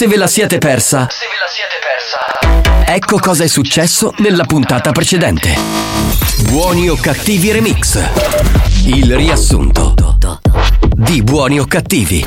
[0.00, 2.90] se ve la siete persa, Se ve la siete persa.
[2.90, 5.54] ecco cosa è successo nella puntata precedente.
[6.48, 7.98] Buoni o cattivi remix.
[8.86, 9.92] Il riassunto
[10.94, 12.24] di Buoni o cattivi.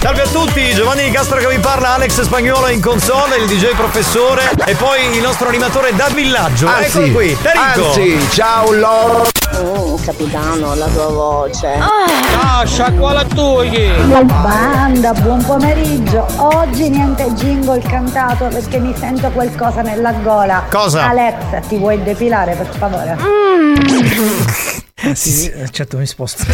[0.00, 3.76] Salve a tutti, Giovanni Di Castro che vi parla, Alex Spagnuolo in console, il DJ
[3.76, 6.66] professore e poi il nostro animatore da villaggio.
[6.66, 7.86] Anzi, Eccolo qui, Terico.
[7.86, 9.33] anzi, ciao Loro.
[9.52, 11.78] Oh, capitano, la tua voce.
[11.78, 13.88] Ah, sciacquala tu chi?
[14.24, 16.26] Banda, buon pomeriggio.
[16.36, 20.64] Oggi niente jingle cantato perché mi sento qualcosa nella gola.
[20.70, 21.08] Cosa?
[21.08, 23.16] Alex, ti vuoi depilare per favore?
[25.12, 26.44] Sì, certo mi sposto.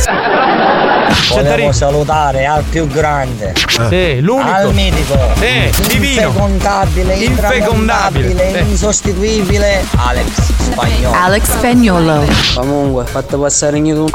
[1.31, 3.53] Volevo salutare al più grande,
[3.89, 4.49] Sì, l'unico.
[4.51, 6.21] al mitico, Sì, divino.
[6.23, 8.59] infecondabile, Infecondabile.
[8.59, 8.61] Eh.
[8.63, 11.17] insostituibile, Alex Spagnolo.
[11.17, 12.25] Alex Spagnolo.
[12.55, 14.11] Comunque, fatto passare in YouTube.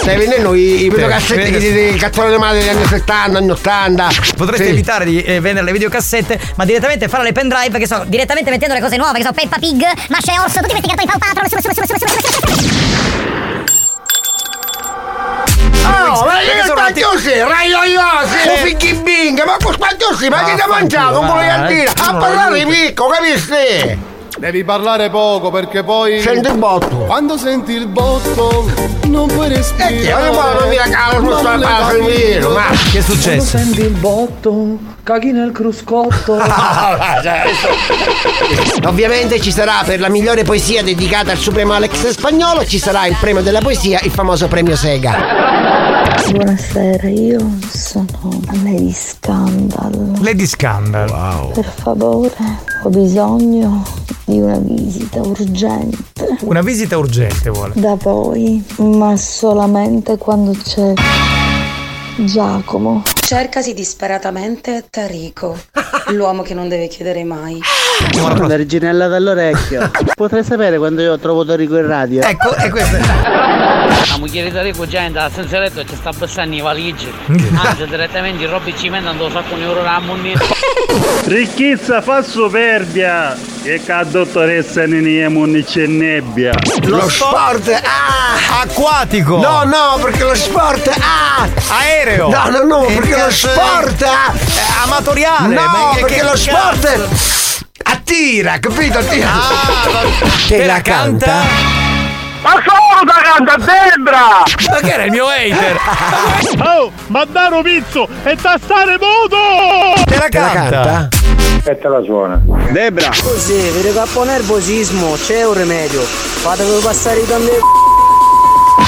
[0.00, 4.08] Stai vendendo i, i videocassette di, di cazzone madre degli anni 70, anni 80.
[4.36, 4.70] Potresti sì.
[4.70, 8.74] evitare di eh, vendere le videocassette, ma direttamente fare le pendrive che so, direttamente mettendo
[8.74, 11.48] le cose nuove, che so, Peppa Pig, Masha e Orso, tutti questi cartoni Paw Patrol,
[11.48, 12.68] su, su, su, su, su, su, su,
[15.82, 18.56] Oh, ma io sbagliosi, raioiosi, eh.
[18.58, 23.08] fighi bing, ma sbagliosi, ma che ti mangiato, un po' di a parlare di picco,
[23.08, 24.08] capisci?
[24.40, 26.18] Devi parlare poco perché poi.
[26.22, 26.96] Senti il botto.
[27.00, 28.64] Quando senti il botto
[29.04, 29.96] non puoi E respirare.
[30.00, 32.62] che non casa, non a finire, ma.
[32.90, 33.58] Che è successo?
[33.58, 36.38] Senti il botto, caghi nel cruscotto.
[38.86, 43.16] Ovviamente ci sarà per la migliore poesia dedicata al supremo Alex Spagnolo, ci sarà il
[43.20, 45.18] premio della poesia, il famoso premio Sega.
[46.30, 48.06] Buonasera, io sono
[48.62, 50.12] Lady Scandal.
[50.20, 51.50] Lady Scandal.
[51.52, 52.32] Per favore,
[52.84, 53.82] ho bisogno
[54.30, 56.36] di una visita urgente.
[56.42, 57.72] Una visita urgente vuole.
[57.76, 60.94] Da voi, ma solamente quando c'è
[62.24, 63.02] Giacomo.
[63.30, 65.56] Cercasi disperatamente Tarico,
[66.08, 67.60] l'uomo che non deve chiedere mai.
[68.20, 69.88] La reginella dall'orecchio.
[70.16, 72.22] Potrei sapere quando io trovo Torico in radio.
[72.22, 73.00] Ecco, e questo è.
[73.00, 77.12] La moglie di Rico già entra senza letto e ci sta passando i valigie.
[77.54, 80.44] Anzi, direttamente i robbi cimento andò un sacco di euro a munire.
[81.26, 86.52] Ricchezza fa superbia e che dottoressa Niniemo non c'è nebbia.
[86.84, 88.62] Lo sport, ah!
[88.62, 89.36] Acquatico!
[89.38, 91.48] No, no, perché lo sport, ah!
[91.68, 92.30] Aereo!
[92.30, 94.32] No, no, no, perché lo sport, ah!
[94.34, 95.54] Eh, Amatoriale!
[95.54, 96.40] No, perché che lo cazzo?
[96.42, 97.08] sport
[97.82, 98.98] attira, capito?
[98.98, 99.28] Attira.
[99.32, 100.08] Ah,
[100.46, 101.34] Te la canta?
[102.42, 104.42] Ma solo da canta Debra!
[104.70, 105.78] Ma che era il mio hater?
[106.64, 110.02] Oh, ma Daro Pizzo e da stare muto!
[110.06, 110.70] Te la Te la canta?
[110.82, 111.08] canta?
[111.70, 112.40] E te la suona.
[112.70, 113.08] Debra!
[113.22, 116.00] Così, vi cappo nervosismo, c'è un rimedio.
[116.00, 117.58] Fatevi passare i candelli.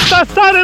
[0.09, 0.63] Da stare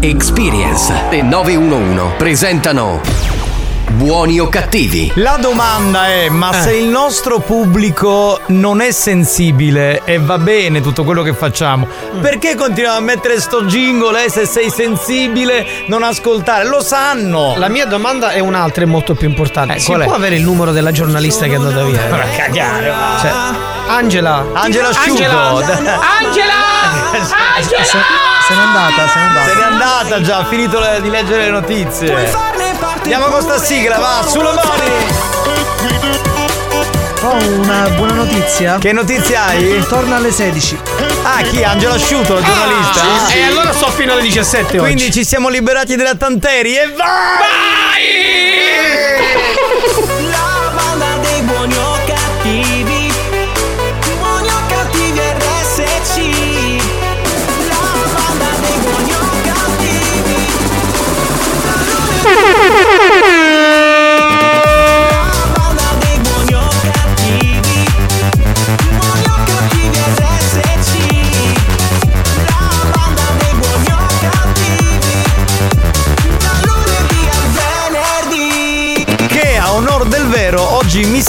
[0.00, 3.00] Experience e 911 presentano
[3.92, 5.10] Buoni o cattivi?
[5.14, 11.02] La domanda è: ma se il nostro pubblico non è sensibile e va bene tutto
[11.02, 11.86] quello che facciamo,
[12.20, 14.24] perché continuiamo a mettere sto jingle?
[14.24, 16.66] Eh, se sei sensibile, non ascoltare.
[16.66, 17.54] Lo sanno!
[17.56, 19.76] La mia domanda è un'altra e molto più importante.
[19.76, 20.04] Eh, si qual è?
[20.04, 22.06] può avere il numero della giornalista che è andata via?
[22.10, 22.92] Ma cagare!
[23.20, 23.30] Cioè,
[23.88, 24.44] Angela.
[24.52, 25.22] Angela Asciugo!
[25.22, 26.00] Angela!
[26.20, 26.64] Angela!
[27.66, 27.96] Se,
[28.46, 29.48] se n'è andata, se n'è andata.
[29.48, 32.32] Se n'è andata già, ha finito le- di leggere le notizie.
[33.02, 36.14] Andiamo con sta sigla, va, sulle mani!
[37.22, 38.78] Ho una buona notizia.
[38.78, 39.84] Che notizie hai?
[39.88, 40.78] Torna alle 16.
[41.24, 41.64] Ah, chi?
[41.64, 43.32] Angelo Asciuto, la giornalista?
[43.34, 45.12] E allora sto fino alle 17 Quindi oggi.
[45.12, 47.04] ci siamo liberati della Tanteri e vai!
[49.00, 49.05] La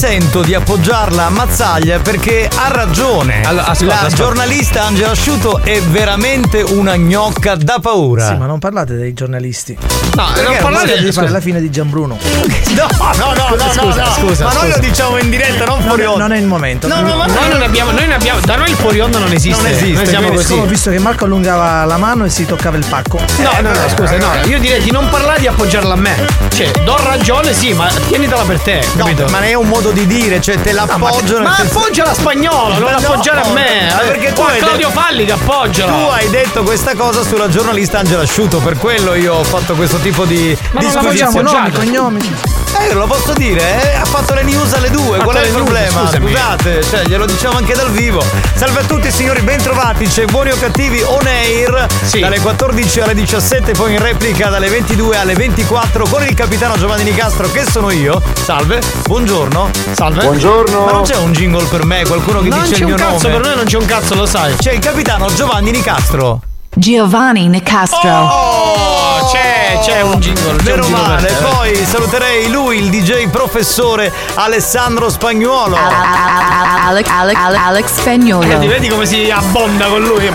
[0.02, 3.42] sento di appoggiarla a Mazzaglia perché ha ragione.
[3.44, 4.16] Allora, ascolta, la ascolta.
[4.16, 8.28] giornalista Angela Asciuto è veramente una gnocca da paura.
[8.28, 9.76] Sì, ma non parlate dei giornalisti.
[10.16, 12.16] No, Perché non parlate di fare la fine di Gianbruno.
[12.78, 12.86] No,
[13.18, 14.14] no, no, no, Scusa, no, no.
[14.14, 14.76] scusa, Ma noi scusa.
[14.76, 16.28] lo diciamo in diretta, non fuori onda.
[16.28, 16.88] non è il momento.
[16.88, 19.32] No, no, ma Noi non abbiamo, noi ne abbiamo, da noi il fuori onda non
[19.32, 19.60] esiste.
[19.62, 20.54] Non esiste, Noi siamo così.
[20.54, 23.20] Ho visto che Marco allungava la mano e si toccava il pacco.
[23.38, 26.26] No, no, no, scusa, no, io direi di non parlare di appoggiarla a me.
[26.54, 29.26] Cioè, do ragione, sì, ma tienitela per te, No, capito?
[29.30, 32.78] ma è un modo di dire, cioè te l'appoggio nel ma senso- appoggia la spagnola,
[32.78, 33.88] non Ma no, appoggiare a me.
[33.92, 35.92] ma perché tu hai Claudio detto- Falli che appoggiala.
[35.92, 39.98] Tu hai detto questa cosa sulla giornalista Angela Asciuto, per quello io ho fatto questo
[39.98, 41.44] tipo di Ma non disquisizione.
[41.44, 42.36] l'avevo Nomi, cognomi.
[42.80, 43.96] Eh, lo posso dire, eh?
[43.96, 46.02] ha fatto le news alle due, Ha qual è il news, problema?
[46.06, 46.28] scusami.
[46.32, 48.24] Scusate, cioè glielo diciamo anche dal vivo.
[48.56, 52.20] Salve a tutti signori, bentrovati, c'è Buoni o Cattivi on air Sì.
[52.20, 57.04] dalle 14 alle 17, poi in replica dalle 22 alle 24 con il capitano Giovanni
[57.04, 58.22] Nicastro che sono io.
[58.44, 59.67] Salve, buongiorno.
[59.94, 60.24] Salve.
[60.24, 60.86] Buongiorno.
[60.86, 62.98] Ma non c'è un jingle per me, qualcuno che Non dice c'è il un mio
[62.98, 63.40] cazzo, nome?
[63.40, 64.56] per noi non c'è un cazzo, lo sai.
[64.56, 66.42] C'è il capitano Giovanni Nicastro.
[66.76, 68.10] Giovanni Nicastro.
[68.12, 70.58] Oh, c'è, c'è un jingle.
[70.58, 71.34] c'è Meno un jingle per male, te.
[71.44, 75.76] poi saluterei lui, il DJ professore Alessandro Spagnuolo.
[75.76, 78.48] Alex, Alex, Alex, Alex Spagnolo.
[78.48, 80.30] Vedi, vedi come si abbonda con lui.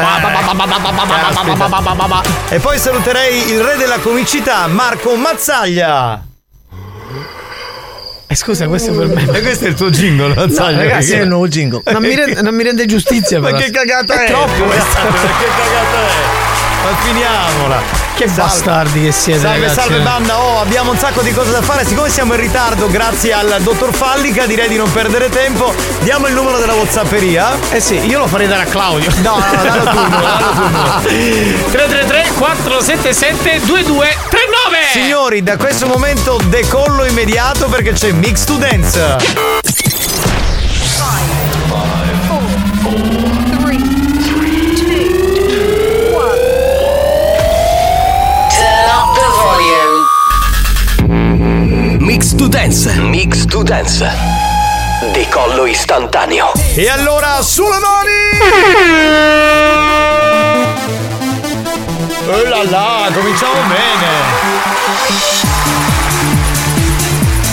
[2.49, 6.23] E poi saluterei il re della comicità, Marco Mazzaglia.
[8.33, 9.37] Eh, scusa, questo è per me.
[9.39, 10.79] E questo è il tuo jingle, Mazzaglia.
[10.79, 11.83] Ragazzi, perché- è il nuovo jingle.
[11.93, 14.27] Non mi, rende, non mi rende giustizia, Ma che cagata è?
[14.27, 15.03] troppo questa.
[15.05, 16.72] Ma che cagata è?
[16.83, 17.81] Ma finiamola.
[18.15, 19.81] Che bastardi che siete, Salve, ragazzi.
[19.81, 20.39] salve banda.
[20.39, 21.85] Oh, abbiamo un sacco di cose da fare.
[21.87, 25.75] Siccome siamo in ritardo, grazie al dottor Fallica, direi di non perdere tempo.
[26.01, 27.57] Diamo il numero della Whatsapperia.
[27.71, 29.11] Eh sì, io lo farei dare a Claudio.
[29.23, 31.71] No, no, no, dallo tu, dallo tu.
[31.71, 39.17] 333 477 2239 Signori, da questo momento decollo immediato perché c'è Mix to Dance.
[52.13, 52.95] Mix to Dance.
[53.01, 54.07] Mix to Dance.
[55.15, 56.53] Decollo istantaneo.
[56.75, 58.11] E allora sulle mani!
[62.27, 65.42] Oh là là, cominciamo bene!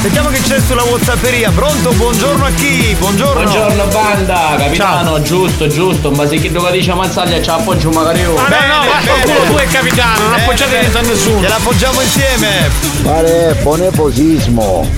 [0.01, 1.51] Sentiamo che c'è sulla Whatsapperia.
[1.51, 1.91] Pronto?
[1.91, 2.95] Buongiorno a chi?
[2.97, 3.41] Buongiorno.
[3.41, 8.33] Buongiorno banda, capitano, giusto, giusto, ma se chi lo dice Mazzaglia ci appoggio magari io.
[8.33, 11.41] Ma no, no, vaffanculo, tu è capitano, non appoggiate niente a nessuno.
[11.41, 12.69] Gliela appoggiamo insieme.
[13.03, 14.89] Pare boneposismo.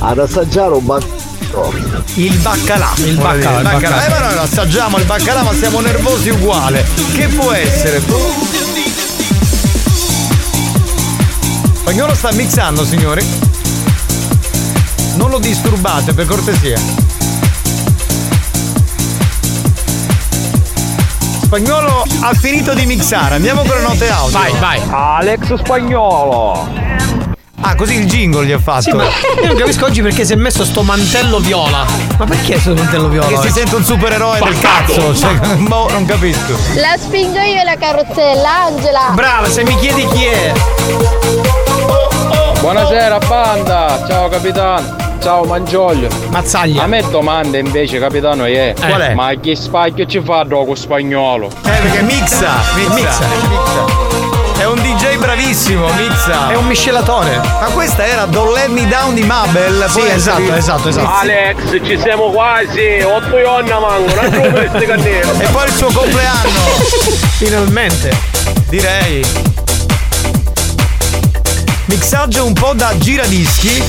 [0.00, 1.24] Ad assaggiare un bacchetto.
[2.14, 2.92] Il baccalà.
[2.96, 4.06] Il baccalà, il baccalà.
[4.06, 6.84] Eh, ma noi lo assaggiamo il baccalà, ma siamo nervosi uguale.
[7.14, 8.02] Che può essere?
[11.86, 13.24] Spagnolo sta mixando, signori.
[15.14, 16.76] Non lo disturbate, per cortesia.
[21.42, 24.36] Spagnolo ha finito di mixare, andiamo con le note audio.
[24.36, 24.82] Vai, vai.
[24.90, 26.68] Alex Spagnolo.
[27.60, 28.80] Ah, così il jingle gli ha fatto.
[28.80, 31.86] Sì, ma io non capisco oggi perché si è messo sto mantello viola.
[32.18, 33.28] Ma perché questo mantello viola?
[33.28, 35.14] Che si sente un supereroe del cazzo.
[35.14, 36.58] Cioè, boh, non capisco.
[36.74, 39.10] La spingo io la carrozzella, Angela.
[39.14, 41.45] Brava, se mi chiedi chi è.
[42.66, 44.96] Buonasera banda, ciao capitano.
[45.22, 46.08] Ciao Mangioglio.
[46.30, 46.82] Mazzaglia.
[46.82, 48.74] A me domanda invece capitano è.
[48.76, 49.14] Qual è?
[49.14, 51.46] Ma che spacchio ci fa dopo spagnolo?
[51.46, 53.24] Eh, perché mixa, mixa, Mixa.
[53.48, 54.58] mixa.
[54.58, 56.50] È un DJ bravissimo, Mizza.
[56.50, 57.36] È un miscelatore.
[57.36, 59.84] Ma questa era Don't Let Me Down di Mabel.
[59.88, 61.08] Sì, esatto, salito- esatto, esatto.
[61.20, 65.38] Alex, ci siamo quasi, otto ionna manco, non giù queste cannelle.
[65.38, 66.50] E poi il suo compleanno.
[67.38, 68.10] Finalmente.
[68.68, 69.54] Direi.
[71.86, 73.82] Mixaggio un po' da giradischi.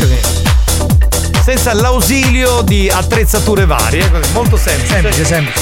[1.44, 4.10] Senza l'ausilio di attrezzature varie.
[4.12, 4.94] così, Molto semplice.
[4.94, 5.62] Semplice, semplice.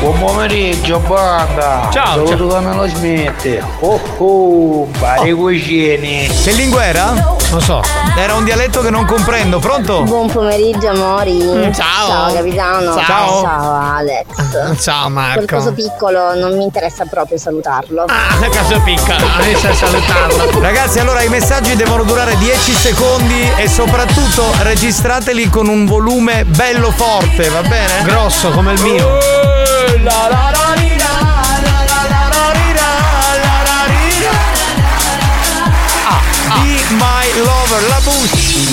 [0.00, 1.90] Buon pomeriggio banda.
[1.92, 3.62] Ciao, Saluto da me lo smette.
[3.80, 6.28] Oh oh, pare cucini.
[6.42, 7.36] Che lingua era?
[7.50, 7.82] Non so.
[8.16, 9.58] Era un dialetto che non comprendo.
[9.58, 10.04] Pronto?
[10.04, 11.32] Buon pomeriggio amori.
[11.32, 12.08] Mm, ciao.
[12.08, 12.94] Ciao capitano.
[12.94, 13.42] Ciao.
[13.42, 14.80] Ciao Alex.
[14.80, 18.04] Ciao Quel coso piccolo non mi interessa proprio salutarlo.
[18.04, 20.60] Ah, caso piccola, non sa salutarlo.
[20.60, 26.92] Ragazzi, allora i messaggi devono durare 10 secondi e soprattutto registrateli con un volume bello
[26.92, 28.04] forte, va bene?
[28.04, 29.18] Grosso come il mio.
[30.02, 30.89] Be
[36.92, 38.70] my lover, la Bush.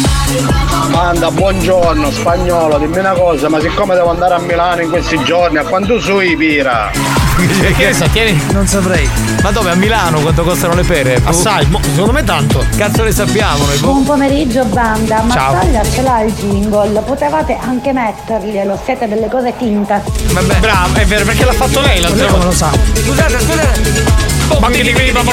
[0.89, 5.57] Manda, buongiorno, spagnolo, dimmi una cosa, ma siccome devo andare a Milano in questi giorni,
[5.57, 7.16] a quanto sui pira?
[7.37, 8.41] Che sa, tieni.
[8.51, 9.07] Non saprei.
[9.43, 9.69] Ma dove?
[9.69, 11.21] A Milano quanto costano le pere?
[11.23, 12.65] Assai, mo- secondo me tanto.
[12.75, 13.77] Cazzo ne sappiamo noi.
[13.77, 13.91] boh.
[13.91, 15.53] Buon pomeriggio banda, ma Ciao.
[15.53, 20.01] Taglia ce l'ha il jingle, potevate anche metterglielo, siete delle cose tinte.
[20.31, 20.55] Vabbè.
[20.55, 22.43] Bravo, è vero, perché l'ha fatto lei come volta.
[22.45, 22.69] lo sa?
[22.93, 24.25] Scusate, scusate.
[24.59, 25.25] Bom dighi dighi bom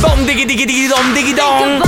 [0.00, 1.82] bom dighi dighi dighi dom dighi dom.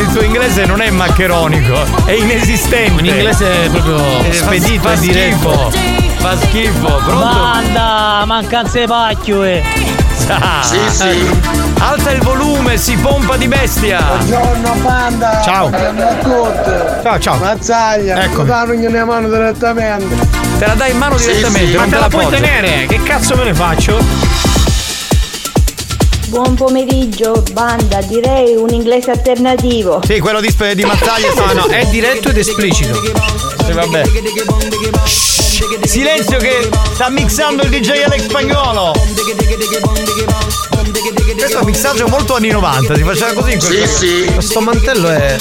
[0.00, 3.00] Il tuo inglese non è maccheronico, è inesistente.
[3.00, 5.70] In inglese è proprio Eh, fa- spedito fa e diretto.
[5.70, 5.98] schifo.
[6.16, 7.24] Fa schifo, pronto?
[7.24, 9.62] Banda, mancanza di pacchio, eh.
[10.28, 11.28] Ah, Sì, sì.
[11.78, 14.00] Alza il volume, si pompa di bestia.
[14.02, 15.40] Buongiorno banda!
[15.42, 15.70] Ciao.
[17.02, 17.36] Ciao, ciao.
[17.38, 18.22] Mazzaglia!
[18.22, 18.42] Ecco.
[18.44, 20.14] Danno in mano direttamente!
[20.58, 22.42] Te la dai in mano direttamente, Ma non te la puoi appoggio.
[22.42, 22.86] tenere?
[22.86, 23.98] Che cazzo me ne faccio?
[26.30, 30.00] Buon pomeriggio banda, direi un inglese alternativo.
[30.04, 31.32] Sì, quello di, di Mazzaglia.
[31.34, 32.94] No, no, è diretto ed esplicito.
[33.64, 34.04] Sì, vabbè.
[35.82, 38.92] Silenzio che sta mixando il DJ Alex Spagnolo.
[41.34, 44.32] Questo è un mixaggio molto anni 90, si faceva così in quel periodo.
[44.34, 45.36] Questo mantello è.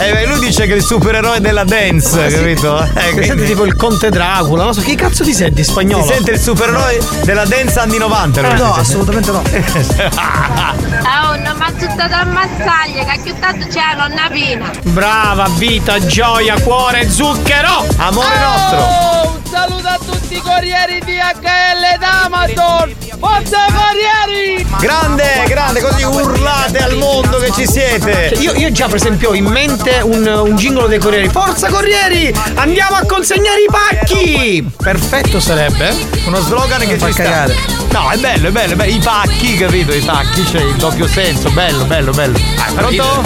[0.00, 2.80] Eh, beh, lui dice che è il supereroe della dance, capito?
[2.82, 6.04] Eh, Mi quindi- senti tipo il conte Dracula, non so che cazzo ti senti spagnolo?
[6.06, 8.40] Si sente il supereroe della dance anni 90.
[8.42, 8.80] lui Eh, no, si sente.
[8.80, 9.42] assolutamente no.
[11.30, 14.70] Oh, non mi ha zuttato a mazzaglia, che ha chiudato c'è la nonna pina.
[14.84, 17.86] Brava, vita, gioia, cuore, zucchero!
[17.96, 18.78] Amore nostro!
[18.78, 22.96] Oh, un saluto a tutti i corrieri di HL d'Amazon!
[23.18, 24.64] Forza corrieri!
[24.78, 28.30] Grande, grande, così urlate al mondo che ci siete.
[28.32, 31.28] Cioè, Io, io già per esempio ho in mente un, un gingolo dei corrieri.
[31.28, 32.32] Forza corrieri!
[32.54, 34.70] Andiamo a consegnare i pacchi!
[34.80, 35.92] Perfetto sarebbe.
[36.26, 37.22] Uno slogan che fa ci sta.
[37.24, 37.56] cagare.
[37.90, 38.92] No, è bello, è bello, è bello.
[38.92, 39.92] I pacchi, capito?
[39.92, 42.38] I pacchi, c'è il doppio senso, bello, bello, bello.
[42.56, 43.22] Ah, pronto?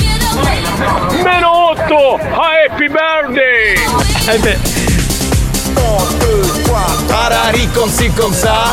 [1.23, 3.75] Meno 8 a Happy Birthday!
[4.27, 4.59] Eh beh.
[7.09, 8.73] Tarari con si con sa.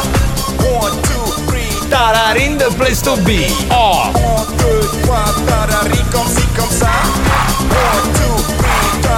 [1.90, 3.48] Tararin the place to be.
[3.70, 4.30] Oh.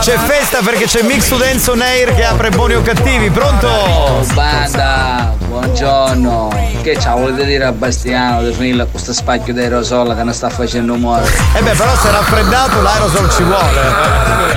[0.01, 4.25] C'è festa perché c'è Mix to Dance on Air che apre buoni o cattivi, pronto?
[4.33, 6.49] Banda, buongiorno.
[6.81, 10.49] Che ciao volete dire a Bastiano di finire questo spacchio di aerosol che non sta
[10.49, 11.31] facendo muovere?
[11.55, 13.79] Eh beh, però se è raffreddato l'aerosol ci vuole.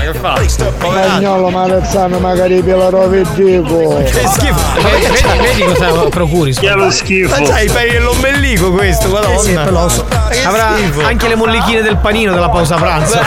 [0.02, 0.40] Eh, Che fa?
[0.46, 4.02] Spagnolo Marezzano magari Pilarò Dico!
[4.02, 4.60] Che schifo.
[4.80, 6.54] Vedi, vedi, vedi cosa procuri?
[6.54, 7.38] Che è lo schifo.
[7.38, 9.20] Ma c'hai i peli dell'ombelico questo.
[9.20, 11.04] Eh sì, Avrà schifo.
[11.04, 13.20] anche le mollichine del panino della pausa pranzo.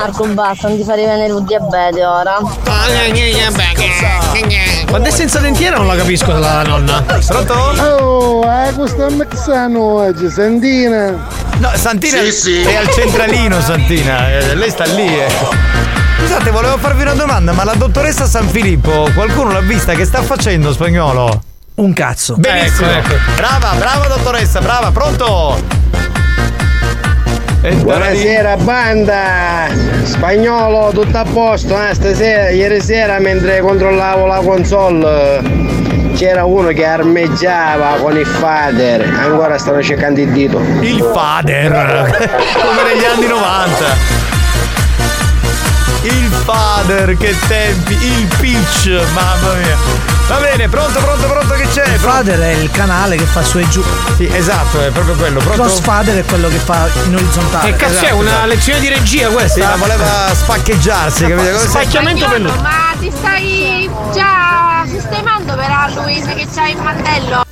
[0.00, 2.38] Marco, basta, non ti fare venire il diabete ora.
[4.88, 7.02] Quando è senza dentiera non la capisco la nonna.
[7.02, 7.52] Pronto?
[7.52, 11.10] Oh, eh, questo è Mexano oggi, Santina!
[11.58, 14.30] No, Santina è al centralino, Santina.
[14.30, 15.50] Eh, lei sta lì, ecco.
[16.20, 19.92] Scusate, volevo farvi una domanda, ma la dottoressa San Filippo, qualcuno l'ha vista?
[19.92, 21.42] Che sta facendo spagnolo?
[21.74, 22.36] Un cazzo.
[22.36, 22.88] Benissimo.
[22.88, 23.32] Ecco, ecco.
[23.36, 25.62] Brava, brava dottoressa, brava, pronto?
[27.62, 29.66] E Buonasera banda!
[30.04, 31.92] Spagnolo, tutto a posto, eh?
[31.92, 35.42] Stasera, ieri sera mentre controllavo la console
[36.16, 40.58] c'era uno che armeggiava con il fader, ancora stanno cercando il dito.
[40.80, 41.70] Il fader,
[42.64, 43.84] come negli anni 90.
[46.02, 50.09] Il fader, che tempi, il pitch, mamma mia.
[50.30, 51.82] Va bene, pronto, pronto, pronto, che c'è?
[51.96, 53.82] Fader è il canale che fa su e giù.
[54.16, 55.40] Sì, esatto, è proprio quello.
[55.40, 55.60] Pronto?
[55.62, 57.70] Cross fader è quello che fa in orizzontale.
[57.72, 58.04] Che cazzo è?
[58.04, 58.46] Esatto, Una esatto.
[58.46, 59.68] lezione di regia Sì, questa?
[59.70, 61.58] ma voleva spaccheggiarsi, capito?
[61.58, 62.52] Spacchiamento per lui.
[62.62, 67.42] ma ti stai già sistemando per Halloween che c'hai il mantello?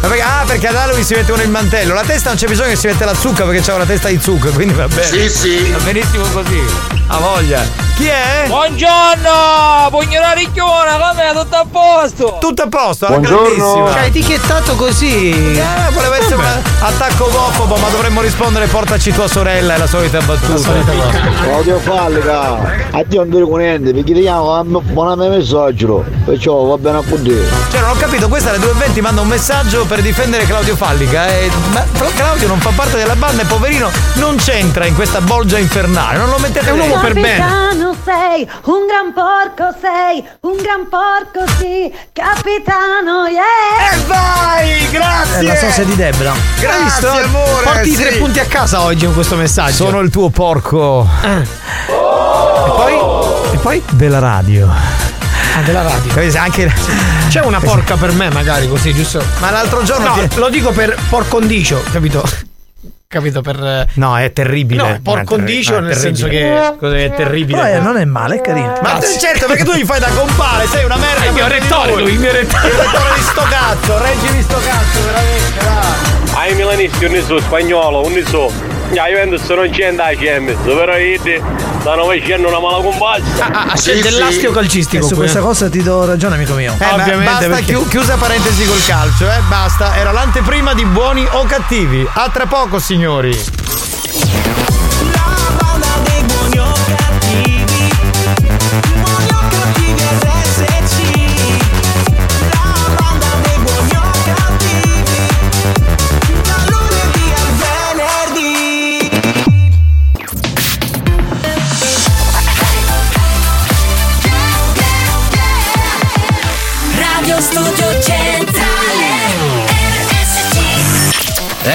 [0.00, 1.94] Ma perché- Ah, perché ad Halloween si mette uno il mantello.
[1.94, 4.18] La testa non c'è bisogno che si mette la zucca perché c'ha una testa di
[4.20, 5.04] zucca, quindi va bene.
[5.06, 5.70] Sì, sì.
[5.70, 6.62] Va benissimo così.
[7.08, 7.84] Ha voglia.
[7.96, 8.44] Chi è?
[8.46, 9.88] Buongiorno!
[9.90, 11.32] Pugnora ricchiona, com'è?
[11.32, 12.36] Tutto a posto?
[12.40, 13.90] Tutto a posto, alla grandissima.
[13.90, 15.30] Cioè, etichettato così.
[15.30, 16.44] Eh, voleva essere un
[16.80, 20.72] attacco omofobo, ma dovremmo rispondere portaci tua sorella, è la solita battuta.
[21.42, 27.02] Claudio Fallica, addio non dico niente, perché ti chiamo buona messaggio, perciò va bene a
[27.16, 27.48] dire.
[27.70, 31.28] Cioè, non ho capito, questa alle 2.20 manda un messaggio per difendere Claudio Fallica.
[31.28, 31.50] E...
[31.72, 35.56] Ma però Claudio non fa parte della banda e poverino non c'entra in questa bolgia
[35.56, 36.18] infernale.
[36.18, 37.12] Non lo mettete È un uomo dentro.
[37.12, 37.38] per bene.
[37.38, 43.92] Capitano sei, un gran porco sei, un gran porco sì, capitano, yeah!
[43.92, 45.42] E vai, È grazie.
[45.42, 46.32] la sosia di Debra.
[46.58, 47.08] Grazie, visto?
[47.10, 47.62] amore.
[47.64, 48.02] Porti sì.
[48.02, 49.72] tre punti a casa oggi con questo messaggio.
[49.72, 51.44] Sono il tuo porco E
[52.76, 52.94] poi?
[53.52, 53.82] E poi?
[53.90, 54.68] della radio.
[55.56, 56.40] Ah, della radio.
[56.40, 56.72] Anche...
[57.28, 59.22] C'è una porca per me, magari così, giusto?
[59.40, 62.22] Ma l'altro giorno No, ti- lo dico per por condicio, capito?
[63.18, 63.40] Capito?
[63.40, 63.86] Per.
[63.94, 65.00] No, è terribile.
[65.02, 66.74] No, è condicio, terri- nel è senso che.
[66.78, 67.60] Cos'è, è terribile.
[67.60, 68.78] Però eh, non è male, è carino.
[68.82, 71.22] Ma te- certo, perché tu gli fai da compare, sei una merda.
[71.24, 72.12] È il mio rettore, lui.
[72.12, 72.66] il mio rettore.
[72.66, 76.34] Il rettore di sto cazzo, reggimi sto cazzo, veramente, dai.
[76.34, 78.75] Ai milanisti un so spagnolo, un so.
[78.92, 81.18] La Juventus non c'è da Champions, però i
[81.80, 83.24] stanno facendo una mala compagna.
[83.38, 86.74] Ah, ah, c'è dell'astio calcistico E su qui, questa cosa ti do ragione, amico mio.
[86.78, 89.96] Eh, ma basta perché- chiu- chiusa parentesi col calcio, eh, basta.
[89.96, 92.06] Era l'anteprima di buoni o cattivi.
[92.12, 93.36] A tra poco, signori.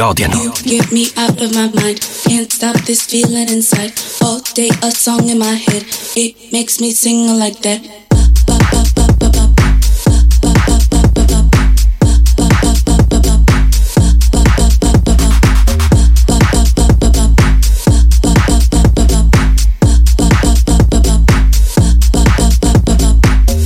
[0.00, 0.52] odiano.
[0.64, 2.00] Get me out of my mind.
[2.24, 3.92] Can't stop this feeling inside.
[4.22, 5.84] All day a song in my head.
[6.16, 7.80] It makes me sing like that.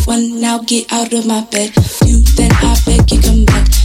[0.07, 1.73] One now get out of my bed.
[1.75, 3.82] Two then I beg you come back.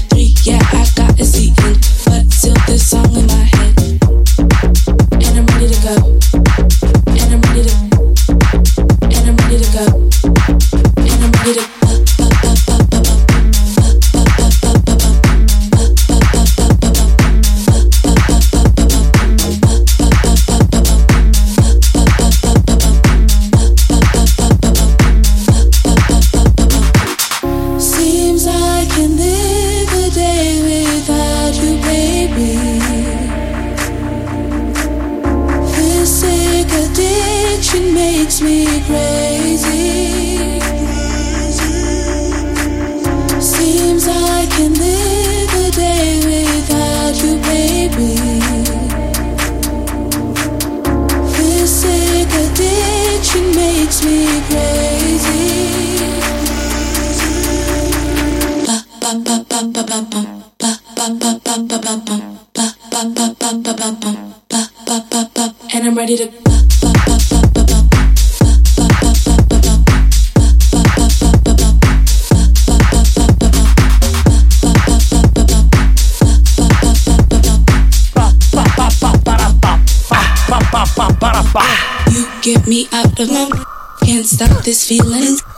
[5.87, 6.16] Go.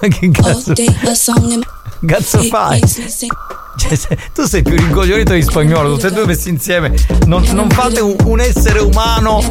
[0.02, 2.80] Ma che cazzo, day a song in cazzo fai?
[2.80, 3.32] makes me sing.
[3.78, 6.94] Cioè, se- tu sei più rincoglionito di spagnolo, tutti e due messi insieme.
[7.28, 9.42] Non, non fate un, un essere umano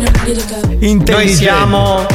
[0.81, 1.13] intelligente.
[1.13, 2.07] Noi siamo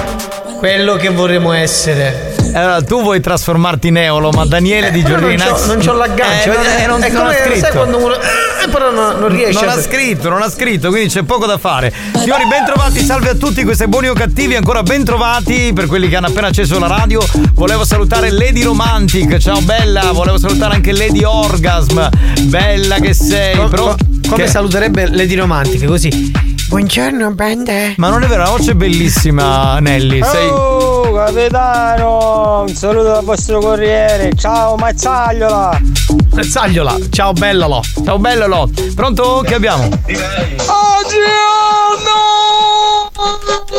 [0.59, 2.35] quello che vorremmo essere.
[2.53, 5.93] Allora, tu vuoi trasformarti in Eolo, ma Daniele di Però Giorgini non c'ho, non c'ho
[5.93, 6.51] l'aggancio.
[6.51, 7.59] Eh, non, eh, non- è non come ha scritto.
[7.59, 8.15] sai quando uno.
[8.65, 9.59] Eh, però non, non riesce.
[9.65, 11.93] Non a- ha scritto, non ha scritto, quindi c'è poco da fare.
[12.15, 16.27] Signori, bentrovati, salve a tutti, questi buoni o cattivi, ancora bentrovati per quelli che hanno
[16.27, 17.21] appena acceso la radio.
[17.53, 22.01] Volevo salutare Lady Romantic, ciao bella, volevo salutare anche Lady Orgasm,
[22.43, 23.55] bella che sei.
[23.55, 23.97] Com- però, com-
[24.29, 26.31] come che- saluterebbe Lady Romantiche così.
[26.67, 27.93] Buongiorno, bande.
[27.97, 30.23] Ma non è vero, la voce è bellissima, Nelly.
[30.23, 30.47] Sei.
[30.49, 32.61] Oh, capitano!
[32.67, 34.31] Un saluto dal vostro corriere!
[34.35, 35.79] Ciao Mazzagliola!
[36.33, 38.67] Mazzagliola, ciao bellalo, ciao bellalo.
[38.95, 39.43] Pronto?
[39.45, 39.87] Che abbiamo?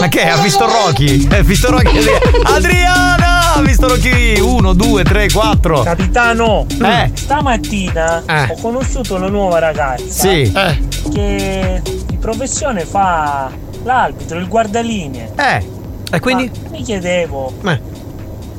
[0.01, 0.23] Ma che?
[0.29, 1.27] Ha visto Rocky?
[1.29, 1.99] Ha visto Rocky?
[2.45, 3.55] Adriana!
[3.55, 5.83] Ha visto Rocky 1, 2, 3, 4.
[5.83, 6.67] Capitano!
[6.83, 7.11] Eh.
[7.15, 8.49] Stamattina Eh.
[8.53, 10.43] ho conosciuto una nuova ragazza Sì.
[10.53, 10.79] Eh.
[11.13, 13.51] che di professione fa
[13.83, 15.33] l'arbitro, il guardalinee.
[15.37, 15.67] Eh.
[16.11, 16.51] E quindi?
[16.65, 17.81] Ma mi chiedevo, Eh.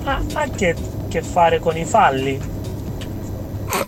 [0.04, 0.76] ma ha che,
[1.10, 2.54] che fare con i falli?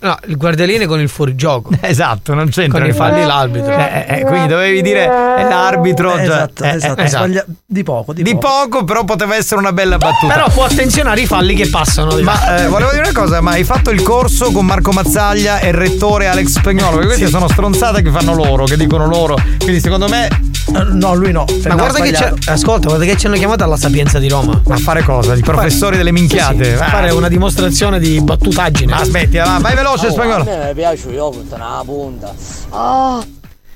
[0.01, 1.71] No, il guardaline con il fuorigioco.
[1.87, 2.79] Esatto, non c'entra.
[2.79, 3.71] Con i falli l'arbitro.
[3.71, 6.15] Eh, eh, quindi dovevi dire è l'arbitro.
[6.17, 9.59] Eh, già- esatto, eh, esatto, eh, sbaglia- di poco, di, Di poco, però poteva essere
[9.59, 10.33] una bella battuta.
[10.33, 12.15] Però può attenzionare i falli che passano.
[12.21, 15.67] Ma eh, volevo dire una cosa, ma hai fatto il corso con Marco Mazzaglia e
[15.69, 16.91] il rettore Alex Spagnolo?
[16.97, 19.35] Perché queste sono stronzate che fanno loro, che dicono loro.
[19.59, 20.27] Quindi secondo me
[20.69, 21.45] No, lui no.
[21.65, 22.33] Ma guarda che c'è.
[22.47, 24.61] Ascolta, guarda che ci hanno chiamato alla Sapienza di Roma.
[24.67, 25.33] A fare cosa?
[25.33, 26.63] I professori delle minchiate?
[26.65, 26.89] Sì, sì, a Eh.
[26.89, 28.91] fare una dimostrazione di battutaggine.
[28.91, 30.43] Ma aspetti, va, vai veloce, spagnolo.
[30.43, 32.33] A me piace il yogurt nella punta.
[32.69, 33.23] Ah.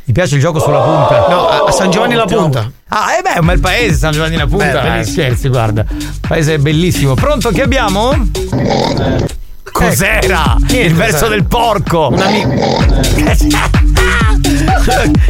[0.03, 1.27] Mi piace il gioco sulla punta?
[1.29, 2.69] No, a- San Giovanni la Punta.
[2.89, 4.65] Ah, eh beh, è un bel paese, San Giovanni la Punta.
[4.65, 5.23] Beh, Eh, bellissimo.
[5.23, 5.85] scherzi, guarda.
[6.27, 7.13] Paese bellissimo.
[7.13, 8.11] Pronto, che abbiamo?
[9.71, 10.55] Cos'era?
[10.57, 12.09] Niente, il verso del porco.
[12.11, 12.49] Un amico.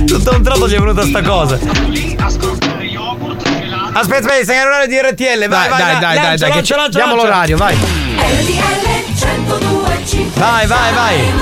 [0.05, 1.59] Tutto a un tratto gli è venuta sta cosa.
[3.93, 5.47] Aspetta, aspetta, sei in orario di RTL.
[5.47, 7.77] Vai, Dai, vai, dai, dai, dai, lancia, dai, lancia, diamo l'orario, vai.
[10.35, 11.41] Vai, vai, vai.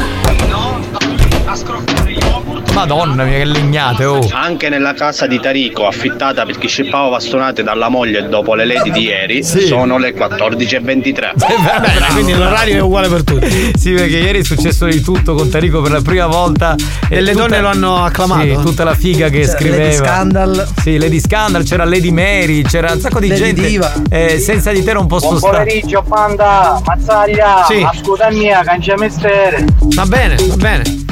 [2.74, 4.26] Madonna mia, che legnate, oh.
[4.32, 8.92] Anche nella casa di Tarico, affittata per chi scippava bastonate dalla moglie dopo le ledi
[8.92, 9.62] di ieri, Sì.
[9.66, 11.32] sono le 14.23.
[11.36, 13.48] Bene, quindi l'orario è uguale per tutti.
[13.80, 16.76] Sì, perché ieri è successo di tutto con Tarico per la prima volta.
[17.10, 18.42] E le donne lo hanno acclamato.
[18.46, 19.84] Sì, tutta la figa che C'era scriveva.
[19.84, 20.68] Lady Scandal.
[20.82, 23.68] Sì, Lady Scandal, c'era Lady Mary, c'era un sacco di Lady gente.
[23.68, 23.92] Diva.
[24.10, 25.58] Eh, senza di te era un posto Buon strano.
[25.58, 26.82] pomeriggio, banda!
[26.86, 27.64] Mazzaglia!
[27.68, 27.82] Sì.
[27.82, 29.66] Ascolta mia, cancia mestiere!
[29.96, 31.04] Va bene, va bene.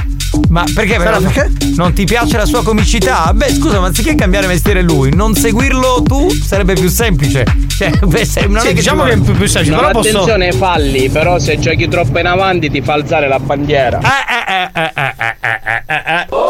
[0.49, 0.95] Ma perché?
[0.97, 1.51] Però perché?
[1.75, 3.31] Non ti piace la sua comicità?
[3.33, 7.43] Beh, scusa, ma anziché cambiare mestiere lui, non seguirlo tu sarebbe più semplice.
[7.77, 9.91] Cioè, beh, se- non Sì, è che diciamo ci che è più, più semplice, però
[9.91, 10.09] posso.
[10.09, 13.99] attenzione ai falli, però se giochi troppo in avanti ti fa alzare la bandiera.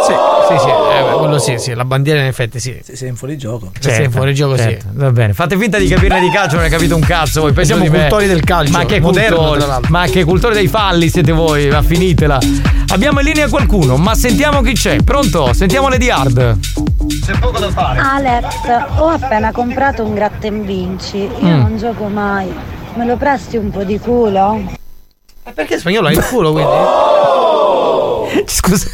[0.06, 0.14] Sì,
[0.48, 0.70] sì, sì,
[1.18, 2.80] quello sì, sì, la bandiera in effetti sì.
[2.84, 3.72] Se sei in fuorigioco.
[3.80, 6.70] Se sei in fuorigioco certo, Va bene, fate finta di capirne di calcio, non hai
[6.70, 7.52] capito un cazzo voi.
[7.54, 9.82] peggio Siamo cultori del calcio, Ma che moderno, cultori?
[9.90, 11.68] Ma che cultori dei falli siete voi?
[11.68, 12.40] Ma finitela.
[12.90, 14.98] Abbiamo in linea qualcuno, ma sentiamo chi c'è.
[15.04, 15.54] Pronto?
[15.54, 16.58] Sentiamo Lady Hard.
[17.98, 18.46] Alex,
[18.98, 21.18] ho appena comprato un gratta vinci.
[21.18, 21.60] Io Mm.
[21.62, 22.48] non gioco mai.
[22.96, 24.62] Me lo presti un po' di culo?
[25.44, 26.72] Ma perché spagnolo hai il culo quindi?
[28.48, 28.88] Scusa.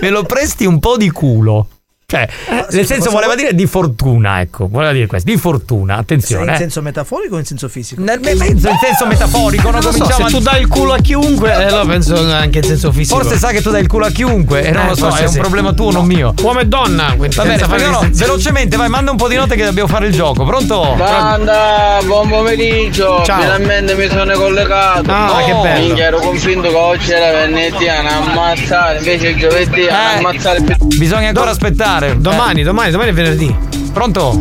[0.00, 1.66] Me lo presti un po' di culo.
[2.12, 2.28] Cioè,
[2.72, 4.68] nel senso voleva dire di fortuna, ecco.
[4.68, 6.44] Voleva dire questo, di fortuna, Sei attenzione.
[6.44, 6.56] in eh.
[6.58, 8.02] senso metaforico o in senso fisico?
[8.02, 9.78] Nel, nel- in senso metaforico, no?
[9.78, 12.14] Non lo so, Cominciamo se a- tu dai il culo a chiunque, eh, allora penso
[12.30, 13.18] anche in senso fisico.
[13.18, 15.22] Forse sa che tu dai il culo a chiunque e non Eh, lo so, forse
[15.22, 15.38] è un sì.
[15.38, 16.34] problema tuo, non mio.
[16.42, 18.10] Uomo e donna, quindi Va bene, distinzioni.
[18.12, 20.44] velocemente, vai, manda un po' di note che dobbiamo fare il gioco.
[20.44, 20.94] Pronto?
[20.98, 23.22] Banda, buon pomeriggio!
[23.24, 23.40] Ciao.
[23.40, 25.10] Finalmente mi sono collegato!
[25.10, 25.86] Ah, che bello.
[25.86, 30.16] Minchia, ero convinto che oggi era venerdì a ammazzare, invece il giovedì a Eh.
[30.18, 30.74] ammazzare più.
[30.98, 32.01] Bisogna ancora aspettare.
[32.10, 33.56] Domani, domani, domani è venerdì.
[33.92, 34.38] Pronto?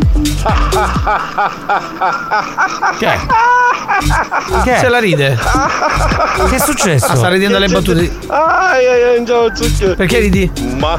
[2.98, 3.20] Che è?
[4.64, 4.80] Che è?
[4.80, 5.38] Se la ride.
[6.50, 7.06] Che è successo?
[7.06, 8.00] Ah, sta ridendo le battute.
[8.02, 9.96] di- Ai ai ai, ciao zucchero.
[9.96, 10.52] Perché ridi?
[10.80, 10.98] Ma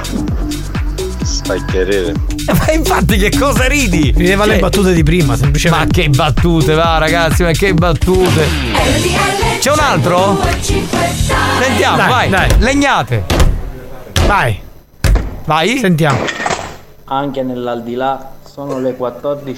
[1.22, 2.12] stai chiarire.
[2.46, 4.12] Ma infatti che cosa ridi?
[4.16, 5.86] Rideva le Che- battute di prima, semplicemente.
[5.86, 8.46] Ma che battute, va ragazzi, ma che battute.
[9.60, 10.38] C'è un altro?
[10.60, 12.28] Sentiamo, Dai, vai.
[12.28, 12.48] dai.
[12.58, 13.24] Legnate.
[14.26, 14.60] Vai,
[15.46, 15.78] Vai.
[15.78, 16.18] sentiamo.
[17.12, 19.52] Anche nell'aldilà sono le 14.35.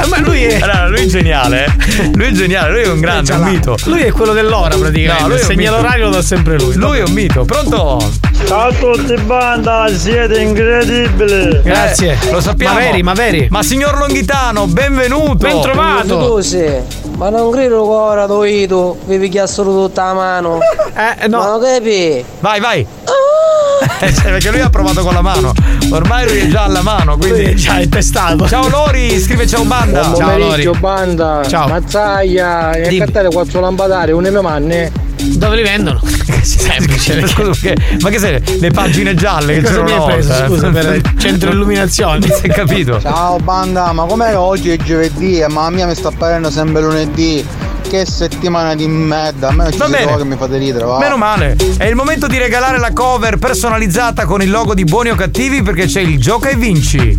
[0.00, 0.60] Eh, ma lui è.
[0.60, 2.10] Allora, lui è geniale, eh.
[2.14, 3.76] Lui è geniale, lui è un grande, un mito.
[3.86, 5.22] Lui è quello dell'ora praticamente.
[5.22, 6.74] No, lui è segna l'orario lo dà sempre lui.
[6.76, 7.44] Lui è un mito.
[7.44, 8.08] Pronto?
[8.46, 11.60] Ciao a tutti banda, siete incredibili!
[11.62, 12.16] Grazie.
[12.22, 12.74] Eh, lo sappiamo.
[12.74, 13.48] Ma veri, ma veri.
[13.50, 15.34] Ma signor Longhitano, benvenuto.
[15.34, 16.18] Ben trovato.
[16.18, 16.70] Così,
[17.16, 20.58] ma non credo che ora tu vi chiassero tutta la mano.
[20.94, 21.38] Eh, no.
[21.38, 22.24] Ma non capi?
[22.38, 22.80] Vai, vai.
[22.80, 23.63] Eh,
[23.98, 25.52] cioè, perché lui ha provato con la mano.
[25.90, 27.42] Ormai lui è già alla mano, quindi.
[27.42, 28.46] è già è testato.
[28.48, 30.02] Ciao Lori, scrive ciao banda.
[30.04, 30.70] Buon Ciao, Lori.
[30.78, 31.42] banda.
[31.48, 31.68] Ciao.
[31.68, 32.98] Mazzaglia, e Dimmi.
[33.04, 34.92] cattare quattro lampadari, une mie manne.
[35.16, 36.00] Dove li vendono?
[36.42, 37.26] Semplice.
[37.26, 38.42] Scusa, perché- ma che sei?
[38.60, 40.28] Le pagine gialle che Cosa c'erano mi hai una preso?
[40.28, 40.48] volta, eh?
[40.48, 42.26] Scusa, per centro illuminazione.
[42.26, 43.00] Si è capito?
[43.00, 47.46] Ciao banda, ma com'è oggi è giovedì mamma mia mi sta parendo sempre lunedì?
[47.88, 50.16] Che settimana di merda, a me non ci Va bene.
[50.16, 50.98] che mi fate ridere, va.
[50.98, 51.56] Meno male.
[51.76, 55.62] È il momento di regalare la cover personalizzata con il logo di Buoni o Cattivi
[55.62, 57.18] perché c'è il Gioca e Vinci.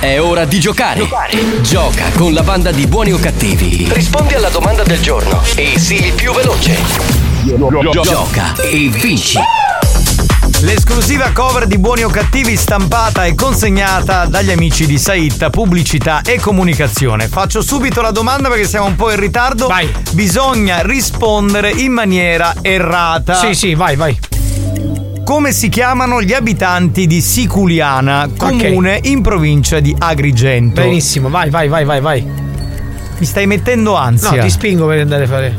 [0.00, 1.06] È ora di giocare.
[1.60, 3.86] Gioca con la banda di buoni o cattivi.
[3.92, 6.78] Rispondi alla domanda del giorno e sii il più veloce.
[8.02, 9.38] Gioca e vinci.
[10.62, 16.38] L'esclusiva cover di Buoni o Cattivi stampata e consegnata dagli amici di Saitta Pubblicità e
[16.38, 17.28] Comunicazione.
[17.28, 19.68] Faccio subito la domanda perché siamo un po' in ritardo.
[19.68, 19.90] Vai.
[20.12, 23.36] Bisogna rispondere in maniera errata.
[23.36, 24.18] Sì, sì, vai, vai.
[25.24, 30.82] Come si chiamano gli abitanti di Siculiana, comune in provincia di Agrigento?
[30.82, 32.26] Benissimo, vai, vai, vai, vai, vai.
[33.18, 34.42] Mi stai mettendo No, ansia.
[34.42, 35.56] ti spingo per andare a fare.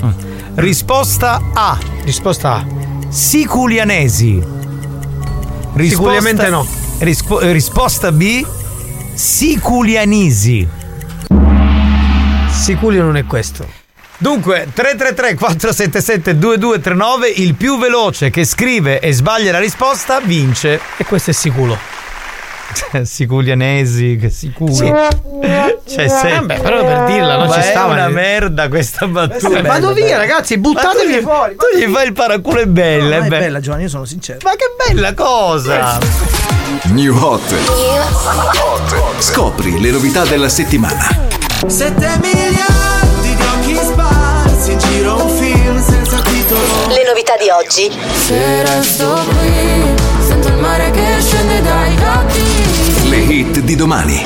[0.56, 1.78] Risposta A.
[2.04, 2.66] Risposta A.
[3.10, 4.60] Siculianesi.
[5.78, 6.68] Sicuramente no.
[7.00, 8.46] rispo- eh, risposta B.
[9.14, 10.68] Siculianisi.
[12.50, 13.80] Siculio non è questo.
[14.18, 20.80] Dunque, 333 477 2239, il più veloce che scrive e sbaglia la risposta vince.
[20.98, 22.01] E questo è sicuro.
[23.04, 24.74] Siculianesi, che sicuro.
[24.74, 24.92] Sì.
[25.88, 26.32] Cioè, sei...
[26.34, 27.94] Vabbè, però per dirla, non Ma ci è stava.
[27.94, 29.62] una merda questa battuta.
[29.62, 33.26] Vado via, ragazzi, buttatevi tu fuori, Tu gli fai il paraculo è bella, No, è
[33.26, 33.60] è bella.
[33.60, 34.40] Giovanni, io sono sincero.
[34.44, 36.00] Ma che bella cosa!
[36.86, 37.42] New Hot.
[39.20, 41.30] Scopri le novità della settimana.
[41.66, 47.92] 7 miliardi di occhi sparsi in giro un film senza titolo Le novità di oggi.
[48.14, 52.51] Se resto qui, sento il mare che scende dai occhi.
[53.32, 54.26] Hit di domani.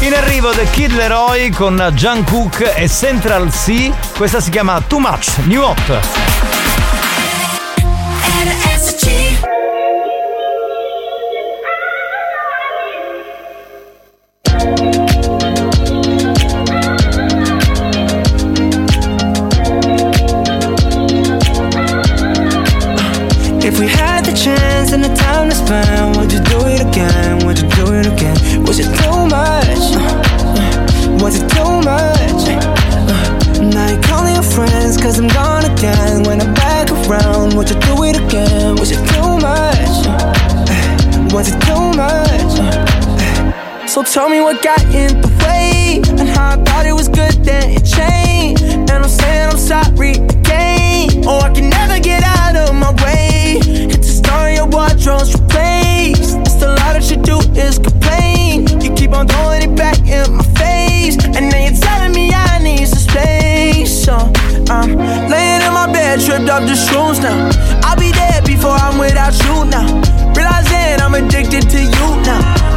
[0.00, 3.90] In arrivo The Kid Leroy con John Cook e Central C.
[4.18, 6.57] Questa si chiama Too Much, New Hot.
[41.98, 42.54] Much?
[43.90, 47.34] So tell me what got in the way And how I thought it was good
[47.44, 48.62] then it changed.
[48.62, 51.24] And I'm saying I'm sorry again.
[51.26, 53.58] Oh I can never get out of my way.
[53.92, 56.38] It's a story your wardrobe's replaced.
[56.46, 58.68] It's the lot that you do is complain.
[58.80, 61.16] You keep on throwing it back in my face.
[61.36, 63.90] And then you're telling me I need some space.
[64.04, 64.14] So
[64.70, 64.94] I'm
[65.32, 67.50] laying in my bed tripped off the shrooms now.
[67.82, 70.07] I'll be dead before I'm without you now
[71.08, 72.68] I'm addicted to you now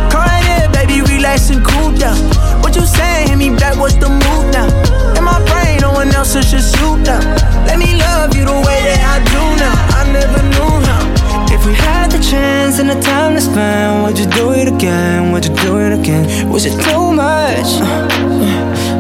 [0.48, 2.16] here, baby, relax and cool down.
[2.62, 3.28] What you saying?
[3.28, 4.68] Hit me back, what's the move now?
[5.18, 7.20] In my brain, no one else, it's just you now.
[7.68, 9.76] Let me love you the way that I do now.
[10.00, 11.56] I never knew how.
[11.56, 15.32] If we had the chance and the time to spend, would you do it again?
[15.34, 16.50] Would you do it again?
[16.50, 17.70] Was it too much?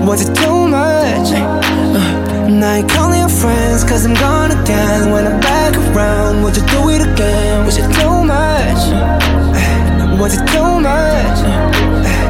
[0.07, 1.31] Was it too much?
[1.31, 6.55] Uh, now you're calling your friends cause I'm gone again When I'm back around, would
[6.57, 7.65] you do it again?
[7.65, 8.81] Was it too much?
[8.91, 11.39] Uh, was it too much?
[11.45, 12.20] Uh,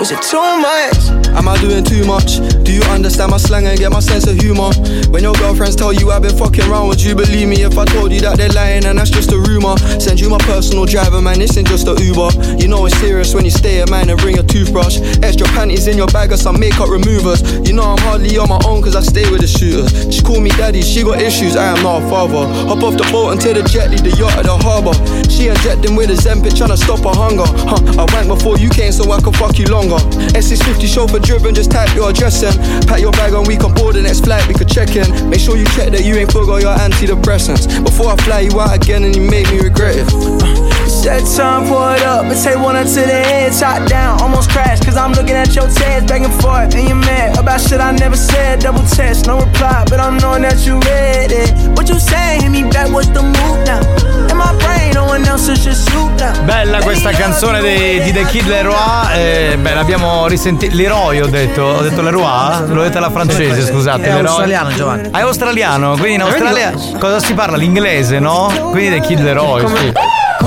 [0.00, 1.28] Was it too much?
[1.36, 2.40] Am I doing too much?
[2.64, 4.72] Do you understand my slang and get my sense of humor?
[5.12, 7.84] When your girlfriends tell you I've been fucking around, would you believe me if I
[7.84, 9.76] told you that they're lying and that's just a rumor?
[10.00, 12.32] Send you my personal driver, man, this ain't just a Uber.
[12.56, 14.96] You know it's serious when you stay at mine and bring a toothbrush.
[15.20, 17.42] Extra panties in your bag or some makeup removers.
[17.68, 19.92] You know I'm hardly on my own cause I stay with the shooters.
[20.08, 22.48] She call me daddy, she got issues, I am not a father.
[22.72, 24.96] Hop off the boat and take the jet, leave the yacht at the harbour.
[25.28, 27.44] She injecting with a Zempic trying to stop her hunger.
[27.68, 29.89] Huh, I wank before you came so I could fuck you longer.
[29.98, 32.52] S650 chauffeur driven, just type your address in.
[32.86, 35.30] Pack your bag and we can board the next flight, we could check in.
[35.30, 37.84] Make sure you check that you ain't forgot your antidepressants.
[37.84, 40.79] Before I fly you out again and you made me regret it.
[41.00, 44.50] Set time, pour it up, and take one up to the head, top down, almost
[44.50, 44.84] crashed.
[44.84, 47.90] Cause I'm looking at your tears back and forth, and you're mad about shit I
[47.92, 48.60] never said.
[48.60, 51.50] Double text, no reply, but I'm knowing that you read it.
[51.74, 52.42] What you saying?
[52.42, 53.80] Hit me back, what's the move now?
[54.28, 56.44] In my brain, no one else is just you now.
[56.44, 58.76] Bella questa canzone di, di The Kid Leroy.
[59.14, 60.74] Eh, beh, l'abbiamo risentita.
[60.74, 61.62] Leroy ho detto.
[61.62, 62.68] Ho detto Leroy?
[62.68, 64.02] L'ho detto alla francese, scusate.
[64.02, 64.26] È Leroy.
[64.26, 65.08] australiano, Giovanni.
[65.12, 67.56] Ah, è australiano, quindi in Australia cosa si parla?
[67.56, 68.52] L'inglese, no?
[68.70, 69.62] Quindi The Kid Leroy.
[69.62, 69.92] Come- sì.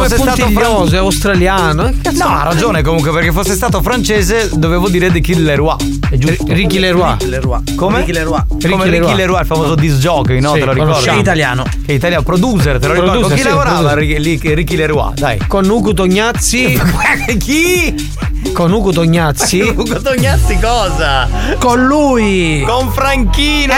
[0.03, 1.87] Fosse stato puntiglioso, fran- è australiano.
[1.87, 2.11] Eh.
[2.11, 5.75] No, ha ragione comunque, perché fosse stato francese dovevo dire The Kid Leroy.
[6.09, 6.45] È giusto.
[6.47, 7.11] Ricky Leroy.
[7.13, 7.75] Ricky Leroy.
[7.75, 7.99] Come?
[7.99, 8.41] Ricky Leroy.
[8.47, 9.39] Come Ricky Ricky Leroy.
[9.41, 10.53] Il famoso disc jockey, no?
[10.53, 10.91] Sì, te lo ricordi?
[10.91, 11.17] conosciamo.
[11.17, 11.63] È italiano.
[11.63, 13.21] Che è italiano, producer, te lo ricordi?
[13.21, 13.97] Con chi sì, lavorava producer.
[13.97, 15.13] Ricky, Ricky- Ricky Leroy?
[15.15, 15.37] Dai.
[15.47, 16.79] Con Ugo Tognazzi.
[17.39, 18.11] chi?
[18.53, 19.61] Con Ugo Tognazzi.
[19.75, 21.27] Ugo Tognazzi cosa?
[21.57, 22.63] Con lui.
[22.67, 23.73] Con Franchino.
[23.73, 23.77] Eh,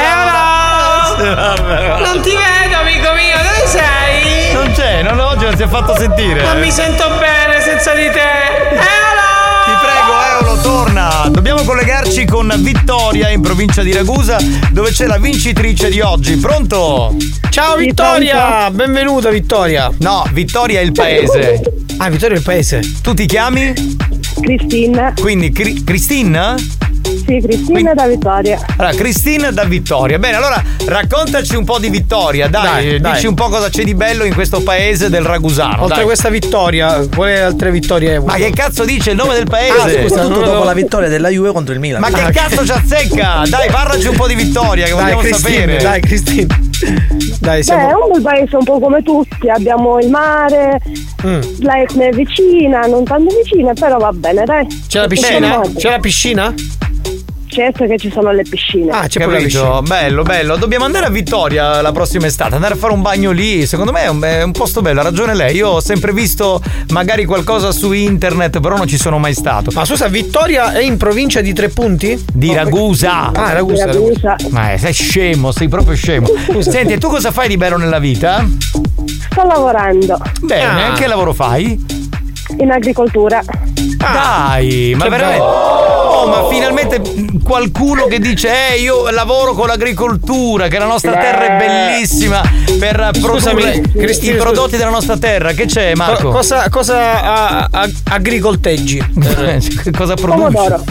[2.04, 4.15] non ti vedo, amico mio, dove sei?
[4.76, 6.42] Non c'è, non, oggi non si è fatto sentire.
[6.42, 8.76] Non mi sento bene senza di te.
[9.64, 11.30] Ti prego, Eolo, torna.
[11.30, 14.38] Dobbiamo collegarci con Vittoria in provincia di Ragusa,
[14.72, 16.36] dove c'è la vincitrice di oggi.
[16.36, 17.16] Pronto?
[17.52, 19.90] Ciao Vittoria, benvenuta Vittoria.
[20.00, 21.62] No, Vittoria è il paese.
[21.96, 22.82] Ah, Vittoria è il paese.
[23.02, 23.72] Tu ti chiami?
[24.42, 25.14] Cristina.
[25.18, 26.54] Quindi Cri- Cristina?
[27.06, 28.60] Sì, Cristina da Vittoria.
[28.78, 30.18] Allora, Cristina da Vittoria.
[30.20, 33.26] Bene, allora raccontaci un po' di Vittoria, dai, Dai, dici dai.
[33.26, 35.82] un po' cosa c'è di bello in questo paese del Ragusano.
[35.84, 36.02] Oltre dai.
[36.02, 38.32] a questa vittoria, quali altre vittorie hai avuto?
[38.32, 40.00] Ma che cazzo dice il nome del paese?
[40.00, 42.02] Ah, scusa, non dopo la vittoria della Juve contro il Milan.
[42.02, 43.44] Ma che Ah, cazzo ci azzecca?
[43.48, 45.78] Dai, parlaci un po' di Vittoria che Dai, vogliamo Cristina, sapere.
[45.78, 46.60] dai, Cristina.
[47.40, 47.90] Dai, Beh, siamo.
[47.90, 50.80] è un bel paese un po' come tutti, abbiamo il mare,
[51.26, 51.42] Mm.
[51.62, 54.66] la Etna è vicina, non tanto vicina, però va bene, dai.
[54.88, 55.62] C'è la Tutto piscina?
[55.76, 56.54] C'è la piscina?
[57.56, 58.92] Certo che ci sono le piscine.
[58.92, 59.60] Ah, c'è pure la Capito?
[59.62, 59.82] piscina.
[59.82, 60.58] Bello, bello.
[60.58, 63.66] Dobbiamo andare a Vittoria la prossima estate, andare a fare un bagno lì.
[63.66, 65.56] Secondo me è un, è un posto bello, ha ragione lei.
[65.56, 69.72] Io ho sempre visto magari qualcosa su internet, però non ci sono mai stato.
[69.74, 72.22] Ma scusa, Vittoria è in provincia di tre punti?
[72.34, 73.32] Di Ragusa.
[73.32, 73.86] Ah, Ragusa.
[73.86, 74.36] Ragusa.
[74.50, 76.28] Ma sei scemo, sei proprio scemo.
[76.60, 78.46] Senti, e tu cosa fai di bello nella vita?
[79.32, 80.94] Sto lavorando Bene, Ah.
[80.94, 82.04] che lavoro fai?
[82.58, 83.42] in agricoltura.
[83.98, 85.44] Dai, ma Che veramente.
[86.28, 87.02] Ma finalmente
[87.44, 92.42] qualcuno che dice: Eh, io lavoro con l'agricoltura, che la nostra terra è bellissima
[92.80, 95.52] per Scusami, produrre Cristina, i prodotti della nostra terra.
[95.54, 96.28] Che c'è, Marco?
[96.30, 98.98] Co- cosa cosa a- a- agricolteggi?
[99.96, 100.52] cosa produci?
[100.54, 100.84] Pomodoro.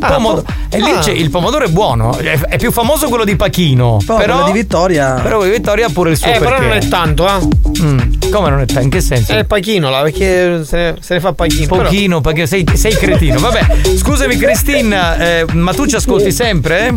[0.00, 0.98] Ah, Pomo- e lì ah.
[0.98, 3.98] c'è- il pomodoro è buono, è, è più famoso quello di Pachino.
[4.04, 5.12] Però però quello di Vittoria.
[5.22, 6.44] Però quello di Vittoria ha pure il suo Eh, perché.
[6.46, 7.82] però non è tanto, eh.
[7.82, 7.98] Mm,
[8.30, 8.82] Come non è tanto?
[8.82, 9.32] In che senso?
[9.32, 11.66] È pachinola, perché se ne, se ne fa pachino.
[11.66, 13.38] però- Pochino, perché sei, sei cretino.
[13.38, 16.94] Vabbè, scusami Cristina, eh, ma tu ci ascolti sempre?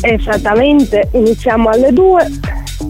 [0.00, 2.26] Esattamente, iniziamo alle 2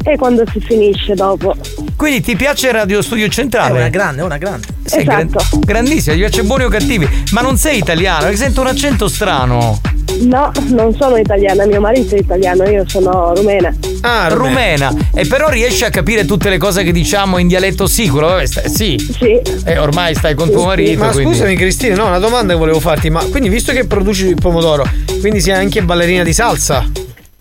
[0.04, 1.54] e quando si finisce dopo.
[1.96, 3.78] Quindi ti piace Radio Studio È Centrale?
[3.78, 4.66] una grande, è una grande.
[5.02, 5.58] Gran- Esatto.
[5.60, 9.80] grandissima, ti piace buoni o cattivi, ma non sei italiano, perché sento un accento strano.
[10.20, 13.72] No, non sono italiana, mio marito è italiano, io sono rumena.
[14.00, 14.90] Ah, rumena.
[15.14, 18.28] E però riesci a capire tutte le cose che diciamo in dialetto sicuro?
[18.28, 18.96] Vabbè, sta- sì.
[18.98, 19.38] Sì.
[19.64, 20.98] E ormai stai con tuo marito.
[21.04, 24.26] Ma quindi- scusami Cristina, no, una domanda che volevo farti, ma quindi visto che produci
[24.26, 24.88] il pomodoro,
[25.20, 26.86] quindi sei anche ballerina di salsa?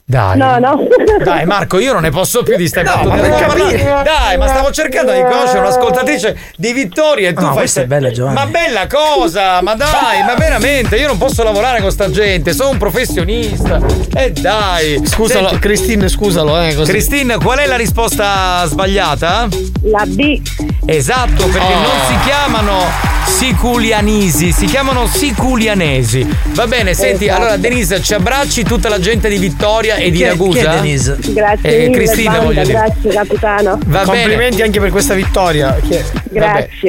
[0.09, 0.37] Dai.
[0.37, 0.87] No, no.
[1.21, 3.83] Dai Marco, io non ne posso più di stai No, ma per capire.
[4.05, 7.85] Dai, ma stavo cercando di conoscere un'ascoltatrice di Vittoria e tu No, fai questa è
[7.87, 8.35] bella, Giovanni.
[8.35, 12.69] Ma bella cosa, ma dai, ma veramente, io non posso lavorare con sta gente, sono
[12.69, 13.81] un professionista.
[14.15, 15.01] E dai.
[15.05, 16.89] Scusalo, Senti, Cristina, scusalo, eh, così.
[16.89, 19.49] Cristina, qual è la risposta sbagliata?
[19.83, 20.39] La B.
[20.85, 21.81] Esatto, perché Oh.
[21.81, 26.25] non si chiamano siculianisi, si chiamano siculianesi.
[26.53, 27.41] Va bene, senti, Esatto.
[27.41, 30.81] allora Denise, ci abbracci tutta la gente di Vittoria e di Ragusa.
[30.81, 31.15] Grazie
[31.61, 32.73] Eh, mille, Cristina, banda, voglio dire.
[32.73, 33.79] grazie capitano.
[33.87, 34.63] Va Complimenti bene.
[34.63, 35.77] anche per questa vittoria.
[35.81, 36.29] Grazie, Vabbè.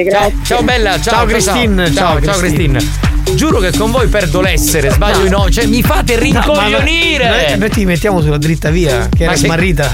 [0.03, 0.09] grazie.
[0.11, 3.18] Ciao, ciao bella, ciao, Ciao, Christine, Ciao, ciao, ciao, Christine.
[3.35, 7.29] Giuro che con voi perdo l'essere, sbaglio i no, cioè mi fate rincoglionire.
[7.29, 9.93] Noi, noi ti mettiamo sulla dritta via, che Ma era che- smarrita.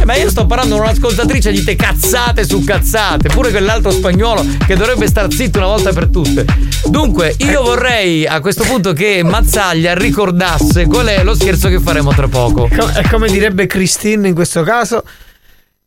[0.00, 4.44] Eh, ma io sto parlando con un'ascoltatrice di te cazzate su cazzate, pure quell'altro spagnolo
[4.66, 6.44] che dovrebbe star zitto una volta per tutte.
[6.86, 12.14] Dunque, io vorrei a questo punto che Mazzaglia ricordasse qual è lo scherzo che faremo
[12.14, 12.68] tra poco.
[12.68, 15.02] Co- e come direbbe Christine in questo caso,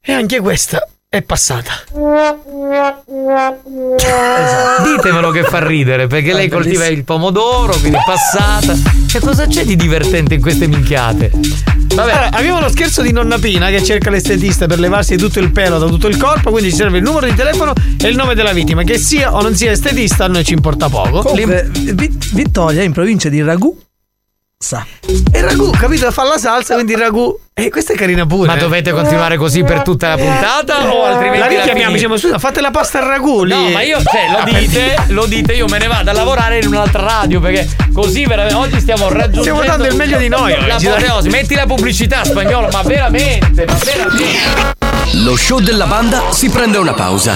[0.02, 1.74] e anche questa è passata.
[4.96, 8.74] Ditemelo che fa ridere, perché lei coltiva il pomodoro, quindi è passata.
[9.08, 11.30] Cioè, cosa c'è di divertente in queste minchiate?
[11.94, 15.52] Vabbè, Allora, abbiamo lo scherzo di nonna Pina che cerca l'estetista per levarsi tutto il
[15.52, 18.34] pelo da tutto il corpo, quindi ci serve il numero di telefono e il nome
[18.34, 18.84] della vittima.
[18.84, 21.24] Che sia o non sia estetista, a noi ci importa poco.
[21.24, 23.78] Comunque, Vi- Vittoria in provincia di Ragù.
[24.62, 24.86] Sa.
[25.32, 26.12] E il ragù, capito?
[26.12, 27.36] Fa la salsa, quindi il ragù.
[27.52, 28.46] E questa è carina pure.
[28.46, 32.62] ma dovete continuare così per tutta la puntata o altrimenti La richiamiamo, diciamo, scusa, fate
[32.62, 33.56] la pasta al ragù lì.
[33.56, 36.68] No, ma io, cioè, lo dite, lo dite, io me ne vado a lavorare in
[36.68, 39.42] un'altra radio perché così veramente oggi stiamo raggiungendo.
[39.42, 40.94] Stiamo dando il meglio di noi La oggi, dai.
[40.94, 41.30] apoteosi.
[41.30, 44.26] Metti la pubblicità spagnolo, ma veramente, ma veramente.
[45.24, 47.36] Lo show della banda si prende una pausa.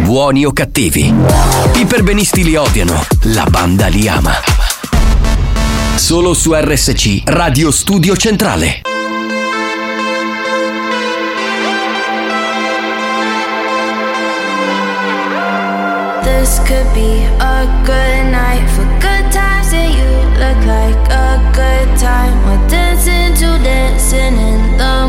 [0.00, 1.14] Buoni o cattivi.
[1.74, 4.32] I perbenisti li odiano, la banda li ama.
[5.94, 8.80] Solo su RSC, Radio Studio Centrale.
[16.22, 20.08] This could be a good night for good times, and you
[20.38, 22.32] look like a good time.
[22.46, 25.01] We're dancing to dancing in the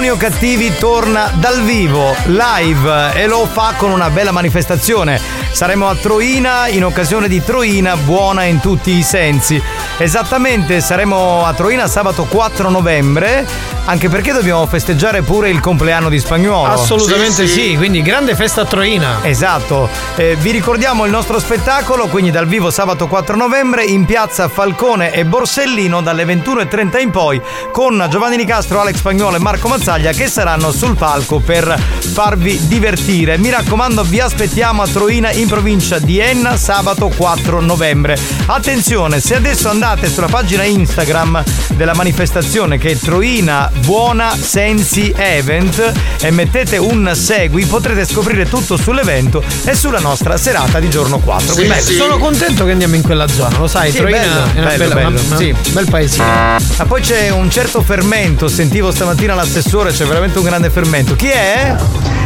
[0.00, 5.20] Buoni o Cattivi torna dal vivo, live e lo fa con una bella manifestazione.
[5.52, 9.62] Saremo a Troina in occasione di Troina buona in tutti i sensi.
[10.00, 13.46] Esattamente, saremo a Troina sabato 4 novembre,
[13.84, 16.72] anche perché dobbiamo festeggiare pure il compleanno di Spagnuolo.
[16.72, 19.18] Assolutamente sì, quindi grande festa a Troina.
[19.20, 24.48] Esatto, Eh, vi ricordiamo il nostro spettacolo, quindi dal vivo sabato 4 novembre in piazza
[24.48, 27.40] Falcone e Borsellino dalle 21.30 in poi
[27.70, 31.78] con Giovanni Nicastro, Alex Spagnuolo e Marco Mazzaglia che saranno sul palco per
[32.12, 33.36] farvi divertire.
[33.36, 38.18] Mi raccomando, vi aspettiamo a Troina in provincia di Enna sabato 4 novembre.
[38.46, 41.42] Attenzione, se adesso andate sulla pagina Instagram
[41.74, 48.76] della manifestazione che è Troina Buona Sensi Event e mettete un segui, potrete scoprire tutto
[48.76, 51.54] sull'evento e sulla nostra serata di giorno 4.
[51.54, 54.58] Sì, Quindi- Sono contento che andiamo in quella zona, lo sai, Sì, Troina bello, è
[54.58, 55.54] una bello, bella, bello, una- sì.
[55.70, 56.24] bel paesino.
[56.24, 61.16] Ma poi c'è un certo fermento, sentivo stamattina l'assessore, c'è veramente un grande fermento.
[61.16, 61.74] Chi è?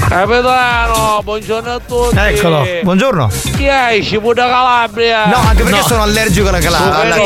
[0.07, 2.17] Capitano, buongiorno a tutti.
[2.17, 3.31] Eccolo, buongiorno.
[3.57, 4.05] Chi hai?
[4.05, 5.27] Cibo da Calabria?
[5.27, 7.01] No, anche perché sono allergico alla calabria.
[7.01, 7.17] Alla,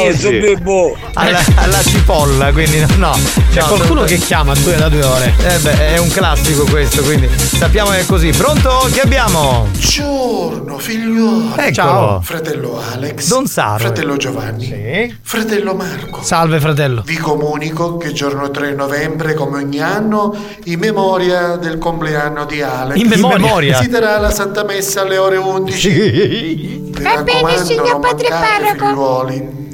[1.14, 2.86] alla, alla cipolla, quindi no.
[2.96, 3.18] no.
[3.52, 5.34] C'è qualcuno che chiama due da due ore.
[5.38, 8.30] Eh beh, è un classico questo, quindi sappiamo che è così.
[8.30, 8.88] Pronto?
[8.92, 9.66] Chi abbiamo?
[9.70, 11.52] Buongiorno figliuolo.
[11.56, 11.72] Eccolo.
[11.72, 12.20] Ciao.
[12.20, 13.28] Fratello Alex.
[13.28, 13.78] Don Saro.
[13.78, 15.16] Fratello Giovanni.
[15.22, 16.22] Fratello Marco.
[16.22, 17.02] Salve fratello.
[17.04, 22.96] Vi comunico che giorno 3 novembre, come ogni anno, in memoria del compleanno di Alex,
[22.98, 23.80] In memoria?
[23.80, 25.88] si terrà la Santa Messa alle ore 11.
[25.90, 28.86] Vi Va bene, signor padre parroco.
[28.86, 29.66] figliuoli.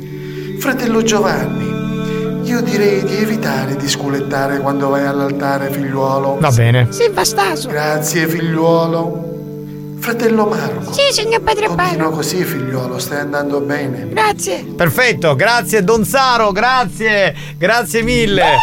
[0.65, 6.39] Fratello Giovanni, io direi di evitare di sculettare quando vai all'altare, figliuolo.
[6.41, 6.87] Va bene.
[6.91, 7.69] Sì, bastaso.
[7.69, 9.97] Grazie, figliuolo.
[9.99, 10.91] Fratello Marco.
[10.91, 12.17] Sì, signor padre Continua parroco.
[12.17, 14.09] così, figliuolo, stai andando bene.
[14.09, 14.65] Grazie.
[14.75, 18.57] Perfetto, grazie Don Saro, grazie, grazie mille.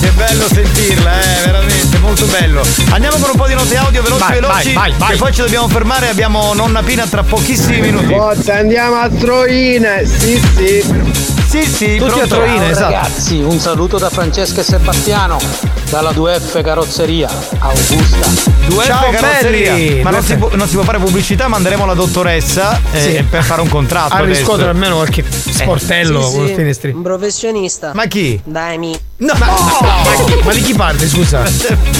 [0.00, 2.62] Che bello sentirla, eh, veramente, molto bello.
[2.90, 4.72] Andiamo con un po' di note audio veloci Vai, veloci.
[4.74, 8.12] vai, vai, poi ci dobbiamo fermare, abbiamo nonna Pina tra pochissimi minuti.
[8.12, 11.33] Forza, andiamo a Troina, sì sì.
[11.54, 12.92] Sì, sì, Tutti a Troina, Ciao, esatto.
[12.94, 15.38] Ragazzi, un saluto da Francesca e Sebastiano
[15.88, 17.30] dalla 2F Carrozzeria,
[17.60, 18.26] Augusta.
[18.66, 19.72] Due Ciao, carrozzeria.
[19.74, 20.02] belli.
[20.02, 23.22] Ma non si, può, non si può fare pubblicità, manderemo la dottoressa eh, Sì.
[23.30, 24.14] per fare un contratto.
[24.14, 26.36] A riscuotere almeno qualche sportello Sì, sì.
[26.38, 26.90] con finestri.
[26.90, 27.92] Un professionista.
[27.94, 28.40] Ma chi?
[28.42, 28.98] Daimi.
[29.18, 29.32] No!
[29.38, 29.46] Ma,
[30.26, 31.42] chi, ma di chi parli, scusa?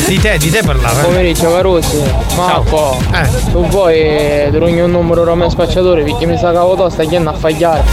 [0.07, 1.01] Di te, di te parlava.
[1.01, 1.05] eh.
[1.05, 2.03] Pomeriggio Carusi,
[2.35, 2.97] Marco,
[3.53, 7.35] tu vuoi drogni un numero Roma spacciatore perché mi sa che la sta chiedendo a
[7.35, 7.85] fagliare.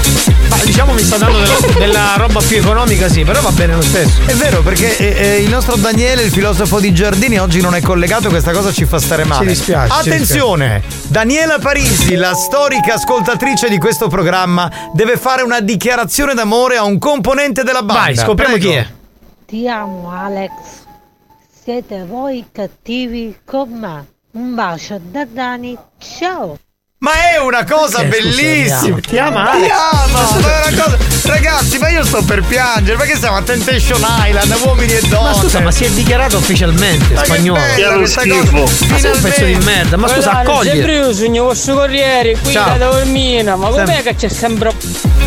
[0.49, 3.81] Ma diciamo mi sta dando della, della roba più economica, sì, però va bene lo
[3.81, 4.21] stesso.
[4.25, 7.81] È vero, perché eh, eh, il nostro Daniele, il filosofo di Giardini, oggi non è
[7.81, 9.41] collegato, questa cosa ci fa stare male.
[9.41, 10.83] Ci dispiace, ci Attenzione!
[11.07, 16.97] Daniela Parisi, la storica ascoltatrice di questo programma, deve fare una dichiarazione d'amore a un
[16.99, 18.03] componente della banda.
[18.03, 18.69] Vai, scopriamo Prego.
[18.69, 18.87] chi è.
[19.45, 20.51] Ti amo Alex.
[21.63, 24.05] Siete voi cattivi con me.
[24.31, 25.77] Un bacio da Dani.
[25.99, 26.57] Ciao.
[27.03, 28.99] Ma è una cosa Eh, scusa, bellissima!
[28.99, 29.49] ti ama.
[29.55, 30.39] Ti ama!
[30.39, 30.97] Ma è una cosa...
[31.23, 35.29] Ragazzi, ma io sto per piangere, perché siamo a Temptation Island, uomini e donne.
[35.29, 37.59] Ma scusa, ma si è dichiarato ufficialmente Ma che spagnolo.
[37.75, 38.51] bella questa cosa.
[38.87, 40.67] Ma sei un pezzo di merda, ma scusa, accogli.
[40.67, 42.77] Sempre io sogno questo corriere qui Ciao.
[42.77, 44.03] da dormina, ma com'è Sempre.
[44.03, 44.71] che c'è sempre.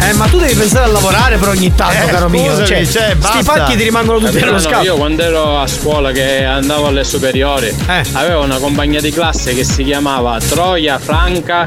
[0.00, 2.50] Eh, ma tu devi pensare a lavorare per ogni tanto, Eh, caro mio.
[2.50, 3.42] scusami, Cioè, cioè, sti basta.
[3.42, 4.82] fatti ti rimangono tutti nello scatto.
[4.84, 8.02] io quando ero a scuola che andavo alle superiori Eh.
[8.12, 11.63] avevo una compagna di classe che si chiamava Troia Franca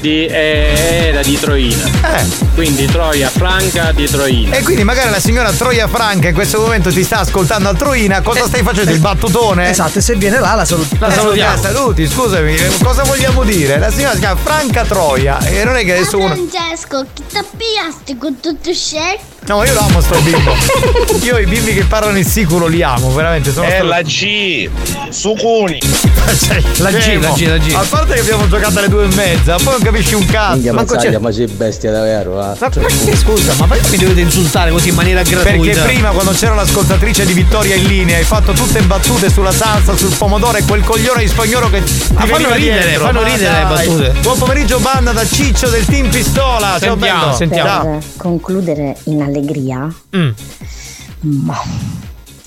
[0.00, 1.84] di, eh, era di Troina.
[2.54, 4.56] Quindi Troia Franca di Troina.
[4.56, 8.22] E quindi magari la signora Troia Franca in questo momento ti sta ascoltando a Troina,
[8.22, 8.90] cosa stai facendo?
[8.90, 9.70] Il battutone?
[9.70, 11.60] Esatto, e se viene là la, salut- La salutiamo.
[11.60, 13.78] Saluti, scusami, cosa vogliamo dire?
[13.78, 16.34] La signora si chiama Franca Troia e non è che adesso uno.
[16.34, 19.34] Francesco, chi ti appiasti con tutto shake?
[19.48, 20.54] No, io lo amo sto bimbo.
[21.22, 23.52] Io i bimbi che parlano il siculo li amo, veramente.
[23.52, 24.68] Sono È sto- la G,
[25.10, 25.78] Sucuni.
[25.80, 27.72] Cioè, La G, la G, la G.
[27.74, 30.52] A parte che abbiamo giocato alle due e mezza, poi non capisci un cazzo.
[30.54, 32.56] Minchia Manco c'è- ma sei bestia davvero, eh.
[32.58, 35.72] Ma perché scusa, ma perché mi dovete insultare così in maniera gratuita?
[35.80, 39.96] Perché prima quando c'era l'ascoltatrice di Vittoria in linea hai fatto tutte battute sulla salsa,
[39.96, 43.04] sul pomodoro e quel coglione di spagnolo che ti Ma fanno ridere, dietro.
[43.06, 43.86] fanno Ma ridere le dai.
[43.86, 44.12] battute.
[44.22, 46.78] Buon pomeriggio banda da Ciccio del Team Pistola.
[46.80, 47.36] Ciao bello.
[47.38, 47.82] Ciao.
[47.98, 50.32] Per concludere in allegria, Mm.
[51.44, 51.56] ma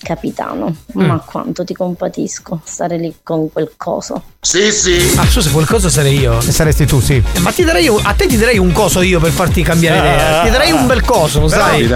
[0.01, 1.05] capitano, Mm.
[1.05, 4.23] ma quanto ti compatisco stare lì con quel coso.
[4.41, 5.11] Sì, sì.
[5.15, 6.37] Ma scusa, quel coso sarei io.
[6.39, 7.21] E saresti tu, sì.
[7.33, 9.99] Eh, ma ti darei un- a te ti darei un coso io per farti cambiare
[9.99, 10.13] Ah.
[10.13, 10.41] idea.
[10.43, 11.87] Ti darei un bel coso, lo Però- sai?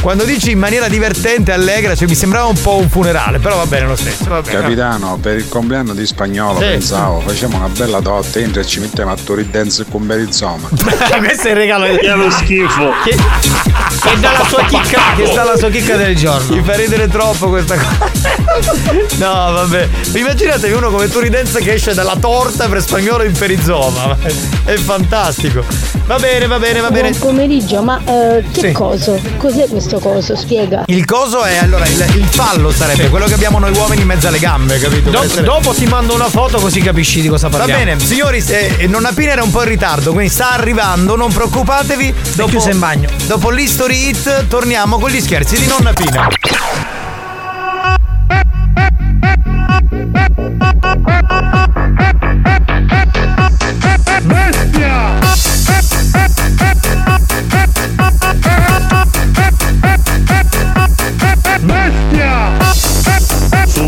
[0.00, 3.66] Quando dici in maniera divertente, allegra, cioè mi sembrava un po' un funerale, però va
[3.66, 4.24] bene lo stesso.
[4.28, 4.60] Va bene.
[4.60, 6.64] Capitano, per il compleanno di spagnolo Sì.
[6.66, 10.68] pensavo, facciamo una bella dote, entra e ci mettiamo a Tori Dance con Berizoma.
[11.18, 12.90] Questo è il regalo Che è lo schifo.
[13.02, 16.54] Che, che dà la sua chicca, che sta la sua chicca del giorno.
[16.54, 18.14] Mi fa ridere troppo questa cosa.
[19.16, 19.88] No, vabbè.
[20.14, 24.16] Immaginatevi uno come Turidenza che esce dalla torta per spagnolo in perizoma.
[24.64, 25.62] È fantastico.
[26.06, 27.10] Va bene, va bene, va bene.
[27.10, 28.72] Buon pomeriggio, ma eh, che Sì.
[28.72, 29.18] coso?
[29.36, 30.36] Cos'è questo coso?
[30.36, 30.84] Spiega.
[30.86, 34.28] Il coso è allora il, il fallo sarebbe quello che abbiamo noi uomini in mezzo
[34.28, 35.10] alle gambe, capito?
[35.10, 37.84] Do- essere- dopo ti mando una foto così capisci di cosa Va parliamo.
[37.84, 42.14] bene, signori, eh, Nonna Pina era un po' in ritardo, quindi sta arrivando, non preoccupatevi.
[42.34, 43.08] Dopo, chiusa in bagno.
[43.26, 46.28] Dopo l'History Hit torniamo con gli scherzi di Nonna Pina.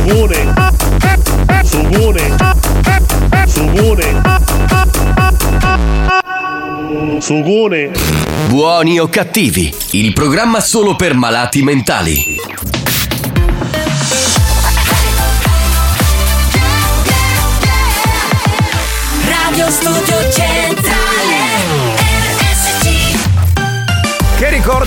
[0.09, 0.55] Sugune!
[1.65, 2.37] Sugune!
[3.47, 4.23] Sugune!
[7.21, 7.91] Sugune!
[8.47, 12.37] Buoni o cattivi, il programma solo per malati mentali.
[19.27, 20.08] Radio Studio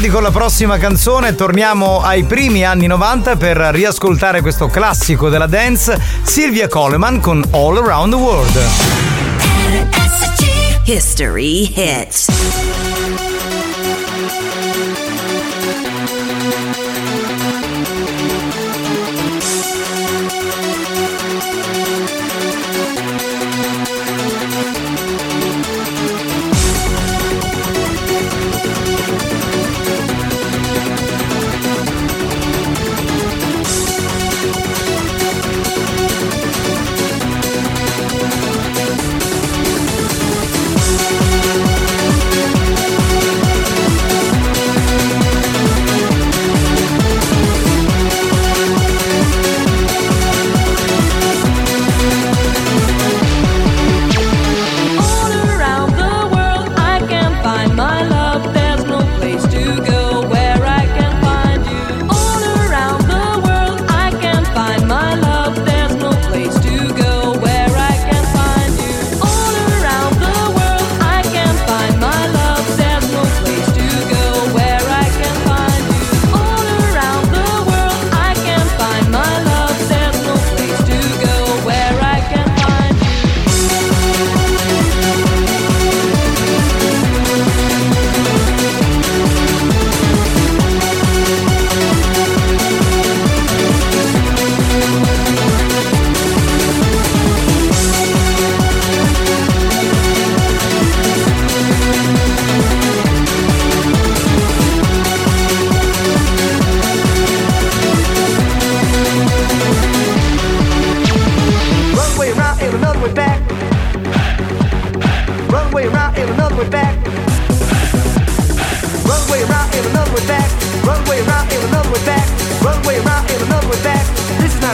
[0.01, 1.35] ricordi con la prossima canzone?
[1.35, 7.77] Torniamo ai primi anni 90 per riascoltare questo classico della dance, Silvia Coleman con All
[7.77, 8.59] Around the World.
[10.85, 12.60] History Hits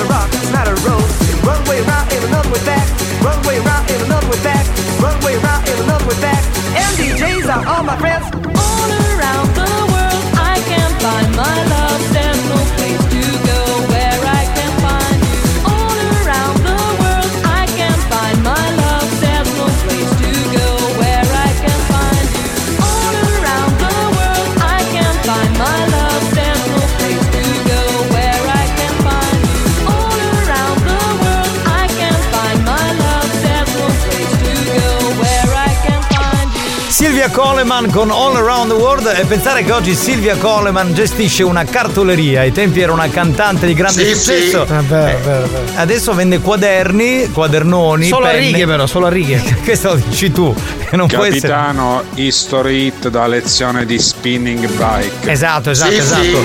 [0.10, 1.08] rock, not a road.
[1.43, 2.88] One way round and another way back.
[3.24, 4.66] One way round and another way back.
[4.99, 6.43] One way round and another way back.
[6.82, 8.26] And DJs are all my friends.
[8.34, 11.66] All around the world, I can find my
[37.28, 41.65] Silvia Coleman con All Around the World e pensare che oggi Silvia Coleman gestisce una
[41.65, 44.65] cartoleria, ai tempi era una cantante di grande Sì, successo.
[44.65, 44.73] sì.
[44.73, 45.71] Eh, vero, Eh.
[45.75, 48.07] Adesso vende quadernni, quadernoni.
[48.07, 48.39] Solo a penne.
[48.45, 49.43] righe, però, solo a righe.
[49.61, 50.55] Questo lo dici tu,
[50.91, 51.07] non.
[51.07, 55.30] Capitano History Hit da lezione di spinning bike.
[55.30, 56.21] Esatto, esatto, Sì, esatto.
[56.21, 56.38] sì.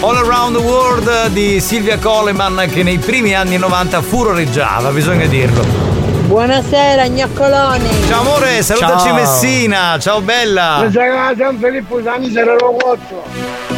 [0.00, 5.97] All Around the World di Silvia Coleman che nei primi anni 90 furoreggiava, bisogna dirlo.
[6.42, 7.88] Buonasera, gnoccoloni.
[8.06, 9.14] Ciao amore, salutaci Ciao.
[9.14, 10.84] Messina, ciao bella.
[10.84, 13.24] Mi sa che San Filippo Sani sarà lo cozzo.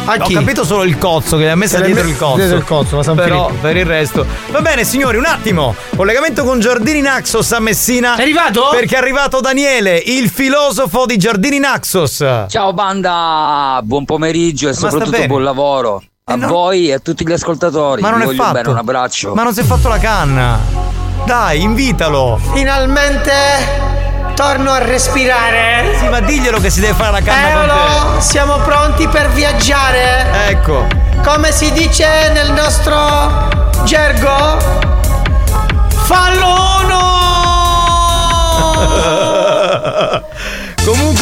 [0.05, 2.35] Ho capito solo il cozzo che gli ha messo Che le dietro me- il cozzo.
[2.35, 3.61] dietro il cozzo, ma San Però Filippo.
[3.63, 4.27] per il resto.
[4.51, 5.73] Va bene, signori, un attimo.
[5.95, 8.15] Collegamento con Giardini Naxos a Messina.
[8.15, 8.67] È arrivato?
[8.69, 12.23] Perché è arrivato Daniele, il filosofo di Giardini Naxos.
[12.47, 15.25] Ciao banda, buon pomeriggio e sta soprattutto bene.
[15.27, 16.03] buon lavoro.
[16.25, 16.45] A no.
[16.47, 18.03] voi e a tutti gli ascoltatori.
[18.03, 18.53] Ma non Vi è voglio fatto.
[18.53, 19.33] bene, un abbraccio.
[19.33, 20.90] Ma non si è fatto la canna.
[21.25, 22.39] Dai, invitalo.
[22.53, 23.31] Finalmente
[24.35, 25.95] torno a respirare.
[25.99, 30.47] Sì, ma diglielo che si deve fare la canna con Eolo, siamo pronti per viaggiare.
[30.47, 30.87] Ecco.
[31.23, 33.47] Come si dice nel nostro
[33.83, 34.57] gergo?
[36.05, 37.19] Fallono!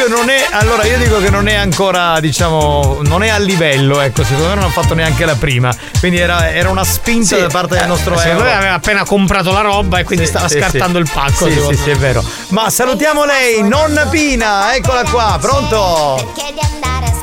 [0.10, 0.48] Non è.
[0.52, 4.56] Allora io dico che non è ancora, diciamo, non è a livello, ecco, secondo me
[4.56, 5.72] non ha fatto neanche la prima.
[6.00, 8.50] Quindi era, era una spinta da parte del nostro Secondo Euro.
[8.50, 11.04] me aveva appena comprato la roba e quindi stava Sì, scartando sì.
[11.04, 11.46] il pacco.
[11.50, 12.24] Sì, sì, sì, è vero.
[12.50, 16.34] Ma salutiamo lei, nonna Pina, eccola qua, pronto?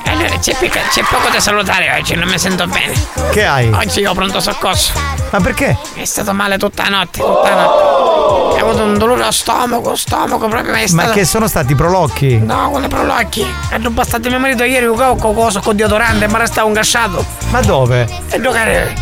[0.06, 2.94] Allora, c'è, pic- c'è poco da salutare oggi, non mi sento bene.
[3.30, 3.70] Che hai?
[3.72, 4.92] Oggi ho pronto soccorso.
[5.30, 5.76] Ma perché?
[5.94, 8.62] È stato male tutta la notte, tutta la notte.
[8.62, 11.12] Ho avuto un dolore allo stomaco, stomaco proprio ma stato...
[11.12, 12.38] che sono stati prolocchi?
[12.38, 13.46] No, con prolocchi.
[13.70, 17.24] Hanno bastato mio marito ieri con coso con deodorante, ma restava un gasciato.
[17.50, 18.08] Ma dove?
[18.30, 18.94] E giocare.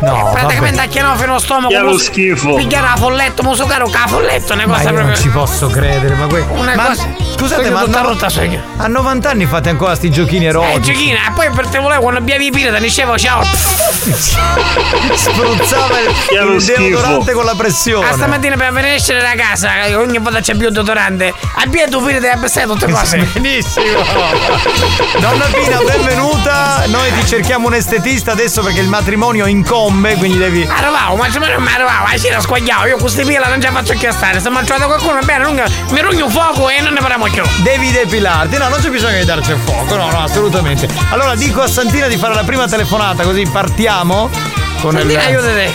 [0.00, 0.86] No, Praticamente a
[1.30, 1.68] allo stomaco.
[1.68, 2.54] Che è lo schifo.
[2.54, 5.12] Pigliare la folletto, musocare un folletto, una Ma cosa io proprio.
[5.14, 8.62] non ci posso credere, ma que- Una ma cosa- scusate, ma no- rotta sogno.
[8.78, 10.80] a 90 anni fate ancora sti giochini Eh, erotici?
[10.92, 13.42] giochina, e poi per te volevo quando bevi i pirata dicevo ciao.
[15.14, 18.08] Spruzzava il, il deodorante con la pressione.
[18.08, 21.32] A stamattina per venire a escere da casa, ogni volta c'è più deodorante.
[21.56, 23.18] Abbia tu pirata e abbassare tutte cose.
[23.34, 23.84] Benissimo.
[25.18, 26.84] Donna Pina, benvenuta.
[26.86, 29.46] Noi ti cerchiamo un estetista adesso perché il matrimonio
[29.90, 30.66] incombe, quindi devi.
[30.68, 33.72] Arrivavo, ma non mi arrivavo, la sera squagliavo, io con queste pila non ce la
[33.72, 34.40] faccio più stare.
[34.40, 37.42] Se trovato qualcuno, bene, non, mi rugno un fuoco e non ne parliamo più.
[37.62, 38.56] Devi depilarti.
[38.56, 39.96] No, non c'è bisogno di darci il fuoco.
[39.96, 40.88] No, no, assolutamente.
[41.10, 44.30] Allora dico a Santina di fare la prima telefonata, così partiamo
[44.80, 45.28] con Santina, il.
[45.28, 45.72] aiutate.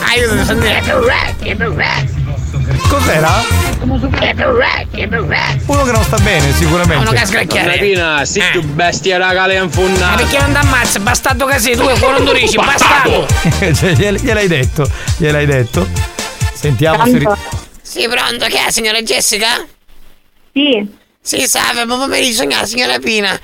[0.00, 2.16] Aiutate, Santina.
[2.88, 3.44] Cos'era?
[3.80, 3.98] Uno
[5.84, 6.96] che non sta bene, sicuramente.
[6.96, 7.78] Uno che ha scracchiare.
[7.78, 10.22] Pina, sei più bestia raga le Ma infunnate.
[10.22, 10.98] perché non ti ammazza?
[11.00, 13.26] Bastardo così, tu e quando dici, bastardo.
[13.74, 15.86] cioè, gliel- gliel'hai detto, gliel'hai detto.
[16.54, 17.18] Sentiamo se.
[17.18, 17.26] ri-
[17.82, 19.64] Sì, pronto, che è, signora Jessica?
[20.52, 20.96] Sì.
[21.20, 23.38] Sì, salve, buon pomeriggio, signora, signora Pina.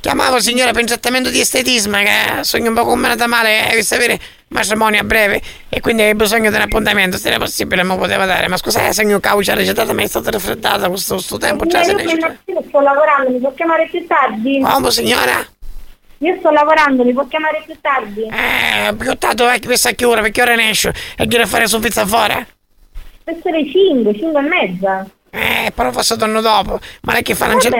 [0.00, 4.20] Chiamavo signora per un trattamento di estetismo, che sogno un po' combinata male, eh, sapere
[4.48, 8.24] matrimonio a breve e quindi hai bisogno di un appuntamento, se era possibile lo poteva
[8.26, 8.48] dare.
[8.48, 11.92] Ma scusate, se io caucia recetata mi è stata raffreddata questo, questo tempo già se
[11.92, 14.60] ne io io sto lavorando, mi può chiamare più tardi?
[14.60, 15.46] Come signora?
[16.18, 18.22] Io sto lavorando, mi può chiamare più tardi?
[18.22, 21.46] Eh, più tanto è che pensa a che ora, perché ora ne esce e glielo
[21.46, 22.46] fare su pizza fuori?
[23.24, 25.06] Verso le 5, 5 e mezza.
[25.30, 26.80] Eh, però forse torno dopo.
[27.02, 27.48] Ma lei che fa?
[27.48, 27.70] Non c'è...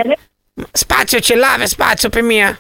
[0.72, 2.58] Spazio ce l'ave, spazio per mia.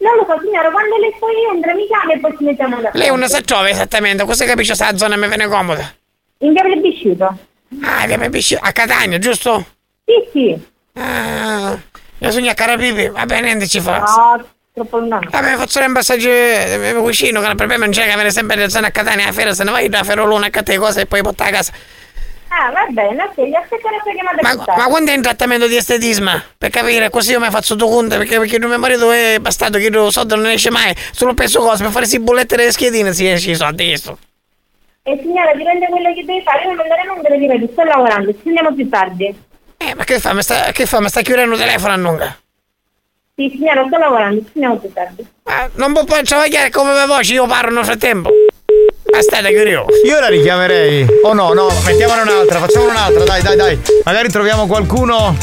[0.00, 2.98] Non lo so signora, quando lei poi entra mi chiama e poi ci mettiamo d'accordo.
[2.98, 5.92] Lei non sa trova esattamente, cosa capisce se la zona mi viene comoda?
[6.38, 7.38] In via Plebiscito.
[7.82, 9.62] Ah, via Plebiscito, a Catania, giusto?
[10.06, 10.68] Sì, sì.
[10.94, 11.78] Ah,
[12.18, 13.98] io sogno a Carapipi, va bene, niente ci fa.
[13.98, 15.28] No, troppo lontano.
[15.30, 18.70] Vabbè, faccio un passaggio eh, vicino, che il problema non c'è che avere sempre le
[18.70, 21.20] zone a Catania a fiera, se ne vai da Feroluna a te cose e poi
[21.20, 21.72] portare a casa.
[22.52, 25.76] Ah, va bene, ok, gli aspetto la chiamata Ma, ma quando è in trattamento di
[25.76, 26.32] estetismo?
[26.58, 29.88] Per capire, così io mi faccio due conti, perché, perché mio marito è bastardo, che
[29.88, 33.28] lo soldo non esce mai, solo penso cose, per fare si bollette delle schedine si
[33.28, 34.18] esce i soldi, questo.
[35.04, 38.32] E signora, dipende quello che devi fare, io non mandare numero di ripeto, sto lavorando,
[38.32, 39.34] ci sentiamo più tardi.
[39.76, 40.34] Eh, ma che fa?
[40.34, 41.00] Mi sta, che fa?
[41.00, 42.36] Mi sta chiudendo il telefono a lunga?
[43.36, 45.26] Sì, signora, sto lavorando, ci sentiamo più tardi.
[45.44, 48.28] Ma non può poi travagliare come la voce, io parlo nel frattempo.
[49.12, 49.88] Aspetta, curioso.
[50.04, 51.06] Io la richiamerei.
[51.22, 53.78] O no, no, mettiamone un'altra, facciamo un'altra, dai, dai, dai.
[54.04, 55.36] Magari troviamo qualcuno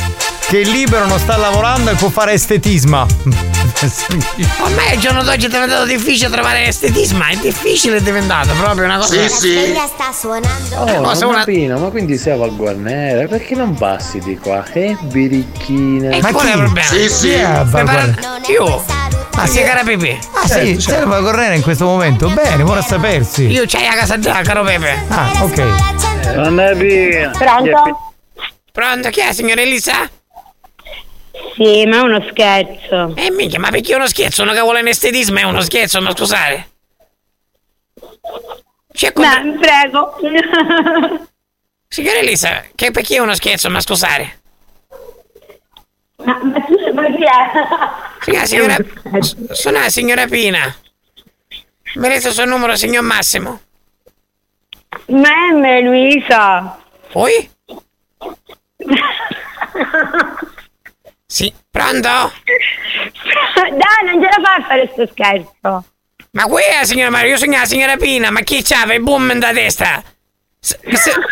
[0.47, 3.05] che è libero, non sta lavorando e può fare estetisma.
[4.61, 8.97] Ormai al giorno d'oggi è diventato difficile trovare estetisma, è difficile è diventato proprio una
[8.97, 9.15] cosa.
[9.21, 10.85] La sveglia sta suonando.
[10.87, 13.27] Eh, Oh, ma una- Pino, ma quindi sei al guarnere?
[13.27, 14.63] Perché non passi di qua?
[14.71, 16.15] Eh, birichina.
[16.15, 16.87] E qual è il problema?
[16.87, 18.21] A Prepara- Valguarnere?
[18.51, 18.85] Io?
[19.39, 20.17] Ah, sei cara Pepe?
[20.33, 22.29] Ah sì, c'è il Valguarnere in questo momento.
[22.29, 23.45] Bene, buona a sapersi.
[23.47, 25.03] Io c'hai a casa già, caro Pepe.
[25.09, 25.63] Ah, ok.
[26.35, 27.31] Non è vero.
[27.37, 28.13] Pronto?
[28.71, 30.09] Pronto, chi è, signora Elisa?
[31.58, 33.16] Sì, ma è uno scherzo.
[33.16, 34.43] Eh minchia, ma perché uno scherzo?
[34.43, 36.70] Uno che vuole l'estetismo è uno scherzo, ma scusate.
[38.93, 40.18] C'è Ma prego.
[41.89, 44.41] Signora Elisa, che perché è uno scherzo, ma scusate?
[46.18, 47.51] ma, ma, ma chi è?
[48.22, 48.76] Signora, signora,
[49.53, 50.76] sono la signora Pina.
[51.95, 53.62] Mi reso il suo numero, signor Massimo.
[55.08, 55.30] Ma
[55.64, 56.80] è Luisa.
[57.12, 57.49] Poi?
[61.30, 62.07] Sì, pronto?
[63.57, 65.84] Dai, non ce la fai a fare sto scherzo.
[66.32, 69.01] Ma qui è la signora Mario, io sono la signora Pina, ma chi c'ha il
[69.01, 70.01] boom da testa?
[70.59, 71.13] Se- se-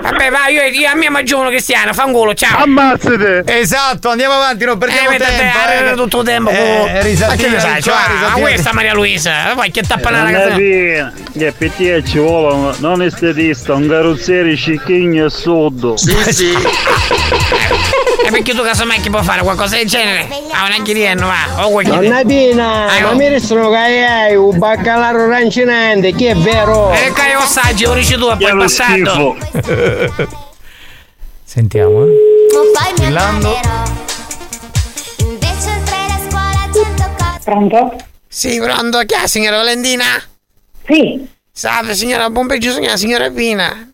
[0.00, 2.62] Vabbè, vai, io, io a me mangio uno cristiano, fanculo, ciao.
[2.62, 3.42] Ammazzate!
[3.46, 5.36] Esatto, andiamo avanti, non perdiamo eh, tempo.
[5.36, 5.58] tempo.
[5.68, 5.90] eh.
[5.90, 6.50] Eh, tutto il tempo.
[6.50, 7.82] Eh, ma che ne sai?
[7.82, 10.56] Cioè, ma questa Maria Luisa, vai che tappa la Non è ragazza.
[10.56, 11.12] vero.
[11.32, 15.96] Che PT ci vuole non estetista, un carrozziere cicchigno e sotto.
[15.96, 16.52] Sì, sì.
[18.28, 20.28] E perché tu casomai chi può fare qualcosa del genere?
[20.50, 21.66] Ah, un anchirienno, va.
[21.66, 22.26] O chiedere?
[22.26, 26.92] Pina, Eh, ma mi restano che hai un baccalaro rancinante, che è vero?
[26.92, 29.34] E che io assaggi, lo dici tu e poi passato.
[31.42, 32.16] Sentiamo, eh.
[32.52, 33.60] Cose.
[37.44, 37.96] Pronto?
[38.28, 40.04] Sì, pronto, chi è, signora Valentina?
[40.86, 41.26] Sì.
[41.50, 43.90] Salve, signora, buon pomeriggio, sono la signora Pina.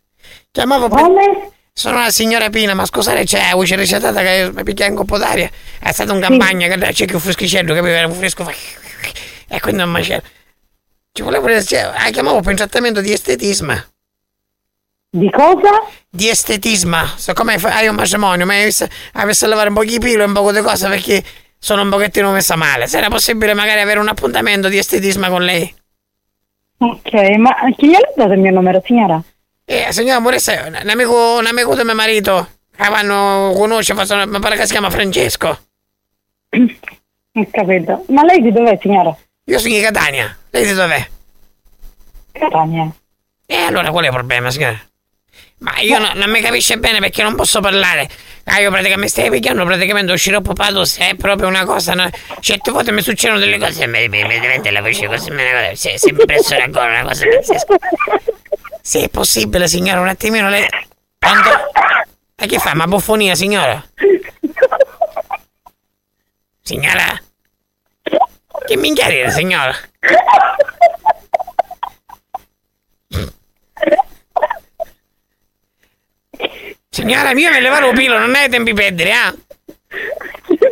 [0.51, 1.01] Chiamavo per...
[1.01, 1.53] Come?
[1.77, 5.19] Sono la signora Pina, ma scusate, c'è la voce recitata che mi picchia un coppo
[5.19, 5.51] d'aria.
[5.81, 7.93] È stato un campagna, che c'è che un freschiccello, capivo?
[7.93, 8.49] Era un fresco.
[9.49, 10.23] E quindi non macello.
[11.11, 13.75] Ci volevo dire, cioè, ah, chiamavo per un trattamento di estetismo.
[15.11, 15.83] Di cosa?
[16.09, 17.07] Di estetismo.
[17.17, 19.99] So come fa- hai un matrimonio, ma hai visto, hai visto lavare un po' di
[19.99, 21.25] pilo e un po' di cose perché
[21.59, 22.87] sono un pochettino messa male.
[22.87, 25.75] Se era possibile magari avere un appuntamento di estetismo con lei.
[26.79, 29.21] Ok, ma chi gli ha dato il mio numero, signora?
[29.67, 34.39] Eh, signora Moressa, un amico, un amico di mio marito, che vanno conosce, fa- mi
[34.39, 35.59] pare che si chiama Francesco.
[36.51, 38.05] Ho capito.
[38.09, 39.17] Ma lei di dov'è, signora?
[39.45, 41.09] Io sono di Catania, lei di dov'è?
[42.33, 42.91] Catania.
[43.47, 44.79] E allora qual è il problema, signora?
[45.59, 48.09] Ma io no- non mi capisce bene perché non posso parlare.
[48.45, 51.95] Ah, io praticamente stai picchiando praticamente lo sciroppo patos è proprio una cosa.
[51.95, 52.11] No?
[52.41, 55.33] Certe volte mi succedono delle cose e mi, mi, mi diventa la voce così.
[55.73, 57.77] Se, se mi presso ancora una cosa pazzesca.
[58.87, 60.69] Se è possibile, signora, un attimino lei.
[61.19, 61.49] Quando...
[62.37, 62.75] Ma che fa?
[62.75, 63.83] Ma buffonia, signora?
[66.61, 67.19] Signora?
[68.67, 69.75] Che minchia ride, signora?
[76.91, 79.35] Signora, io mi levare un pilo, non hai tempi per perdere, ah?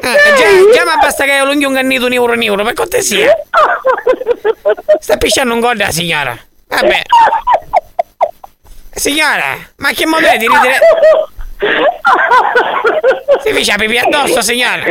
[0.02, 3.32] Ah, già, già ma basta che lunghi un cannito un euro un euro, per cortesia.
[5.00, 6.38] Sta pisciando un gol la signora.
[6.66, 7.02] Vabbè.
[8.94, 10.78] Signora, ma che modo è di ridere?
[13.42, 14.82] Si ficia pipì addosso, signora.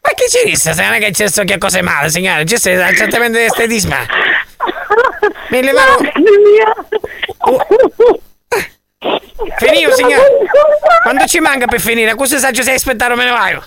[0.00, 0.72] Ma che ci resta?
[0.72, 2.42] Se non è che c'è so che cose male, signora.
[2.42, 2.58] C'è
[2.94, 3.96] certamente di estetismo.
[5.48, 5.98] Mi levavo...
[9.56, 10.22] Finito, signora.
[11.02, 12.14] Quando ci manca per finire?
[12.14, 13.58] Così saggio se aspettare me ne vai.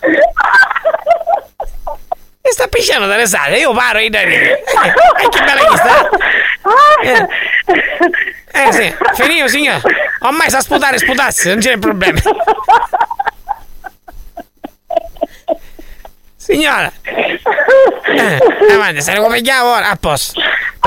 [2.48, 4.64] Mi sta pisciando dalle sale, io paro in ridere.
[4.64, 6.10] Eh, che bella che sta.
[7.04, 7.28] Eh.
[8.54, 9.82] Eh sì, finito signora.
[10.22, 12.22] Ormai sa sputare, sputarsi, non c'è problema.
[16.38, 16.90] Signora.
[17.04, 18.40] Eh,
[18.72, 20.40] avanti, se ne come chiamo ora, a posto.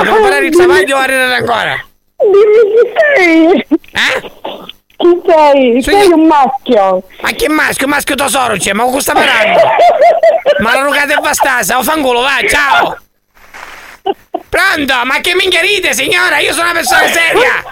[0.03, 1.85] Devo parlare il travaglio o arrivare ancora?
[2.17, 3.67] Dimmi chi sei.
[3.93, 4.31] Eh?
[5.01, 5.83] Chi sei?
[5.83, 7.03] Sei un maschio.
[7.23, 7.87] Ma che maschio?
[7.87, 9.61] Maschio tesoro c'è, ma con cosa sta parlando?
[10.61, 12.99] Ma la rugata è bastasa, o fangolo, va, ciao!
[14.49, 14.95] Pronto?
[15.05, 16.39] Ma che minchia ride, signora?
[16.39, 17.65] Io sono una persona seria!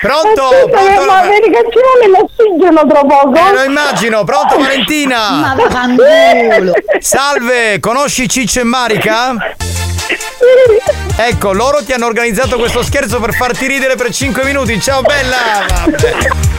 [0.00, 0.44] Pronto?
[0.44, 1.04] Aspetta, Pronto?
[1.06, 3.36] ma vedi che ci vuole l'ossigeno tra poco?
[3.36, 5.30] Eh, lo immagino, pronto Valentina?
[5.30, 5.56] Ma.
[7.00, 9.34] Salve, conosci Ciccio e Marica?
[11.16, 14.80] Ecco, loro ti hanno organizzato questo scherzo per farti ridere per 5 minuti.
[14.80, 15.66] Ciao bella!
[15.68, 16.16] Vabbè.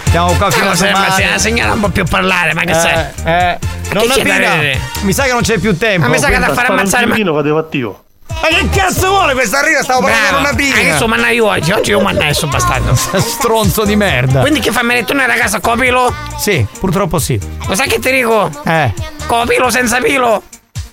[0.10, 1.30] Siamo qua fino a ma se domani.
[1.30, 3.06] la signora non può più parlare, ma che Eh, sai?
[3.24, 3.58] eh.
[3.94, 6.08] Non Che c'è da Pina, mi sa che non c'è più tempo.
[6.08, 7.16] Ma mi sa che da fare ammazzare ma...
[7.16, 8.04] cattivo.
[8.42, 9.82] Ma che cazzo vuole questa riga?
[9.82, 10.76] Stavo parlando con una pina.
[10.80, 12.94] Adesso manna io oggi, oggi io manna adesso bastardo.
[12.96, 14.42] Stronzo di merda.
[14.42, 16.14] Quindi che fa me tornare a casa copilo?
[16.38, 17.40] Sì, purtroppo sì.
[17.68, 18.50] Lo sai che ti dico?
[18.66, 18.94] Eh.
[19.26, 20.44] Copilo senza pilo.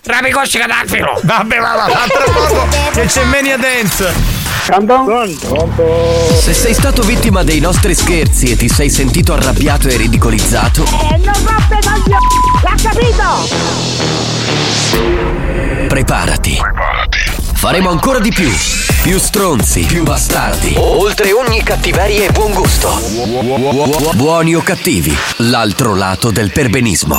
[0.07, 1.19] Rapi cosci che dà il filo.
[1.23, 4.13] Vabbè, va, va, tra poco che c'è Mania Dance.
[6.41, 11.17] Se sei stato vittima dei nostri scherzi e ti sei sentito arrabbiato e ridicolizzato, Eh,
[11.19, 12.27] non roppe coglioni!
[12.63, 13.85] L'ha capito?
[15.89, 16.59] preparati.
[17.55, 18.51] Faremo ancora di più.
[19.03, 20.75] Più stronzi, più bastardi.
[20.79, 22.91] Oltre ogni cattiveria e buon gusto.
[24.15, 27.19] Buoni o cattivi, l'altro lato del perbenismo.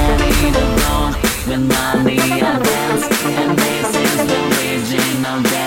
[1.45, 5.60] go with Mania dance And this is the original dance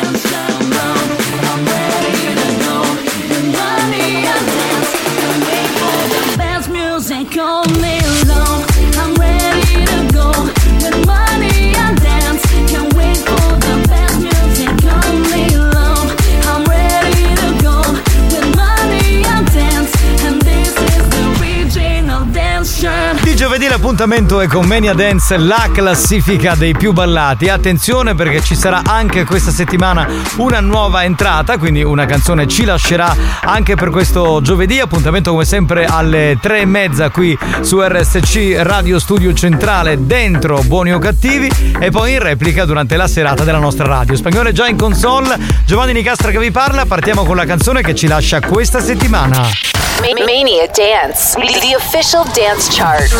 [23.55, 27.48] giovedì l'appuntamento è con Mania Dance, la classifica dei più ballati.
[27.48, 33.14] Attenzione perché ci sarà anche questa settimana una nuova entrata, quindi una canzone ci lascerà
[33.42, 34.80] anche per questo giovedì.
[34.80, 40.92] Appuntamento come sempre alle tre e mezza qui su RSC Radio Studio Centrale dentro Buoni
[40.92, 41.48] o Cattivi
[41.78, 44.16] e poi in replica durante la serata della nostra radio.
[44.16, 47.94] Spagnolo è già in console, Giovanni Nicastra che vi parla, partiamo con la canzone che
[47.94, 49.93] ci lascia questa settimana.
[50.12, 53.11] Mania Dance, the official dance chart.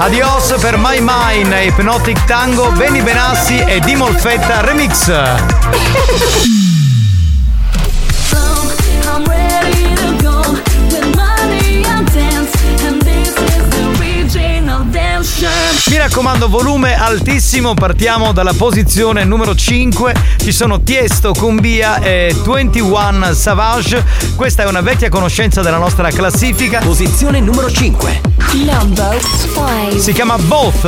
[0.00, 5.10] Adios per My Mine, Hypnotic Tango, Benny Benassi e Di Molfetta Remix.
[15.18, 20.14] Mi raccomando, volume altissimo, partiamo dalla posizione numero 5.
[20.36, 24.04] Ci sono Tiesto, Cumbia e 21 Savage.
[24.36, 26.78] Questa è una vecchia conoscenza della nostra classifica.
[26.78, 28.20] Posizione numero 5.
[28.64, 29.98] Number 5.
[29.98, 30.86] Si chiama Both.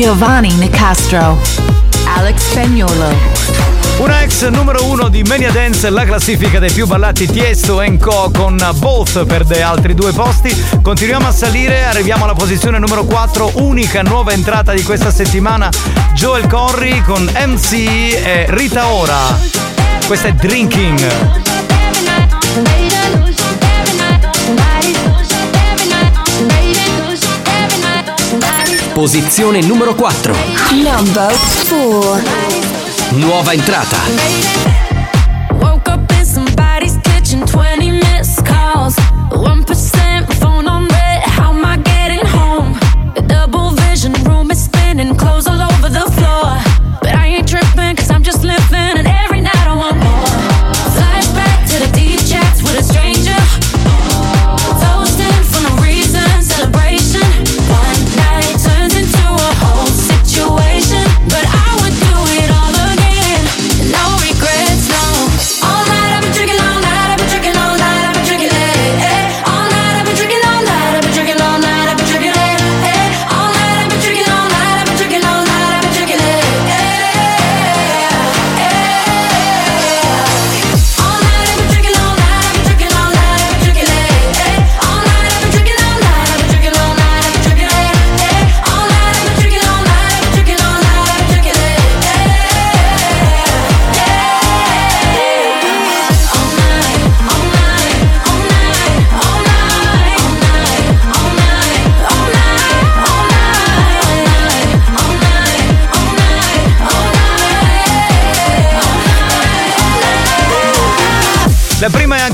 [0.00, 1.36] Giovanni Nicastro.
[2.04, 3.12] Alex Spagnolo.
[3.96, 8.56] Una ex numero uno di Mania Dance, la classifica dei più ballati Tiesto Co con
[8.76, 10.56] Both perde altri due posti.
[10.82, 15.68] Continuiamo a salire, arriviamo alla posizione numero 4, unica nuova entrata di questa settimana,
[16.14, 19.18] Joel Corry con MC e Rita Ora.
[20.06, 21.56] Questa è Drinking.
[28.98, 30.34] Posizione numero 4.
[30.72, 31.32] Number
[31.68, 32.20] 4.
[33.10, 34.87] Nuova entrata.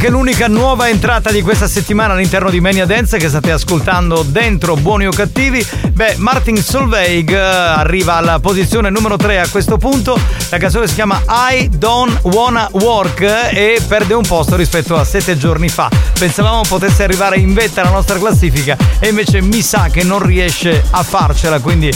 [0.04, 4.76] Anche l'unica nuova entrata di questa settimana all'interno di Mania Dance che state ascoltando dentro
[4.76, 5.66] Buoni o Cattivi.
[5.92, 10.20] Beh, Martin Solveig eh, arriva alla posizione numero 3 a questo punto.
[10.50, 15.38] La canzone si chiama I Don't Wanna Work e perde un posto rispetto a sette
[15.38, 15.88] giorni fa.
[16.18, 20.84] Pensavamo potesse arrivare in vetta alla nostra classifica e invece mi sa che non riesce
[20.90, 21.90] a farcela, quindi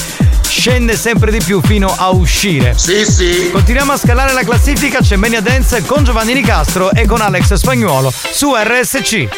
[0.49, 2.75] scende sempre di più fino a uscire.
[2.77, 3.51] Sì, sì.
[3.53, 8.13] Continuiamo a scalare la classifica, c'è Mania Dance con Giovanni Nicastro e con Alex Spagnuolo
[8.13, 9.29] su RSC.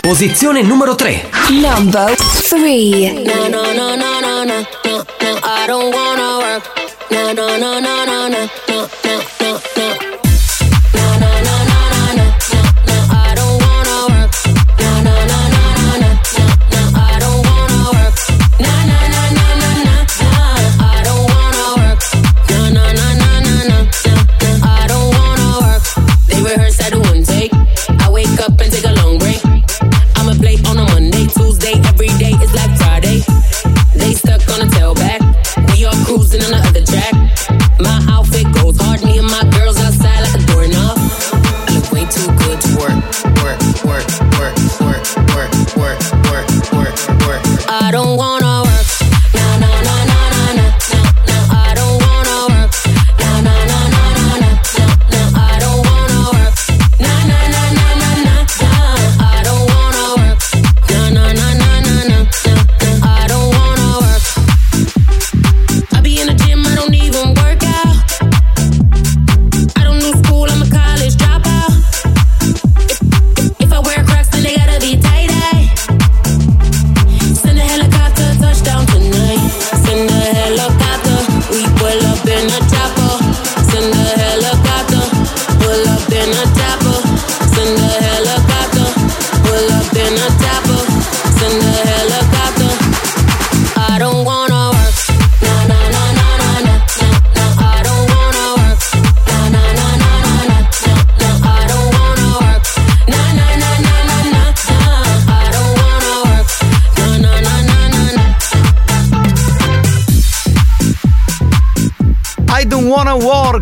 [0.00, 1.30] Posizione numero 3.
[1.48, 2.14] Number
[2.48, 3.12] 3.
[3.24, 5.04] No, no, no, no, no, no, no, no,
[5.42, 6.70] I don't wanna work.
[7.10, 8.67] No, no, no, no, no, no.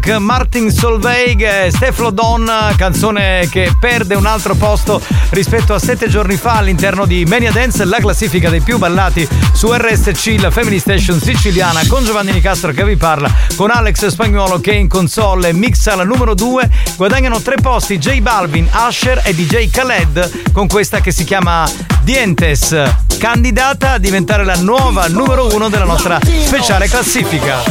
[0.07, 5.01] Martin Solveig e Steflo Don, canzone che perde un altro posto
[5.31, 9.73] rispetto a sette giorni fa all'interno di Mania Dance, la classifica dei più ballati su
[9.73, 14.73] RSC, la Family Station siciliana, con Giovanni Nicastro che vi parla, con Alex Spagnuolo che
[14.73, 19.69] è in console, mixa la numero 2, guadagnano tre posti J Balvin, Usher e DJ
[19.71, 21.69] Khaled con questa che si chiama
[22.03, 22.75] Dientes,
[23.19, 27.63] candidata a diventare la nuova numero 1 della nostra speciale classifica.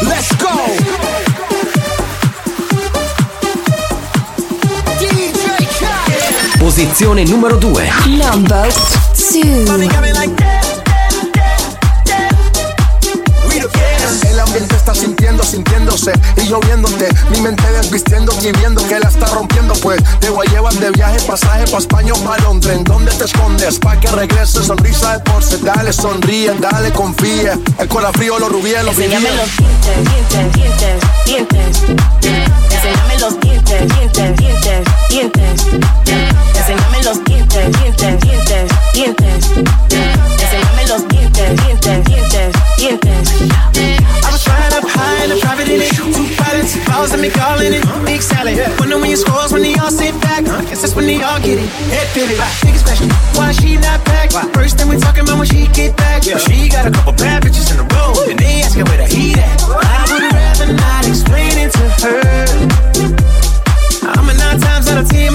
[0.00, 1.03] Let's go!
[6.74, 7.70] Posizione numero 2.
[8.08, 8.68] Number
[9.14, 9.38] 2.
[14.28, 17.10] El ambiente está sintiendo, sintiéndose y yo viéndote.
[17.30, 19.72] Mi mente desvistiendo y viendo que la está rompiendo.
[19.74, 22.76] Pues te voy a llevar de viaje, pasaje pa' España o pa' Londres.
[22.76, 23.78] ¿En dónde te escondes?
[23.78, 25.58] Pa' que regreses, sonrisa de porce.
[25.58, 27.56] Dale, sonríe, dale, confía.
[27.78, 31.82] El cola frío, los rubíes, los Enséñame los dientes, dientes, dientes, dientes.
[32.72, 36.53] Enséñame los dientes, dientes, dientes, dientes.
[36.66, 39.50] Enséñame los dientes, dientes, dientes, dientes.
[39.52, 43.28] Enséñame los dientes, dientes, dientes, dientes.
[44.24, 45.92] I was flying up high in a private in it.
[45.92, 48.56] Two pilots, balls and me calling it Big Sally.
[48.78, 50.42] Wonder when you scores when they all sit back.
[50.44, 51.68] Guess that's when they all get it.
[51.92, 52.40] Head pivot.
[52.62, 54.32] Biggest question, why she not back?
[54.54, 56.24] First thing we talking about when she get back.
[56.24, 58.16] Well, she got a couple bad bitches in a row.
[58.24, 59.60] And they asking where the heat at.
[59.68, 63.33] I would rather not explain it to her.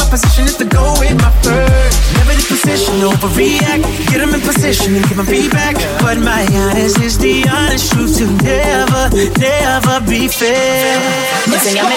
[0.09, 1.97] Position is to go with my first.
[2.17, 3.85] Never the position, overreact.
[4.09, 5.75] Get them in position and give them feedback.
[6.01, 10.97] But my honest is the honest truth to never, never be fair.
[11.45, 11.95] Enséñame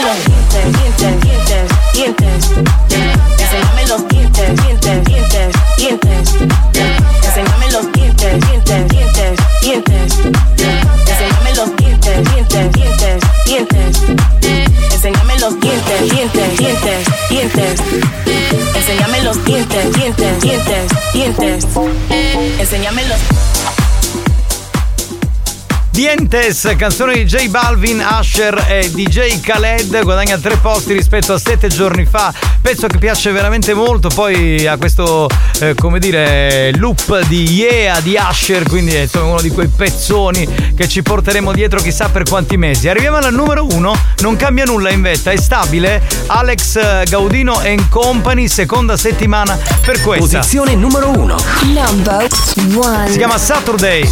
[26.33, 31.69] Dientes, canzone di J Balvin, Asher e DJ Khaled, guadagna tre posti rispetto a sette
[31.69, 32.33] giorni fa.
[32.63, 35.29] Pezzo che piace veramente molto, poi ha questo,
[35.61, 40.73] eh, come dire, loop di Yeah di Asher, quindi è insomma, uno di quei pezzoni
[40.75, 42.89] che ci porteremo dietro chissà per quanti mesi.
[42.89, 46.01] Arriviamo al numero uno, non cambia nulla in vetta, è stabile.
[46.29, 50.39] Alex Gaudino and Company, seconda settimana per questa.
[50.39, 51.37] Posizione numero uno.
[51.65, 52.27] Number
[52.75, 53.11] one.
[53.11, 53.37] Si chiama.
[53.37, 54.09] Saturday,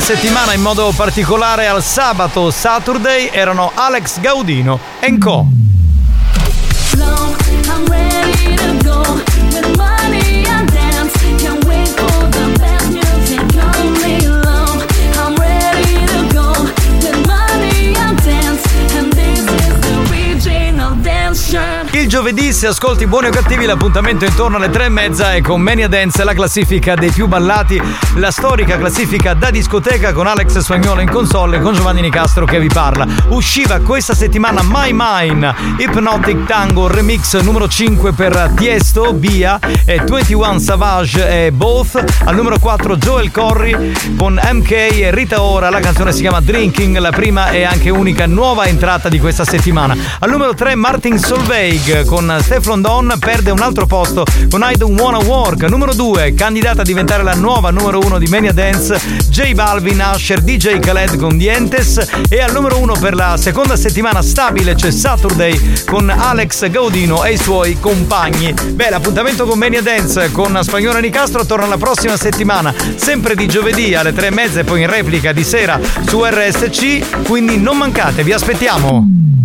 [0.00, 5.46] settimana, in modo particolare al sabato, Saturday, erano Alex Gaudino e Co.
[22.10, 25.60] giovedì, se ascolti buoni o cattivi, l'appuntamento è intorno alle tre e mezza e con
[25.60, 27.80] Mania Dance la classifica dei più ballati,
[28.16, 32.58] la storica classifica da discoteca con Alex Spagnolo in console e con Giovanni Nicastro che
[32.58, 33.06] vi parla.
[33.28, 40.58] Usciva questa settimana My Mine, Hypnotic Tango remix numero 5 per Tiesto, Bia e 21
[40.58, 42.22] Savage e Both.
[42.24, 46.98] Al numero 4 Joel Corry con MK e Rita Ora, la canzone si chiama Drinking,
[46.98, 49.96] la prima e anche unica nuova entrata di questa settimana.
[50.18, 54.98] Al numero 3 Martin Solveig con Stefan Don perde un altro posto con I Don't
[54.98, 55.62] Wanna Work.
[55.64, 58.98] Numero 2 candidata a diventare la nuova numero 1 di Mania Dance
[59.28, 61.98] J Balvin, Usher, DJ Khaled con Dientes
[62.28, 67.32] e al numero 1 per la seconda settimana stabile c'è Saturday con Alex Gaudino e
[67.32, 68.52] i suoi compagni.
[68.52, 73.94] Beh, l'appuntamento con Mania Dance con Spagnolo Nicastro torna la prossima settimana, sempre di giovedì
[73.94, 78.22] alle 3 e mezza e poi in replica di sera su RSC, quindi non mancate,
[78.22, 79.39] vi aspettiamo.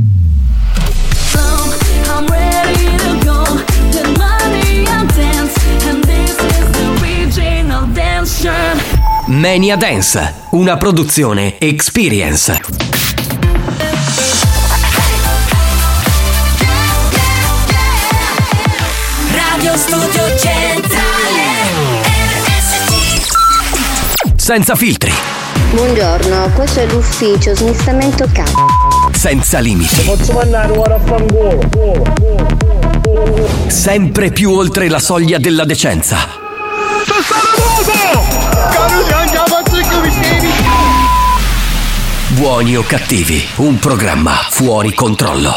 [9.27, 12.59] Mania Dance, una produzione Experience.
[19.31, 21.43] Radio Studio Centrale
[22.43, 23.31] RSC
[24.35, 25.11] Senza filtri,
[25.71, 28.67] Buongiorno, questo è l'ufficio smistamento capo.
[29.13, 31.59] senza limiti, Posso mandare ora a fangolo?
[33.67, 36.17] sempre più oltre la soglia della decenza.
[42.29, 45.55] Buoni o cattivi, un programma fuori controllo.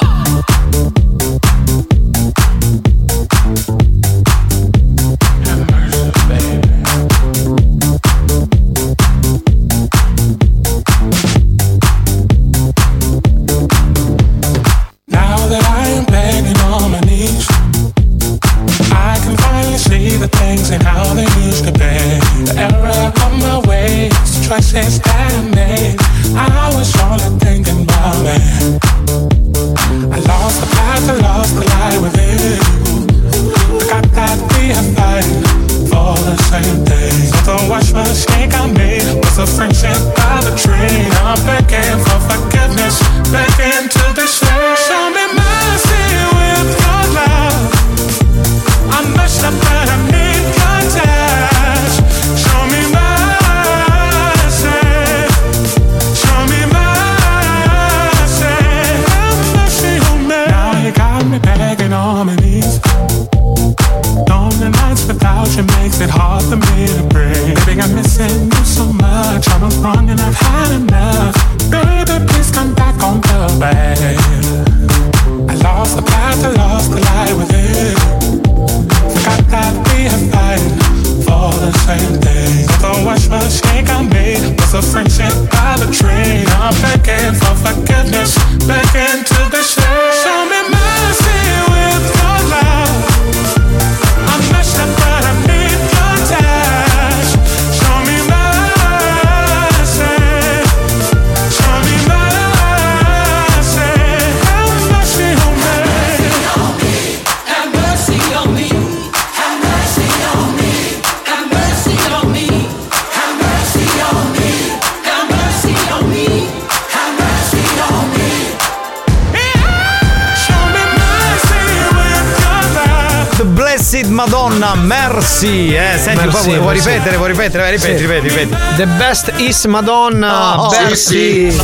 [124.58, 125.72] Madonna, merci.
[125.72, 127.62] Eh, senti, un po', Merci, vuoi, vuoi ripetere, vuoi ripetere?
[127.62, 128.06] Vai, ripeti, Sì.
[128.06, 128.56] ripeti, ripeti.
[128.76, 130.54] The best is Madonna.
[130.56, 131.54] No, Bersi.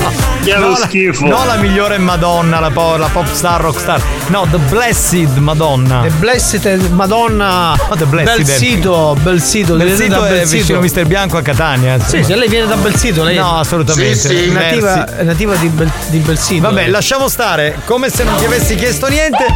[0.47, 0.89] No, la-
[1.21, 4.01] No, la migliore Madonna, la, po- la pop star, rock star.
[4.29, 6.03] No, The Blessed Madonna.
[6.03, 7.77] The Blessed Madonna.
[7.97, 8.37] The Blessed.
[8.37, 9.75] Bel sito, bel sito.
[9.77, 10.81] Bel sito da è Bel vicino Sito.
[10.81, 11.99] Mister Bianco a Catania.
[11.99, 14.15] Sì, se lei viene da Bel Sito, lei No, assolutamente.
[14.15, 14.45] Sì, sì.
[14.51, 16.63] È nativa, nativa di, Bel, di Bel Sito.
[16.63, 16.91] Vabbè, lei.
[16.91, 19.47] lasciamo stare, come se non ti avessi chiesto niente.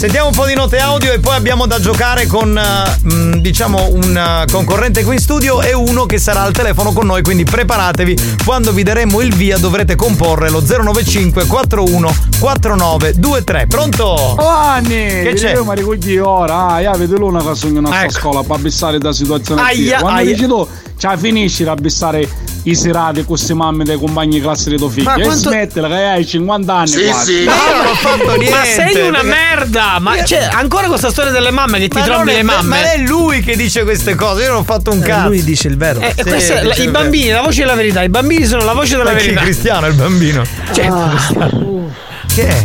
[0.00, 3.90] Sentiamo un po' di note audio e poi abbiamo da giocare con, eh, mh, diciamo,
[3.92, 7.44] un eh, concorrente qui in studio e uno che sarà al telefono con noi, quindi
[7.44, 8.16] preparatevi.
[8.42, 13.66] Quando vi daremo il via dovrete comporre lo 095 41 49 23.
[13.66, 14.04] Pronto?
[14.04, 15.52] Oh Anni, Che c'è?
[15.52, 18.96] Io mi ricordi ora, ah, io vedo l'una che sono in una scuola per abissare
[18.98, 19.70] da situazione qui.
[19.82, 20.32] Aia, Quando aia.
[20.32, 20.66] dici tu,
[20.96, 22.26] cioè finisci di abissare
[22.64, 25.48] i serati con queste mamme dei compagni di classe di tuo figlio Ma e quanto-
[25.50, 27.38] smettila che hai 50 anni Sì, quasi.
[27.38, 27.44] sì.
[27.44, 28.50] Ma io non ho fatto niente.
[28.50, 29.98] Ma sei una merda!
[29.98, 32.68] Ma c'è ancora questa storia delle mamme che ti Ma è- le mamme.
[32.68, 35.28] Ma è lui che dice queste cose, io non ho fatto un Eh, cazzo.
[35.28, 36.00] lui dice il vero.
[36.00, 38.02] Eh, Sì, questa la- I bambini, la voce della verità.
[38.02, 39.40] I bambini sono la voce della Ma verità.
[39.40, 40.44] Cristiano è il bambino?
[40.72, 41.92] Certo, Cristiano.
[42.34, 42.62] Che è?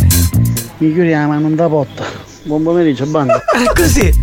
[0.77, 2.03] Mi chiudiamo, ma non da potta.
[2.45, 3.43] Buon pomeriggio, banda.
[3.43, 4.13] È così.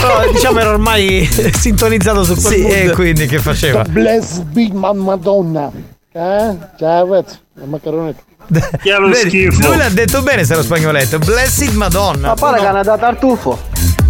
[0.00, 2.72] Però, diciamo era ormai sintonizzato su quel Sì, mood.
[2.74, 3.82] e quindi che faceva?
[3.84, 5.70] Bless big madonna.
[6.12, 6.56] Eh?
[6.78, 7.36] Ciao, pezzo.
[7.60, 8.22] Il maccaronetto.
[8.48, 11.18] Vedi, Lui l'ha detto bene se lo spagnoletto.
[11.18, 12.28] Blessed Madonna.
[12.28, 13.58] Ma pare canna da tartufo.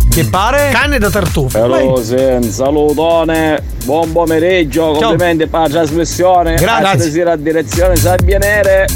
[0.09, 0.71] Che pare?
[0.73, 1.59] Canne da tartufo.
[1.59, 6.55] Hello, Sen, salutone, buon pomeriggio, complimenti per la trasmissione.
[6.55, 7.01] Grazie.
[7.01, 8.87] Stasera a direzione Sabbia Nere.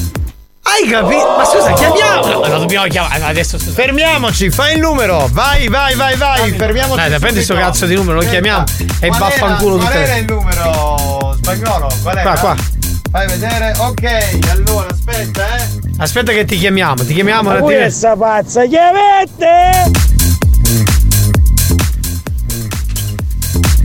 [0.73, 1.35] Hai capito?
[1.37, 2.27] Ma scusa, chiamiamo.
[2.27, 3.23] No, la dobbiamo chiamare.
[3.23, 5.29] Adesso Fermiamoci, fai il numero.
[5.31, 6.51] Vai, vai, vai, vai.
[6.53, 6.97] Fermiamoci.
[6.99, 7.71] Dai, dai, prendi sto subito.
[7.71, 8.65] cazzo di numero, lo chiamiamo
[9.01, 11.89] e Qual vaffanculo tutte Qual era il numero spagnolo?
[12.03, 12.31] Qual era?
[12.31, 12.57] Qua, qua.
[13.11, 13.75] Fai vedere.
[13.77, 15.69] Ok, allora aspetta, eh.
[15.99, 17.91] Aspetta che ti chiamiamo, ti chiamiamo Ma un voi attimo.
[17.91, 18.79] sta pazza, che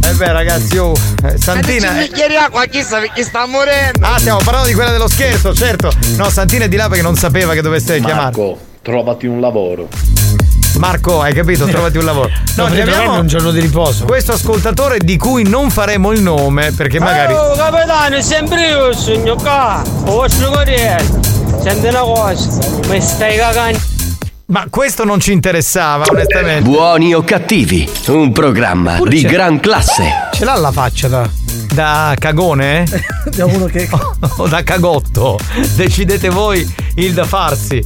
[0.07, 0.93] Eh beh ragazzi, oh,
[1.25, 1.89] eh, Santina.
[1.91, 4.05] Un bicchiere di acqua, chissà perché sta morendo.
[4.05, 5.91] Ah, stiamo parlando di quella dello scherzo, certo.
[6.15, 8.23] No, Santina è di là perché non sapeva che dovesse chiamare.
[8.23, 9.89] Marco, trovati un lavoro.
[10.77, 11.65] Marco, hai capito?
[11.65, 12.29] Trovati un lavoro.
[12.29, 14.05] No, Dovrei chiamiamo un giorno di riposo.
[14.05, 17.33] questo ascoltatore di cui non faremo il nome perché magari.
[17.33, 19.83] Oh, capitano, sempre io sogno qua.
[20.05, 21.03] Ho vostro corriere.
[21.61, 22.47] Senti una cosa,
[22.87, 23.95] mi stai cagando.
[24.49, 26.69] Ma questo non ci interessava, onestamente.
[26.69, 29.27] Buoni o cattivi, un programma Pure di c'è.
[29.27, 30.29] gran classe.
[30.31, 31.29] Ce l'ha la faccia da.
[31.73, 32.85] Da cagone?
[33.35, 33.89] Da uno che.
[34.37, 35.37] o da cagotto?
[35.75, 36.65] Decidete voi
[36.95, 37.85] il da farsi.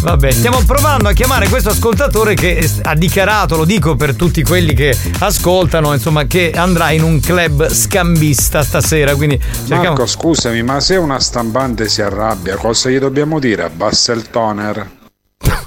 [0.00, 4.72] Vabbè, stiamo provando a chiamare questo ascoltatore che ha dichiarato, lo dico per tutti quelli
[4.72, 9.14] che ascoltano, insomma, che andrà in un club scambista stasera.
[9.14, 9.82] Quindi cerchiamo.
[9.82, 13.64] Marco, scusami, ma se una stampante si arrabbia, cosa gli dobbiamo dire?
[13.64, 15.00] Abbassa il toner.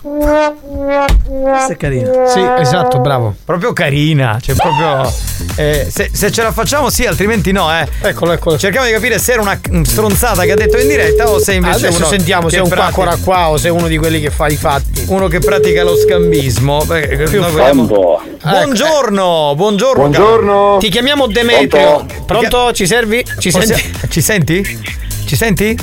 [0.01, 2.27] Questa è carina.
[2.27, 3.35] Sì, esatto, bravo.
[3.43, 5.11] Proprio carina, cioè proprio.
[5.55, 7.87] eh, se, se ce la facciamo sì, altrimenti no, eh.
[8.01, 8.57] Eccolo, eccolo.
[8.57, 11.87] Cerchiamo di capire se era una stronzata che ha detto in diretta o se invece
[11.87, 14.19] Adesso uno sentiamo se è un pratica- quaccora qua o se è uno di quelli
[14.21, 15.05] che fa i fatti.
[15.07, 16.83] Uno che pratica lo scambismo.
[16.85, 18.21] Beh, Più noi vogliamo- fondo.
[18.43, 20.01] Buongiorno, buongiorno.
[20.01, 20.77] Buongiorno.
[20.79, 22.05] Ti chiamiamo Demetrio.
[22.25, 22.71] Pronto?
[22.73, 23.25] Ci servi?
[23.39, 23.93] Ci senti?
[24.09, 24.79] Ci senti?
[25.25, 25.77] Ci senti?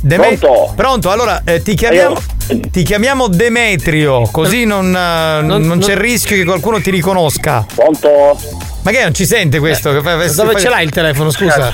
[0.00, 0.72] Deme- Pronto?
[0.76, 2.16] Pronto, allora eh, ti chiamiamo.
[2.46, 7.66] Ti chiamiamo Demetrio, così non, eh, non c'è il rischio che qualcuno ti riconosca.
[7.74, 8.38] Pronto?
[8.82, 10.00] Ma che non ci sente questo?
[10.00, 11.72] Fa- Dove ce l'hai il telefono, scusa?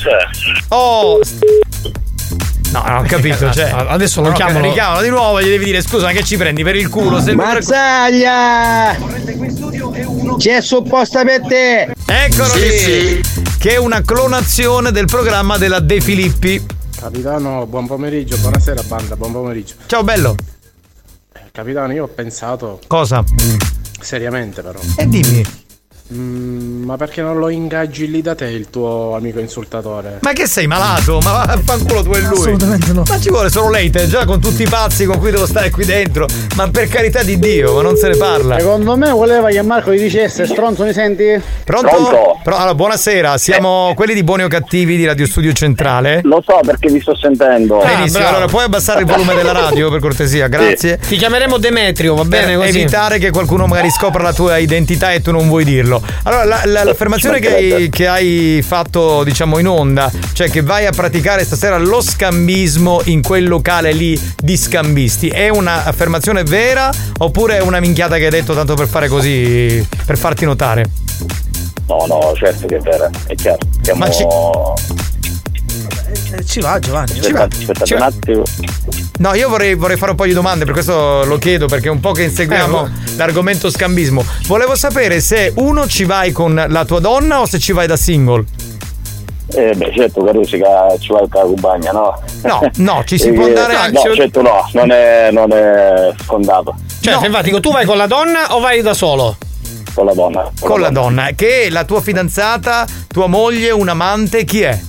[0.69, 1.21] Oh!
[2.73, 3.53] No, non ho capito.
[3.53, 4.65] Cioè, Adesso lo No, chiamano.
[4.65, 7.21] Richiamalo di nuovo, gli devi dire scusa, ma che ci prendi per il culo?
[7.21, 8.97] Se Mazzaglia!
[10.39, 11.93] C'è supposta per te!
[12.07, 13.21] Eccolo lì!
[13.59, 16.65] Che è una clonazione del programma della De Filippi.
[16.99, 19.75] Capitano, buon pomeriggio, buonasera banda, buon pomeriggio.
[19.85, 20.35] Ciao bello.
[21.53, 23.23] Capitano, io ho pensato Cosa?
[24.01, 24.81] seriamente però.
[24.97, 25.43] E dimmi.
[26.13, 30.19] Mm, ma perché non lo ingaggi lì da te il tuo amico insultatore?
[30.21, 31.19] Ma che sei malato?
[31.23, 32.39] Ma vaffanculo tu e lui.
[32.39, 33.03] Assolutamente no.
[33.09, 35.71] Ma ci vuole solo lei, te, già con tutti i pazzi con cui devo stare
[35.71, 36.27] qui dentro.
[36.57, 38.59] Ma per carità di Dio, ma non se ne parla.
[38.59, 41.41] Secondo me voleva che Marco gli dicesse stronzo mi senti?
[41.65, 42.39] Pronto?
[42.43, 46.21] Pro- allora, buonasera, siamo quelli di Buoni o Cattivi di Radio Studio Centrale.
[46.25, 47.79] Lo so perché vi sto sentendo.
[47.79, 50.99] Benissimo, allora puoi abbassare il volume della radio per cortesia, grazie.
[50.99, 52.81] Ti chiameremo Demetrio, va bene per così?
[52.81, 56.02] evitare che qualcuno magari scopra la tua identità e tu non vuoi dirlo.
[56.25, 60.87] Allora, la- la- l'affermazione che hai, che hai fatto, diciamo, in onda, cioè che vai
[60.87, 67.57] a praticare stasera lo scambismo in quel locale lì di scambisti, è un'affermazione vera oppure
[67.57, 70.85] è una minchiata che hai detto tanto per fare così, per farti notare?
[71.89, 73.59] No, no, certo che è vera, è chiaro.
[73.83, 73.99] Siamo...
[74.01, 74.27] Ma ci-
[76.35, 77.19] Eh, ci va Giovanni.
[77.19, 78.43] Aspetta, aspettate un attimo.
[79.19, 81.91] No, io vorrei, vorrei fare un po' di domande, per questo lo chiedo, perché è
[81.91, 84.25] un po' che inseguiamo l'argomento scambismo.
[84.47, 87.97] Volevo sapere se uno ci vai con la tua donna o se ci vai da
[87.97, 88.45] single.
[89.55, 92.19] Eh beh, certo, Carusica ci va il compagna, no?
[92.43, 96.11] No, no, ci si Eh, può andare no, anche- certo no, non è, non è
[96.25, 96.75] scontato.
[97.01, 99.37] Cioè, infatti, tu vai con la donna o vai da solo?
[99.93, 100.51] Con la donna.
[100.59, 104.81] Con la donna, che è la tua fidanzata, tua moglie, un amante, chi è?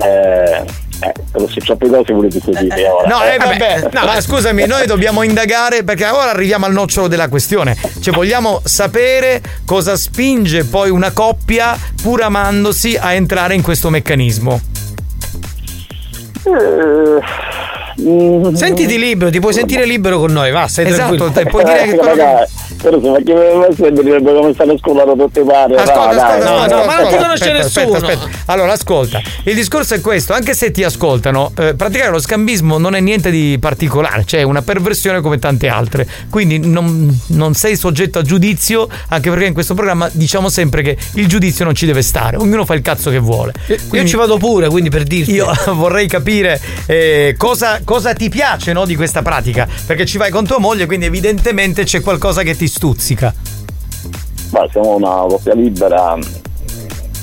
[0.00, 0.64] Eh,
[1.00, 3.08] eh, se troppe cose volete sentire ora.
[3.08, 7.28] No, eh, vabbè, no, ma scusami, noi dobbiamo indagare perché ora arriviamo al nocciolo della
[7.28, 7.76] questione.
[8.00, 14.60] Cioè, vogliamo sapere cosa spinge poi una coppia, pur amandosi, a entrare in questo meccanismo.
[16.48, 17.18] Mm.
[18.54, 21.32] Sentiti libero, ti puoi sentire libero con noi, va, stai Esatto, tranquillo.
[21.32, 22.46] te puoi dire che quello
[22.80, 23.32] però se ma che
[24.02, 25.74] mi sembra come stanno scuola tutte pare.
[25.74, 27.96] Ascolta, dai, ascolta, no, ascolta, no, ascolta, ma non ti aspetta, conosce aspetta, nessuno.
[27.96, 28.52] aspetta.
[28.52, 29.22] Allora, ascolta.
[29.44, 33.30] Il discorso è questo: anche se ti ascoltano, eh, praticare lo scambismo non è niente
[33.30, 36.06] di particolare, cioè è una perversione come tante altre.
[36.30, 40.96] Quindi non, non sei soggetto a giudizio, anche perché in questo programma diciamo sempre che
[41.14, 43.52] il giudizio non ci deve stare, ognuno fa il cazzo che vuole.
[43.92, 45.32] Io ci vado pure, quindi per dirti.
[45.32, 50.30] Io vorrei capire eh, cosa, cosa ti piace no, di questa pratica, perché ci vai
[50.30, 53.32] con tua moglie, quindi evidentemente c'è qualcosa che ti stuzzica.
[54.50, 56.14] Ma siamo una coppia libera,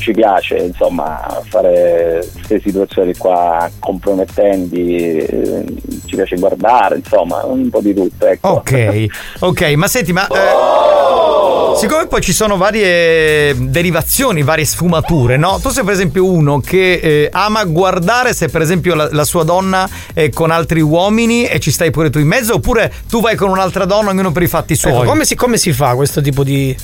[0.05, 5.65] ci piace insomma fare queste situazioni qua compromettenti, eh,
[6.05, 8.49] ci piace guardare, insomma, un po' di tutto, ecco.
[8.49, 9.05] Ok,
[9.39, 15.57] ok, ma senti, ma eh, siccome poi ci sono varie derivazioni, varie sfumature, no?
[15.59, 19.43] Tu sei per esempio uno che eh, ama guardare se per esempio la, la sua
[19.43, 23.35] donna è con altri uomini e ci stai pure tu in mezzo, oppure tu vai
[23.35, 24.93] con un'altra donna, ognuno per i fatti suoi.
[24.93, 26.77] Ecco, come, si, come si fa questo tipo di,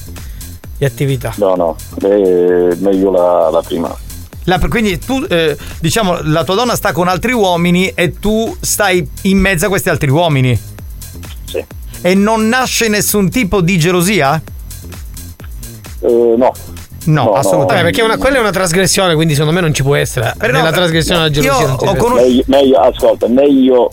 [0.82, 1.32] di attività?
[1.38, 3.96] No, no, eh, meglio la, la prima.
[4.46, 9.08] La- quindi tu, eh, diciamo, la tua donna sta con altri uomini e tu stai
[9.24, 10.60] in mezzo a questi altri uomini.
[11.46, 11.64] Sì.
[12.02, 14.42] E non nasce nessun tipo di gelosia?
[16.00, 16.52] Eh, no.
[17.04, 17.66] No, assolutamente.
[17.66, 20.34] Vabbè, perché una- quella è una trasgressione, quindi secondo me non ci può essere.
[20.36, 22.14] Però no, Nella trasgressione della gelosia non ci deve essere.
[22.24, 23.92] meglio, meglio- ascolta, meglio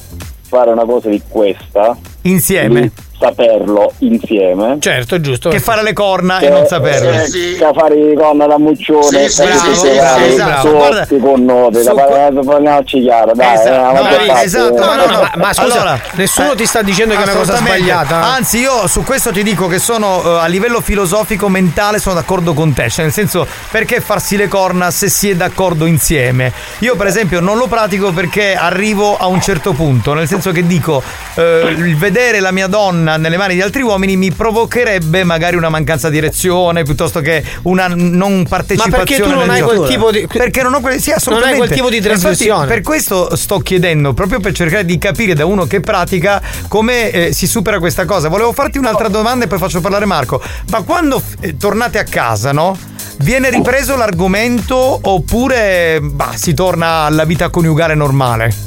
[0.48, 2.80] fare una cosa di questa Insieme.
[2.80, 4.76] di saperlo insieme.
[4.80, 5.48] Certo, giusto.
[5.48, 7.10] Che fare le corna e Che- non saperlo.
[7.10, 10.70] eh, Che fare i corna da muccione, Sì, sì, sì, sì, bravo, esatto.
[10.72, 15.06] Guarda, con note, su da parlarci chiaro, dai, Esatto, eh, no, fate- esatto, No, no,
[15.06, 18.20] no, ma, ma scusa, Allora, nessuno eh, ti sta dicendo che è una cosa sbagliata.
[18.22, 22.54] Anzi, io su questo ti dico che sono eh, a livello filosofico mentale sono d'accordo
[22.54, 26.52] con te, cioè nel senso perché farsi le corna se si è d'accordo insieme.
[26.80, 30.66] Io per esempio non lo pratico perché arrivo a un certo punto, nel senso che
[30.66, 31.02] dico
[31.34, 35.68] eh, il vedere la mia donna nelle mani di altri uomini mi provocherebbe magari una
[35.68, 39.74] mancanza di erezione piuttosto che una non partecipazione Ma perché tu non hai gioco.
[39.76, 42.18] quel tipo di- perché non ho quel sì, Non hai assolutamente quel tipo di Infatti,
[42.20, 42.66] trasgressione.
[42.66, 47.32] per questo sto chiedendo, proprio per cercare di capire da uno che pratica come eh,
[47.32, 48.28] si supera questa cosa.
[48.28, 50.40] Volevo farti un'altra domanda e poi faccio parlare Marco.
[50.70, 52.76] Ma quando eh, tornate a casa, no?
[53.20, 58.66] Viene ripreso l'argomento oppure bah, si torna alla vita coniugale normale?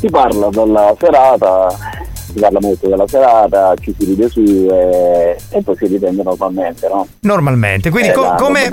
[0.00, 1.66] si parla della serata,
[2.38, 6.88] si parla molto della serata, ci si ride su e, e poi si riprende normalmente,
[6.88, 7.06] no?
[7.20, 8.68] Normalmente, quindi Eh, co- la come,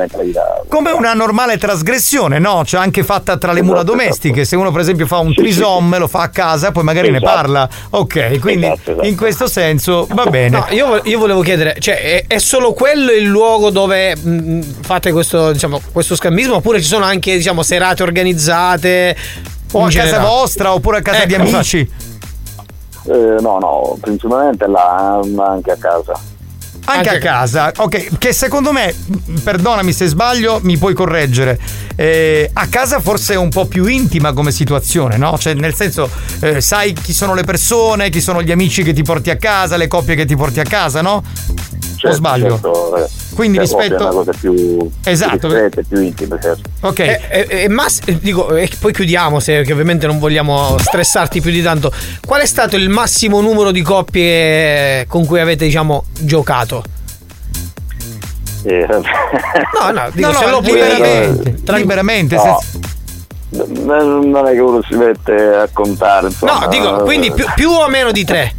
[0.68, 2.64] come una normale trasgressione, no?
[2.64, 4.46] Cioè anche fatta tra le mura domestiche.
[4.46, 7.34] Se uno, per esempio, fa un trisomme, lo fa a casa, poi magari ne Esatto.
[7.34, 7.70] parla.
[7.92, 8.72] Ok, quindi
[9.02, 10.58] in questo senso va bene.
[10.58, 15.12] No, io, io volevo chiedere, cioè, è, è solo quello il luogo dove mh, fate
[15.12, 16.56] questo, diciamo, questo scambismo?
[16.56, 19.16] Oppure ci sono anche, diciamo, serate organizzate?
[19.72, 21.90] O in a casa vostra oppure a casa di Ecco, amici?
[23.07, 26.14] Eh, no, no, principalmente là, ma anche a casa.
[26.88, 28.94] Anche, a casa, ok, che secondo me,
[29.44, 31.60] perdonami se sbaglio, mi puoi correggere.
[31.95, 35.36] eh, a casa forse è un po' più intima come situazione, no?
[35.36, 36.07] Cioè, nel senso,
[36.41, 39.77] eh, sai chi sono le persone, chi sono gli amici che ti porti a casa,
[39.77, 41.23] le coppie che ti porti a casa, no?
[42.10, 42.49] O sbaglio?
[42.52, 43.07] certo, eh.
[43.36, 45.48] Quindi Cioè, rispetto- è una cosa più Esatto.
[45.48, 46.69] più più intima, certo.
[46.82, 46.99] Ok.
[46.99, 51.41] E, e- e Mas- eh, dico, e poi chiudiamo, se, che ovviamente non vogliamo stressarti
[51.41, 51.91] più di tanto.
[52.26, 56.84] Qual è stato il massimo numero di coppie con cui avete, diciamo, giocato?
[58.64, 62.60] Eh, No, no, dico, No, no, se lo puoi liberamente, liberamente, No.
[63.52, 66.60] n- non è che uno si mette a contare, insomma.
[66.60, 68.53] No, dico, quindi più, più o meno di tre?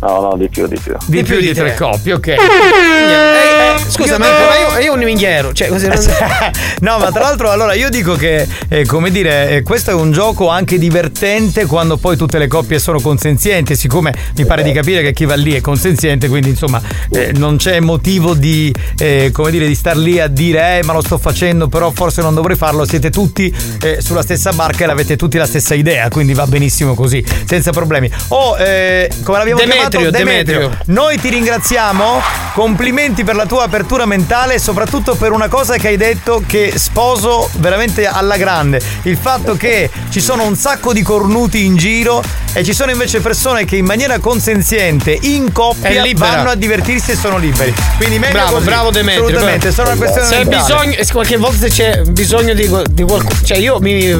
[0.00, 0.94] No, no, di più, di più.
[1.06, 2.26] Di più di tre coppie, ok.
[2.28, 5.52] Eh, eh, scusa, Io ma io, io un minghiero.
[5.52, 5.98] Cioè, così non...
[6.80, 10.10] no, ma tra l'altro, allora io dico che, eh, come dire, eh, questo è un
[10.10, 13.76] gioco anche divertente quando poi tutte le coppie sono consenzienti.
[13.76, 17.56] Siccome mi pare di capire che chi va lì è consenziente, quindi insomma eh, non
[17.56, 21.18] c'è motivo di, eh, come dire, di star lì a dire, eh, ma lo sto
[21.18, 22.86] facendo, però forse non dovrei farlo.
[22.86, 26.94] Siete tutti eh, sulla stessa barca e avete tutti la stessa idea, quindi va benissimo
[26.94, 28.10] così, senza problemi.
[28.28, 29.89] Oh, eh, come l'abbiamo Demetrio, chiamato?
[29.98, 30.76] Demetrio.
[30.86, 32.20] Noi ti ringraziamo,
[32.54, 36.72] complimenti per la tua apertura mentale e soprattutto per una cosa che hai detto che
[36.76, 38.80] sposo veramente alla grande.
[39.02, 42.22] Il fatto che ci sono un sacco di cornuti in giro
[42.52, 47.16] e ci sono invece persone che in maniera consenziente, in coppia, vanno a divertirsi e
[47.16, 47.72] sono liberi.
[47.96, 48.64] Quindi meglio Bravo, così.
[48.64, 49.24] bravo Demetrio.
[49.26, 50.56] Assolutamente, è solo una questione Se mentale.
[50.56, 53.38] bisogno, e qualche volta c'è bisogno di, di qualcuno.
[53.44, 54.18] Cioè, io mi.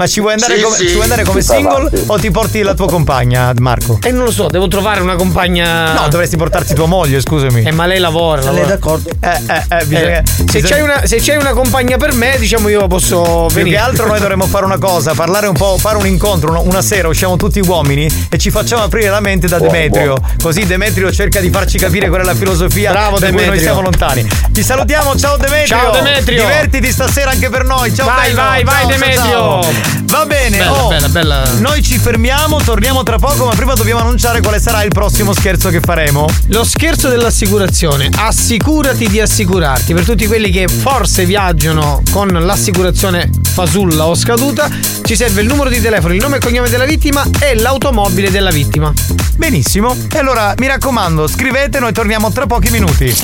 [0.00, 0.86] Ma ci vuoi andare Sì, come, sì.
[0.86, 2.04] ci vuoi andare come single avanti.
[2.06, 3.98] o ti porti la tua compagna, Marco?
[4.02, 5.92] E non lo so, devo trovare una compagna.
[5.92, 7.64] No, dovresti portarti tua moglie, scusami.
[7.64, 8.40] Eh, ma lei lavora.
[8.40, 8.66] Lei è lavora.
[8.74, 9.10] d'accordo?
[9.20, 12.36] Eh, eh, eh, bisogna- Eh, se, bisogna- c'hai una, se c'hai una compagna per me,
[12.38, 13.76] diciamo io posso Più venire.
[13.76, 17.06] che altro noi dovremmo fare una cosa, parlare un po', fare un incontro, una, sera,
[17.08, 20.16] usciamo tutti uomini e ci facciamo aprire la mente da Buono, Demetrio.
[20.42, 23.62] Così Demetrio cerca di farci capire qual è la filosofia Bravo, per cui noi Demetrio.
[23.62, 24.26] siamo lontani.
[24.50, 25.66] Ti salutiamo, ciao Demetrio!
[25.66, 26.40] Ciao, Demetrio.
[26.40, 28.40] Divertiti stasera anche per noi, ciao Vai, bello.
[28.48, 29.30] vai, vai, Ciao, ciao, Demetrio.
[29.30, 29.89] ciao.
[30.04, 31.42] Va bene, Bella, oh, bella, bella.
[31.58, 35.68] Noi ci fermiamo, torniamo tra poco, ma prima dobbiamo annunciare quale sarà il prossimo scherzo
[35.68, 36.26] che faremo.
[36.48, 38.08] Lo scherzo dell'assicurazione.
[38.16, 39.94] Assicurati di assicurarti.
[39.94, 44.68] Per tutti quelli che forse viaggiano con l'assicurazione fasulla o scaduta,
[45.04, 48.50] ci serve il numero di telefono, il nome e cognome della vittima e l'automobile della
[48.50, 48.92] vittima.
[49.36, 49.96] Benissimo.
[50.12, 53.14] E allora mi raccomando, scrivete, noi torniamo tra pochi minuti.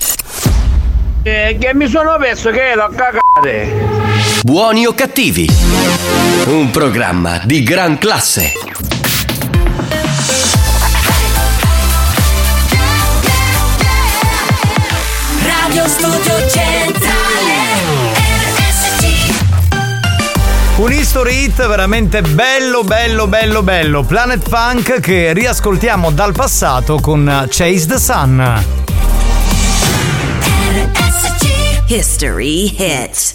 [1.24, 3.25] Eh, che mi sono perso che ero a cagare.
[4.44, 5.46] Buoni o cattivi?
[6.46, 8.54] Un programma di gran classe.
[15.42, 17.52] Radio Studio Centrale
[18.14, 19.32] RSC
[20.76, 24.02] Un history hit veramente bello, bello, bello, bello.
[24.02, 28.85] Planet Funk che riascoltiamo dal passato con Chase the Sun.
[31.88, 33.34] History hit.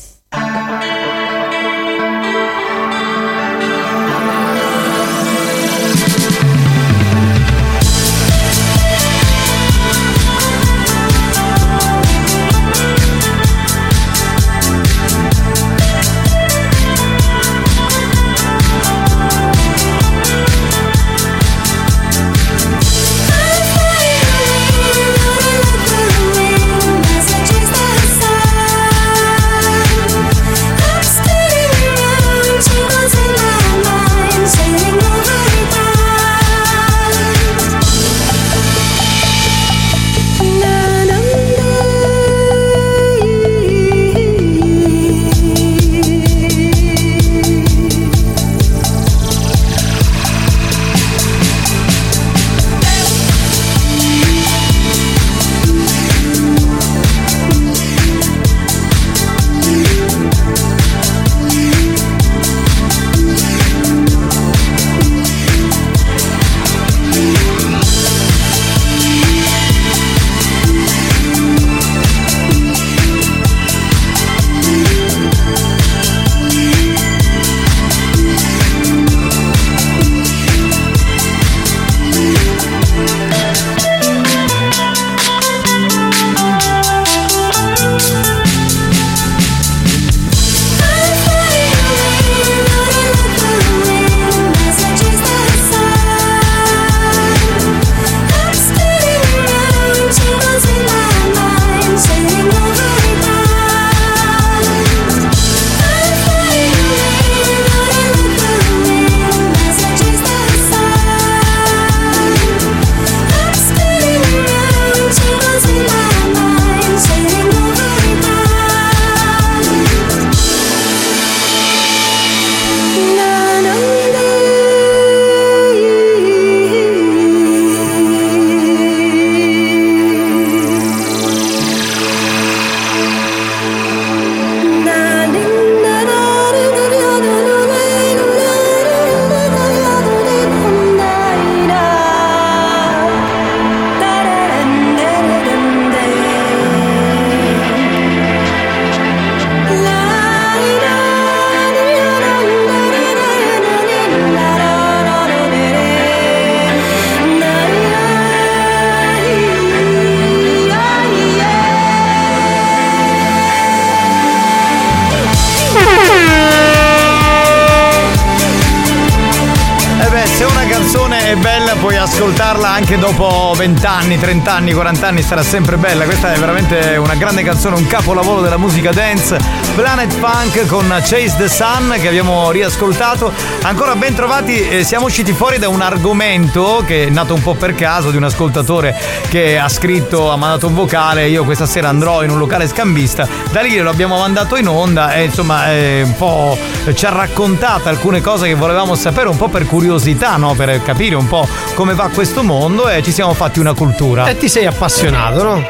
[174.12, 176.04] Anni, 30 anni, 40 anni, sarà sempre bella.
[176.04, 179.38] Questa è veramente una grande canzone, un capolavoro della musica dance.
[179.76, 183.32] Planet Funk con Chase the Sun che abbiamo riascoltato.
[183.62, 187.54] Ancora ben trovati, eh, siamo usciti fuori da un argomento che è nato un po'
[187.54, 188.98] per caso di un ascoltatore
[189.30, 191.30] che ha scritto, ha mandato un vocale.
[191.30, 193.28] Io questa sera andrò in un locale scambista.
[193.52, 196.58] Da lì lo abbiamo mandato in onda e insomma eh, un po'
[196.94, 200.54] ci ha raccontato alcune cose che volevamo sapere, un po' per curiosità, no?
[200.54, 204.00] per capire un po' come va questo mondo e ci siamo fatti una cultura.
[204.28, 205.64] E ti sei appassionato, no?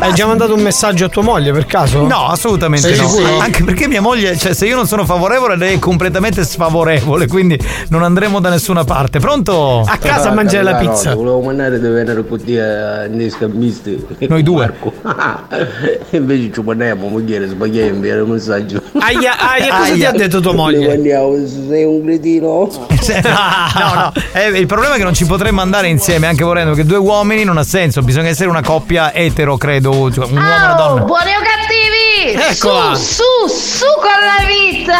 [0.00, 2.04] Hai già mandato un messaggio a tua moglie per caso?
[2.04, 3.06] No, assolutamente Sei no.
[3.08, 3.38] sicuro?
[3.38, 7.56] Anche perché mia moglie, cioè, se io non sono favorevole, lei è completamente sfavorevole, quindi
[7.90, 9.20] non andremo da nessuna parte.
[9.20, 9.84] Pronto?
[9.86, 11.14] A casa a mangiare la pizza.
[11.14, 14.04] volevo mandare dove con te nei scambisti.
[14.26, 14.74] Noi due.
[16.10, 18.80] Invece ci mandiamo, moglie, sbagliai a inviare un messaggio.
[18.98, 20.92] Aia, aia, cosa ti ha detto tua moglie?
[20.92, 21.34] Andiamo?
[21.68, 22.70] Sei un cretino?
[22.70, 26.86] no, no, eh, il problema è che non ci potremmo andare insieme, anche volendo, perché
[26.86, 30.54] due uomini non ha senso, bisogna essere una coppia etero, credo, cioè un uomo e
[30.56, 31.00] una Oh, donna.
[31.04, 32.40] buoni o cattivi!
[32.54, 32.94] Eccola.
[32.94, 34.98] Su, su, su con la vita!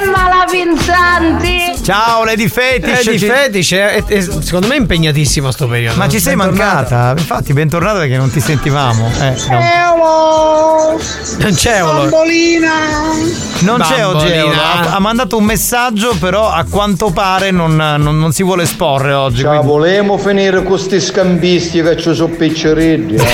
[0.00, 1.61] Emma la Pinzanti!
[1.82, 3.06] Ciao Lady Fetish.
[3.06, 5.98] Eh, di ci- fetish, è, è- secondo me è impegnatissima sto periodo.
[5.98, 6.74] Ma ci sei Bentornata.
[6.96, 7.14] mancata?
[7.20, 9.10] Infatti, bentornata perché non ti sentivamo.
[9.20, 9.60] Eh, no.
[9.60, 11.00] Eolo!
[11.38, 12.00] Non c'è Eolo.
[12.02, 12.70] Bambolina!
[13.60, 14.30] Non c'è oggi.
[14.30, 14.52] Eolo.
[14.60, 19.12] Ha, ha mandato un messaggio, però a quanto pare non, non- non si vuole esporre
[19.12, 19.40] oggi.
[19.40, 23.14] Ciao, quindi- volevamo finire con questi scambisti che ci sono piccerini.
[23.16, 23.22] eh.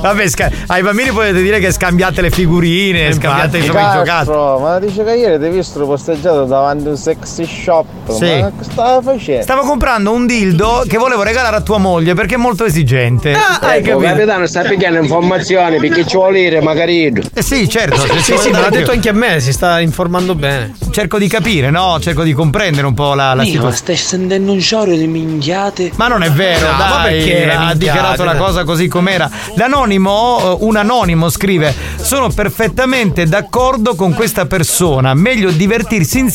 [0.00, 4.62] Vabbè, sca- ai bambini potete dire che scambiate le figurine, scambiate i giocattoli.
[4.62, 7.86] Ma dice che ieri ti ho visto posteggiato davanti a un sexy shop.
[8.10, 8.40] Sì.
[8.40, 9.42] Ma che stava facendo?
[9.42, 13.32] Stavo comprando un dildo che volevo regalare a tua moglie perché è molto esigente.
[13.32, 17.12] Ah, hai Ecco, capitano, sta picchiando informazioni perché ci vuole dire magari.
[17.34, 18.00] Eh sì, certo.
[18.00, 20.74] Sì, vuole sì, me l'ha detto anche a me, si sta informando bene.
[20.90, 21.98] Cerco di capire, no?
[22.00, 23.76] Cerco di comprendere un po' la, la Io situazione.
[23.76, 25.92] stai sentendo un sciorro di minchiate.
[25.96, 29.28] Ma non è vero, No, dai, ma perché ha dichiarato la cosa così com'era.
[29.56, 35.12] L'anonimo, eh, un anonimo scrive: Sono perfettamente d'accordo con questa persona.
[35.14, 36.34] Meglio divertirsi insieme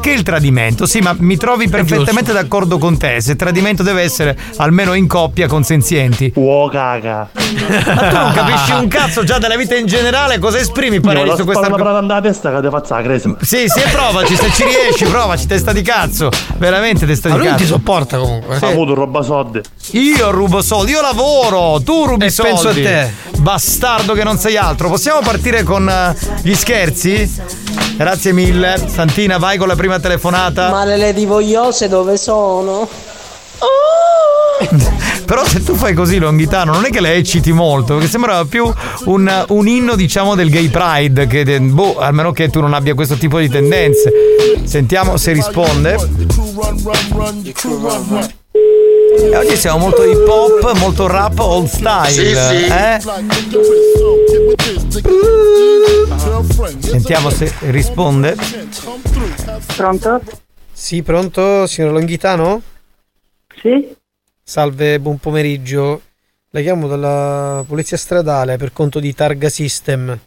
[0.00, 0.86] che il tradimento.
[0.86, 3.20] Sì, ma mi trovi perfettamente d'accordo con te.
[3.20, 6.32] Se il tradimento deve essere almeno in coppia consenzienti.
[6.36, 7.28] Oh caga.
[7.34, 11.44] Ma tu non capisci un cazzo già della vita in generale, cosa esprimi pareri su
[11.44, 13.34] questa spalla per andare a testa che faccia la crisi.
[13.40, 16.30] Sì, sì, provaci, se ci riesci, provaci, testa di cazzo.
[16.58, 17.62] Veramente testa Ma di lui cazzo.
[17.62, 18.58] ti sopporta comunque.
[18.58, 18.64] Sì.
[18.64, 19.60] Ha avuto roba soldi.
[19.92, 22.52] Io rubo soldi, io lavoro, tu rubi E soldi.
[22.52, 23.12] penso a te.
[23.38, 24.88] Bastardo che non sei altro.
[24.88, 27.30] Possiamo partire con eh, gli scherzi?
[27.96, 28.76] Grazie mille.
[29.24, 30.70] Santina, vai con la prima telefonata.
[30.70, 32.86] Ma le lady vogliose dove sono?
[35.24, 38.70] Però se tu fai così, Longhitano, non è che le ecciti molto, perché sembrava più
[39.06, 41.26] un, un inno, diciamo, del gay pride.
[41.26, 44.12] Che, boh, almeno che tu non abbia questo tipo di tendenze.
[44.64, 45.96] Sentiamo se risponde.
[49.16, 52.08] E oggi siamo molto hip hop, molto rap old style.
[52.10, 52.64] Sì, sì.
[52.66, 52.98] Eh?
[56.80, 58.36] Sentiamo se risponde.
[59.76, 60.20] Pronto?
[60.72, 62.62] Sì, pronto, signor Longhitano?
[63.60, 63.94] Sì?
[64.42, 66.02] Salve, buon pomeriggio.
[66.50, 70.18] La chiamo dalla polizia stradale per conto di Targa System.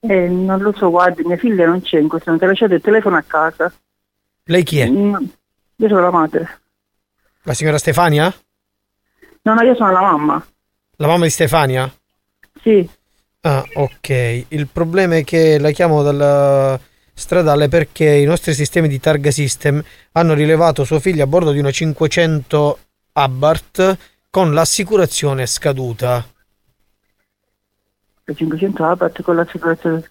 [0.00, 2.80] Eh, non lo so, guardi, mia figlia non c'è in questo momento, ha lasciato il
[2.80, 3.72] telefono a casa.
[4.44, 4.88] Lei chi è?
[4.88, 5.14] Mm,
[5.76, 6.60] Io sono la madre.
[7.44, 8.32] La signora Stefania?
[9.42, 10.46] No, no, io sono la mamma.
[10.96, 11.92] La mamma di Stefania?
[12.62, 12.88] Sì.
[13.40, 14.44] Ah, ok.
[14.48, 16.78] Il problema è che la chiamo dalla
[17.14, 19.82] stradale perché i nostri sistemi di targa system
[20.12, 22.78] hanno rilevato sua figlia a bordo di una 500
[23.12, 23.98] Abarth
[24.30, 26.24] con l'assicurazione scaduta.
[28.24, 30.04] Per 500 Abarth con l'assicurazione.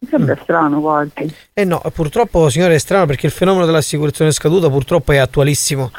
[0.00, 0.42] Mi sembra Mm.
[0.42, 1.34] strano, guardi.
[1.52, 5.90] Eh no, purtroppo signore è strano perché il fenomeno dell'assicurazione scaduta purtroppo è attualissimo.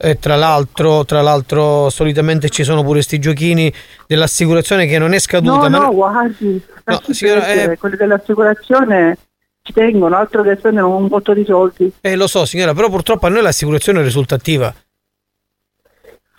[0.00, 3.72] E tra l'altro, tra l'altro, solitamente ci sono pure sti giochini
[4.06, 5.66] dell'assicurazione che non è scaduta.
[5.66, 6.62] No, ma no, guardi.
[6.84, 9.18] No, signora, perdere, eh, quelli dell'assicurazione
[9.60, 11.92] ci tengono, altro che spendono un botto di soldi.
[12.00, 14.72] Eh, lo so, signora, però purtroppo a noi l'assicurazione risulta attiva.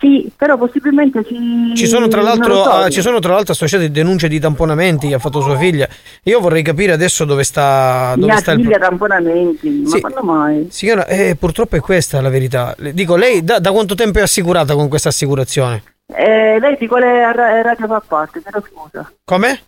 [0.00, 1.72] Sì, però possibilmente ci...
[1.76, 2.70] Ci sono, tra l'altro, so.
[2.70, 5.86] ah, ci sono tra l'altro associate denunce di tamponamenti che ha fatto sua figlia.
[6.22, 10.00] Io vorrei capire adesso dove sta, dove Mia sta il figlia pro- tamponamenti, ma Sì.
[10.00, 10.68] quando mai?
[10.70, 12.74] Signora, eh, purtroppo è questa la verità.
[12.94, 15.82] Dico, lei da, da quanto tempo è assicurata con questa assicurazione?
[16.06, 18.40] Eh, lei di quale ra- radio fa parte?
[18.40, 19.12] Chiedo scusa.
[19.22, 19.60] Come?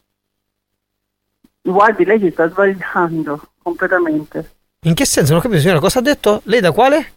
[1.61, 4.51] Guardi, lei si sta sbagliando completamente.
[4.85, 5.33] In che senso?
[5.33, 6.41] Non ho capito, signora, cosa ha detto?
[6.45, 7.13] Lei da quale?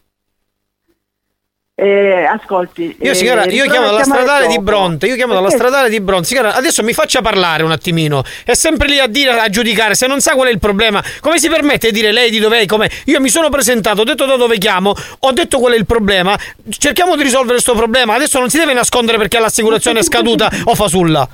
[1.78, 2.96] Eh, ascolti.
[3.02, 4.58] Io eh, signora, io riprova chiamo dalla stradale di.
[4.60, 6.26] Bronte, io chiamo dalla stradale di Bronte.
[6.26, 8.24] Signora, adesso mi faccia parlare un attimino.
[8.44, 11.04] È sempre lì a dire, a giudicare, se non sa qual è il problema.
[11.20, 12.64] Come si permette di dire lei di dov'è?
[12.64, 12.90] Come?
[13.04, 16.34] Io mi sono presentato, ho detto da dove chiamo, ho detto qual è il problema.
[16.70, 18.14] Cerchiamo di risolvere questo problema.
[18.14, 21.28] Adesso non si deve nascondere perché l'assicurazione è scaduta o fasulla.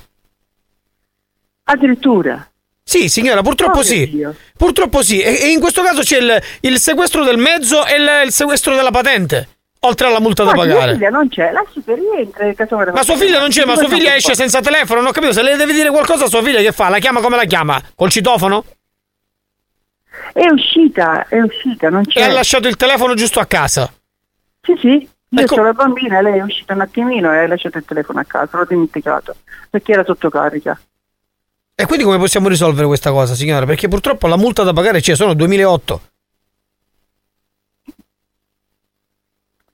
[1.64, 2.44] Addirittura.
[2.82, 4.10] Sì, signora, purtroppo Oh, sì.
[4.10, 4.34] Dio.
[4.56, 5.20] Purtroppo sì.
[5.20, 8.74] E, e in questo caso c'è il, il sequestro del mezzo e il, il sequestro
[8.74, 9.48] della patente.
[9.84, 10.92] Oltre alla multa da Ma mia pagare.
[10.92, 14.36] figlia non c'è, lasci che caso Ma sua figlia non c'è, ma sua figlia esce
[14.36, 15.00] senza telefono.
[15.00, 15.32] Non ho capito.
[15.32, 16.88] Se lei deve dire qualcosa a sua figlia, che fa?
[16.88, 17.82] La chiama come la chiama?
[17.96, 18.64] Col citofono?
[20.32, 22.20] È uscita, è uscita, non c'è.
[22.20, 23.92] E ha lasciato il telefono giusto a casa.
[24.60, 24.88] Sì, sì.
[24.88, 25.54] Io Ecco.
[25.54, 28.58] sono la bambina lei è uscita un attimino e ha lasciato il telefono a casa,
[28.58, 29.34] l'ho dimenticato,
[29.68, 30.78] perché era sotto carica.
[31.74, 33.66] E quindi come possiamo risolvere questa cosa, signora?
[33.66, 36.00] Perché purtroppo la multa da pagare c'è, sono 2008.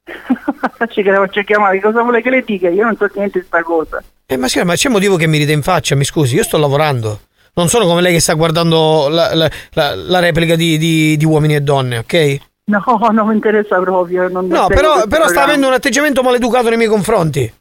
[0.89, 2.69] Che faccio chiamare, cosa vuole che le dica?
[2.69, 4.03] Io non so niente di sta cosa.
[4.27, 6.57] Eh, ma signora, ma c'è motivo che mi ride in faccia, mi scusi, io sto
[6.59, 7.21] lavorando.
[7.55, 11.25] Non sono come lei che sta guardando la, la- la- la replica di, di- di
[11.25, 12.37] uomini e donne, ok?
[12.67, 12.83] No,
[13.13, 14.29] non mi interessa proprio.
[14.29, 17.53] Non No, però, però sta avendo un atteggiamento maleducato nei miei confronti.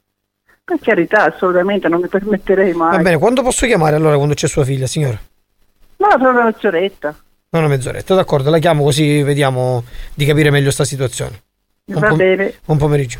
[0.64, 2.98] Per carità, assolutamente, non mi permetterei mai.
[2.98, 5.18] Va bene, quando posso chiamare allora quando c'è sua figlia, signora?
[5.98, 7.16] No, proprio una mezz'oretta.
[7.52, 9.84] Una mezz'oretta, d'accordo, la chiamo così vediamo
[10.14, 11.42] di capire meglio sta situazione.
[11.90, 12.54] Un Va pom- bene.
[12.66, 13.20] Buon pomeriggio.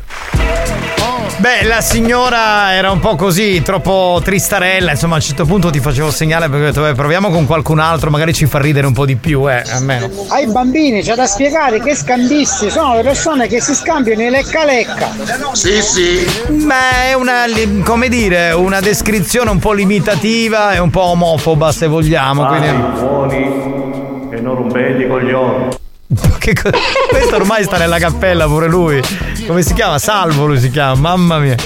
[1.38, 4.90] Beh, la signora era un po' così, troppo tristarella.
[4.90, 7.78] Insomma, a un certo punto ti facevo segnale perché ho detto, "Beh, proviamo con qualcun
[7.78, 10.10] altro, magari ci fa ridere un po' di più, eh, almeno.
[10.28, 14.64] Ai bambini c'è da spiegare che scambisti sono le persone che si scambiano i lecca
[14.66, 15.08] lecca.
[15.52, 16.26] Sì, sì.
[16.66, 17.44] Ma è una,
[17.84, 22.44] come dire, una descrizione un po' limitativa e un po' omofoba, se vogliamo.
[22.44, 22.68] quindi...
[23.00, 25.68] buoni e non rompete i coglioni.
[26.38, 26.70] Che co-
[27.08, 29.00] Questo ormai sta nella cappella pure lui.
[29.46, 29.98] Come si chiama?
[29.98, 31.56] Salvo lui si chiama, mamma mia.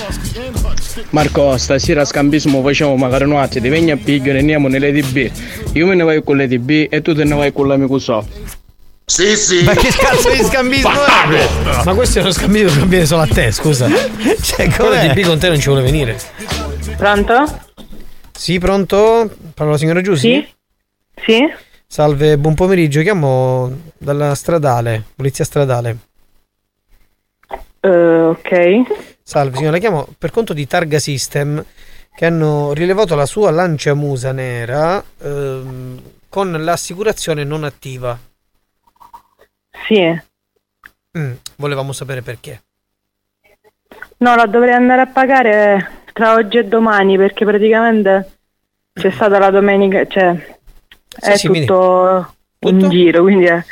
[1.11, 5.31] Marco, stasera scambismo facciamo magari un attimo, ti vieni a pigliare e andiamo nelle DB.
[5.75, 8.27] Io me ne vai con le DB e tu te ne vai con l'amico so.
[9.05, 9.63] Sì, sì.
[9.63, 11.83] Ma che cazzo di scambismo è questo?
[11.85, 13.89] Ma questo è uno scambio che conviene solo a te, scusa.
[14.43, 16.19] Cioè, Quello di B con te non ci vuole venire.
[16.97, 17.45] Pronto?
[18.33, 19.31] Sì, pronto?
[19.55, 20.29] Parla la signora Giussi?
[20.29, 21.25] Sì.
[21.27, 21.53] Sì?
[21.93, 25.97] Salve, buon pomeriggio, chiamo dalla stradale, polizia stradale.
[27.81, 29.21] Eh, ok.
[29.23, 31.63] Salve, signora, la chiamo per conto di Targa System
[32.15, 36.01] che hanno rilevato la sua lanciamusa nera ehm,
[36.31, 38.19] con l'assicurazione non attiva.
[39.87, 40.19] Sì.
[41.19, 42.63] Mm, volevamo sapere perché.
[44.17, 48.39] No, la dovrei andare a pagare tra oggi e domani perché praticamente
[48.95, 50.61] c'è stata la domenica, cioè
[51.21, 53.65] è sì, mi tutto, un giro, quindi eh,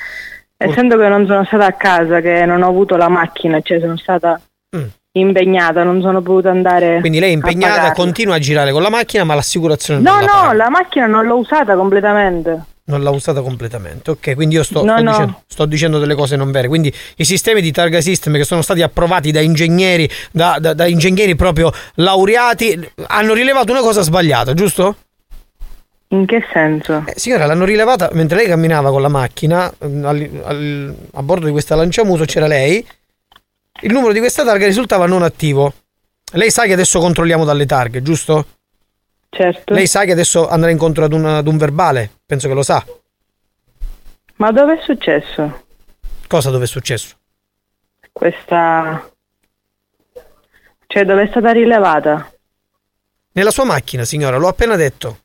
[0.56, 3.96] essendo che non sono stata a casa, che non ho avuto la macchina, cioè sono
[3.96, 4.40] stata
[4.76, 4.84] Mm.
[5.12, 7.92] impegnata, non sono potuta andare Quindi lei è a impegnata, pagarla.
[7.94, 10.52] continua a girare con la macchina, ma l'assicurazione No, non no, paga.
[10.52, 12.64] la macchina non l'ho usata completamente.
[12.84, 14.10] Non l'ha usata completamente.
[14.12, 15.10] Ok, quindi io sto, No, sto no.
[15.10, 16.68] Dicendo, sto dicendo delle cose non vere.
[16.68, 20.86] Quindi i sistemi di targa system che sono stati approvati da ingegneri, da, da- da
[20.86, 24.96] ingegneri proprio laureati, hanno rilevato una cosa sbagliata, giusto?
[26.12, 27.04] In che senso?
[27.06, 31.46] Eh, signora, l'hanno rilevata mentre lei camminava con la macchina ehm, al- al- a bordo
[31.46, 32.84] di questa lanciamuso c'era lei.
[33.82, 35.72] Il numero di questa targa risultava non attivo.
[36.32, 38.46] Lei sa che adesso controlliamo dalle targhe, giusto?
[39.30, 39.72] Certo.
[39.72, 42.84] Lei sa che adesso andrà incontro ad, un- ad un verbale, penso che lo sa.
[44.36, 45.64] Ma dove è successo?
[46.26, 47.14] Cosa dove è successo?
[48.12, 49.08] Questa...
[50.86, 52.32] Cioè dove è stata rilevata?
[53.32, 55.18] Nella sua macchina, signora, l'ho appena detto.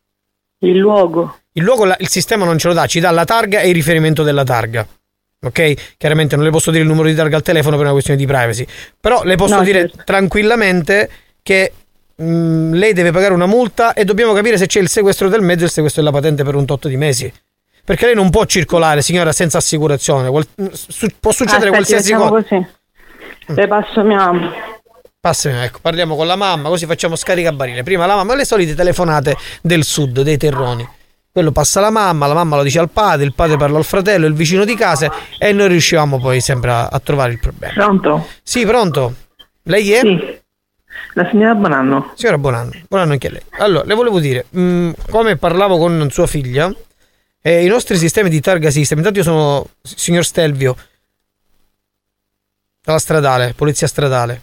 [0.60, 1.38] Il luogo.
[1.53, 4.23] Il luogo il sistema non ce lo dà, ci dà la targa e il riferimento
[4.23, 4.86] della targa.
[5.45, 5.95] Ok?
[5.98, 8.26] Chiaramente non le posso dire il numero di targa al telefono per una questione di
[8.26, 8.65] privacy.
[8.99, 10.02] Però le posso No, dire certo.
[10.06, 11.10] tranquillamente
[11.44, 11.72] che
[12.22, 15.61] mm, lei deve pagare una multa e dobbiamo capire se c'è il sequestro del mezzo
[15.64, 17.32] e il sequestro della patente per un tot di mesi.
[17.84, 20.30] Perché lei non può circolare, signora, senza assicurazione.
[20.30, 22.30] Qual- su- può succedere Aspetti, qualsiasi cosa.
[22.30, 22.68] così.
[23.53, 24.32] Le passo mia.
[25.26, 27.81] Passami, ecco, parliamo con la mamma, così facciamo scaricabarile.
[27.81, 30.88] Prima la mamma, le solite telefonate del sud, dei terroni.
[31.31, 34.27] Quello passa alla mamma, la mamma lo dice al padre, il padre parla al fratello,
[34.27, 37.73] il vicino di casa e noi riusciamo poi sempre a, a trovare il problema.
[37.73, 38.27] Pronto?
[38.43, 39.15] Sì, pronto?
[39.64, 40.02] Lei è?
[40.02, 40.39] Sì.
[41.15, 42.11] La signora Bonanno.
[42.14, 43.41] Signora Bonanno, Bonanno anche lei.
[43.57, 46.72] Allora, le volevo dire, mh, come parlavo con sua figlia,
[47.41, 50.76] eh, i nostri sistemi di targa system, intanto io sono signor Stelvio,
[52.84, 54.41] dalla stradale, polizia stradale.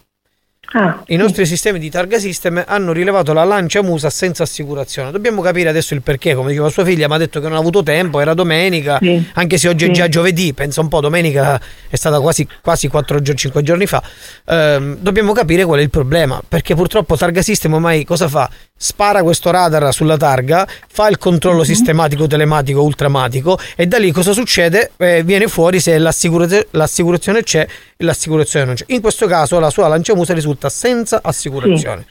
[0.74, 5.10] Ah, I nostri sistemi di targa system hanno rilevato la lancia musa senza assicurazione.
[5.10, 7.60] Dobbiamo capire adesso il perché, come diceva sua figlia, mi ha detto che non ha
[7.60, 9.22] avuto tempo, era domenica, Sì.
[9.34, 9.92] anche se oggi è Sì.
[9.94, 14.02] già giovedì, pensa un po', domenica è stata quasi, quasi 4 giorni, 5 giorni fa.
[14.46, 18.48] Ehm, dobbiamo capire qual è il problema, perché purtroppo Targa System ormai cosa fa?
[18.82, 21.64] Spara questo radar sulla targa, fa il controllo Mhm.
[21.64, 24.90] sistematico, telematico, ultramatico e da lì cosa succede?
[24.96, 27.60] Eh, viene fuori se l'assicurazio- l'assicurazione c'è
[27.96, 28.84] e l'assicurazione non c'è.
[28.88, 32.06] In questo caso la sua lanciamusa risulta senza assicurazione.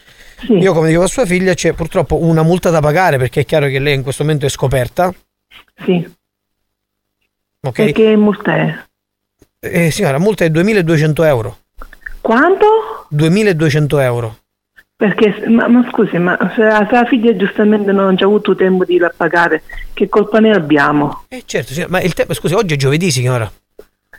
[0.45, 0.53] Sì.
[0.53, 3.67] Io come dico a sua figlia c'è purtroppo una multa da pagare perché è chiaro
[3.67, 5.13] che lei in questo momento è scoperta.
[5.83, 6.09] Sì.
[7.63, 7.79] Ok?
[7.79, 8.75] E che multa è?
[9.59, 11.57] Eh, signora, la multa è 2200 euro.
[12.21, 13.07] Quanto?
[13.09, 14.37] 2200 euro.
[15.01, 18.99] Perché, ma, ma scusi, ma se la, figlia giustamente non ci ha avuto tempo di
[18.99, 19.63] la pagare,
[19.95, 21.23] che colpa ne abbiamo?
[21.27, 23.51] Eh certo, signora, ma il tempo, scusi, oggi è giovedì, signora.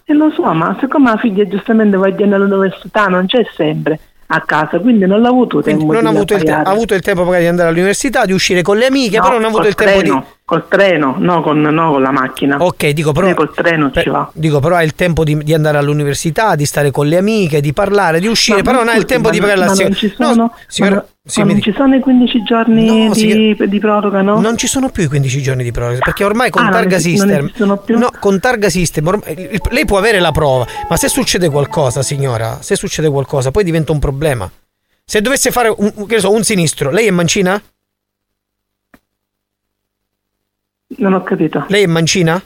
[0.03, 4.81] E lo so, ma siccome la figlia giustamente va all'università, non c'è sempre a casa,
[4.81, 7.23] quindi non l'ha avuto tempo Non di ha avuto, il te- ha avuto il tempo
[7.23, 9.77] magari di andare all'università, di uscire con le amiche, No, però non ha avuto il
[9.77, 10.42] tempo treno, di...
[10.53, 12.59] Col treno, no con, no con la macchina.
[12.63, 13.33] Ok, dico però...
[13.33, 14.31] Col treno ci va.
[14.35, 17.73] Dico, però ha il tempo di, di andare all'università, di stare con le amiche, di
[17.73, 19.95] parlare, di uscire, Ma però non ha il tempo ma di non- pagare la non
[19.95, 21.71] ci sono, No, signora, ma, sì, ma non dica.
[21.71, 24.41] ci sono i 15 giorni No, di, di proroga, no?
[24.41, 26.97] Non ci sono più i 15 giorni di proroga, perché ormai con Ah, non Targa
[26.97, 27.51] non System.
[27.87, 27.99] più?
[27.99, 32.59] No, con Targa System ormai- lei può avere la prova, ma se succede qualcosa, signora,
[32.61, 34.51] se succede qualcosa, poi diventa un problema.
[35.03, 37.59] Se dovesse fare un, so, un sinistro, lei è mancina?
[40.99, 41.65] Non ho capito.
[41.69, 42.41] Lei è mancina?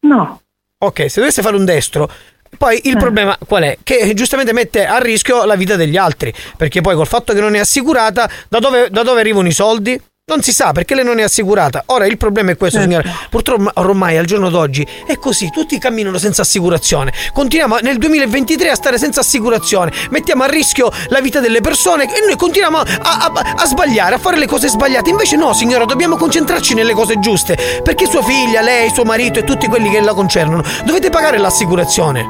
[0.00, 0.40] No.
[0.78, 2.10] Ok, se dovesse fare un destro,
[2.56, 2.88] poi Eh.
[2.90, 3.78] il problema qual è?
[3.82, 7.54] Che giustamente mette a rischio la vita degli altri, perché poi col fatto che non
[7.54, 10.00] è assicurata, da dove, da dove arrivano i soldi?
[10.30, 11.82] Non si sa perché lei non è assicurata.
[11.86, 12.92] Ora il problema è questo, Certo.
[13.00, 13.18] signora.
[13.28, 17.12] Purtroppo ormai al giorno d'oggi è così, tutti camminano senza assicurazione.
[17.32, 19.90] Continuiamo nel 2023 a stare senza assicurazione.
[20.10, 24.18] Mettiamo a rischio la vita delle persone e noi continuiamo a, a- a sbagliare, a
[24.18, 25.10] fare le cose sbagliate.
[25.10, 27.58] Invece no, signora, dobbiamo concentrarci nelle cose giuste.
[27.82, 32.24] Perché sua figlia, lei, suo marito e tutti quelli che la concernono dovete pagare l'assicurazione.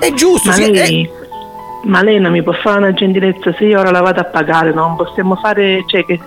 [0.00, 1.10] È giusto, Ma sì, è- lei,
[1.84, 4.72] ma lei non mi può fare una gentilezza se io ora la vado a pagare,
[4.72, 6.20] non possiamo fare, cioè che, eh,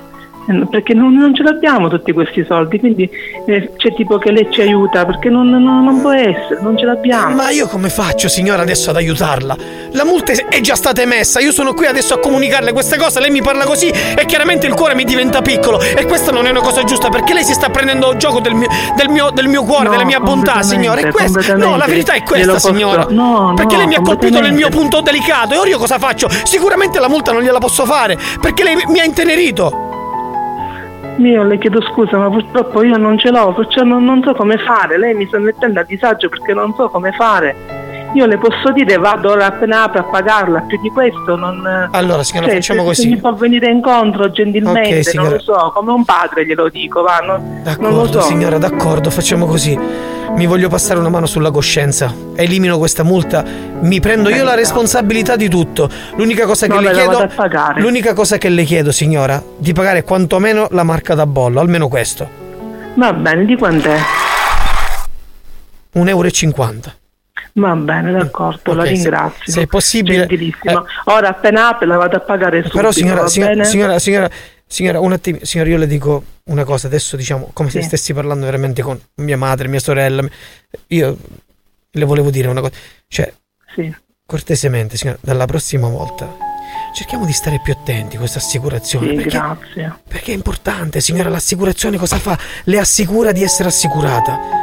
[0.70, 3.10] perché non, non ce l'abbiamo tutti questi soldi, quindi
[3.48, 6.86] eh, c'è tipo che lei ci aiuta, perché non, non- non può essere, non ce
[6.86, 7.36] l'abbiamo.
[7.36, 9.56] Ma io come faccio, signora, adesso ad aiutarla?
[9.91, 13.30] La multa è già stata emessa, io sono qui adesso a comunicarle queste cose, lei
[13.32, 16.61] mi parla così e chiaramente il cuore mi diventa piccolo e questa non è una
[16.61, 19.84] cosa giusta perché lei si sta prendendo gioco del mio, del mio, del mio cuore,
[19.86, 21.02] No, della mia bontà, signora.
[21.02, 23.06] E questa, no, la verità è questa, signora.
[23.10, 25.99] no, perché no, lei mi ha colpito nel mio punto delicato e ora io cosa
[25.99, 26.28] faccio?
[26.44, 29.91] Sicuramente la multa non gliela posso fare perché lei mi ha intenerito.
[31.18, 34.57] Io le chiedo scusa, ma purtroppo io non ce l'ho, perciò non, non so come
[34.57, 34.98] fare.
[34.98, 37.82] Lei mi sta mettendo a disagio perché non so come fare.
[38.15, 41.65] Io le posso dire vado appena apro a pagarla, più di questo non.
[41.91, 43.02] Allora, signora, cioè, facciamo se- così.
[43.02, 47.02] Se mi può venire incontro gentilmente, Ok, non lo so, come un padre glielo dico,
[47.02, 48.27] va, non, non D'accordo, so.
[48.27, 49.77] signora, d'accordo, facciamo così.
[50.35, 52.11] Mi voglio passare una mano sulla coscienza.
[52.35, 53.44] Elimino questa multa.
[53.81, 55.90] Mi prendo io la responsabilità di tutto.
[56.15, 57.30] L'unica cosa che No, le chiedo.
[57.77, 62.27] L'unica cosa che le chiedo, signora, di pagare quantomeno la marca da bollo, almeno questo.
[62.95, 63.98] Va bene, di quant'è?
[65.95, 66.30] 1,50 euro.
[67.56, 69.54] Va bene, d'accordo, la Ok, se- ringrazio.
[69.54, 70.86] se è possibile- Gentilissimo.
[71.06, 72.78] Ora appena apre la vado a pagare subito.
[72.78, 74.30] Però, signora, signora, signora, signora,
[74.66, 77.88] signora, un attimo, signora, io le dico una cosa adesso, diciamo, come se Sì.
[77.88, 80.24] stessi parlando veramente con mia madre, mia sorella.
[80.88, 81.18] Io
[81.92, 82.74] le volevo dire una cosa.
[83.08, 83.32] Cioè,
[83.76, 83.96] Sì.
[84.26, 86.52] cortesemente, signora, dalla prossima volta
[86.96, 89.10] cerchiamo di stare più attenti a questa assicurazione.
[89.10, 89.96] Sì, perché, grazie.
[90.08, 92.36] perché è importante, signora, l'assicurazione cosa fa?
[92.64, 94.62] Le assicura di essere assicurata.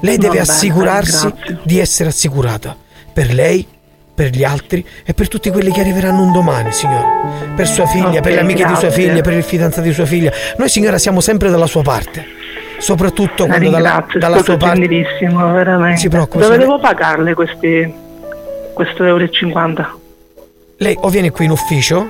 [0.00, 1.58] Lei deve bene, assicurarsi grazie.
[1.62, 2.76] di essere assicurata.
[3.12, 3.66] Per lei,
[4.14, 7.06] per gli altri e per tutti quelli che arriveranno un domani, signora.
[7.54, 9.02] Per sua figlia, Ok, per le amiche di sua grazie.
[9.02, 10.32] figlia, per il fidanzato di sua figlia.
[10.56, 12.24] Noi, signora, siamo sempre dalla sua parte.
[12.78, 14.86] Soprattutto La quando dalla, dalla sua parte.
[14.86, 15.98] veramente.
[15.98, 17.92] Si preoccupi, Dove devo pagarle questi
[18.72, 19.96] questo euro e 50?
[20.76, 22.06] Lei o viene qui in ufficio?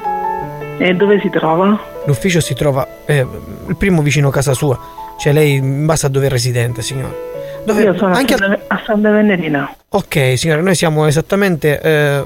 [0.76, 1.80] E dove si trova?
[2.04, 3.26] L'ufficio si trova eh,
[3.66, 4.78] il primo vicino a casa sua.
[5.18, 7.14] Cioè lei in base a dove è residente, signora.
[7.64, 9.74] Dove, Io sono anche a, Santa, a Santa Venerina.
[9.90, 12.24] Ok, signora, noi siamo esattamente eh,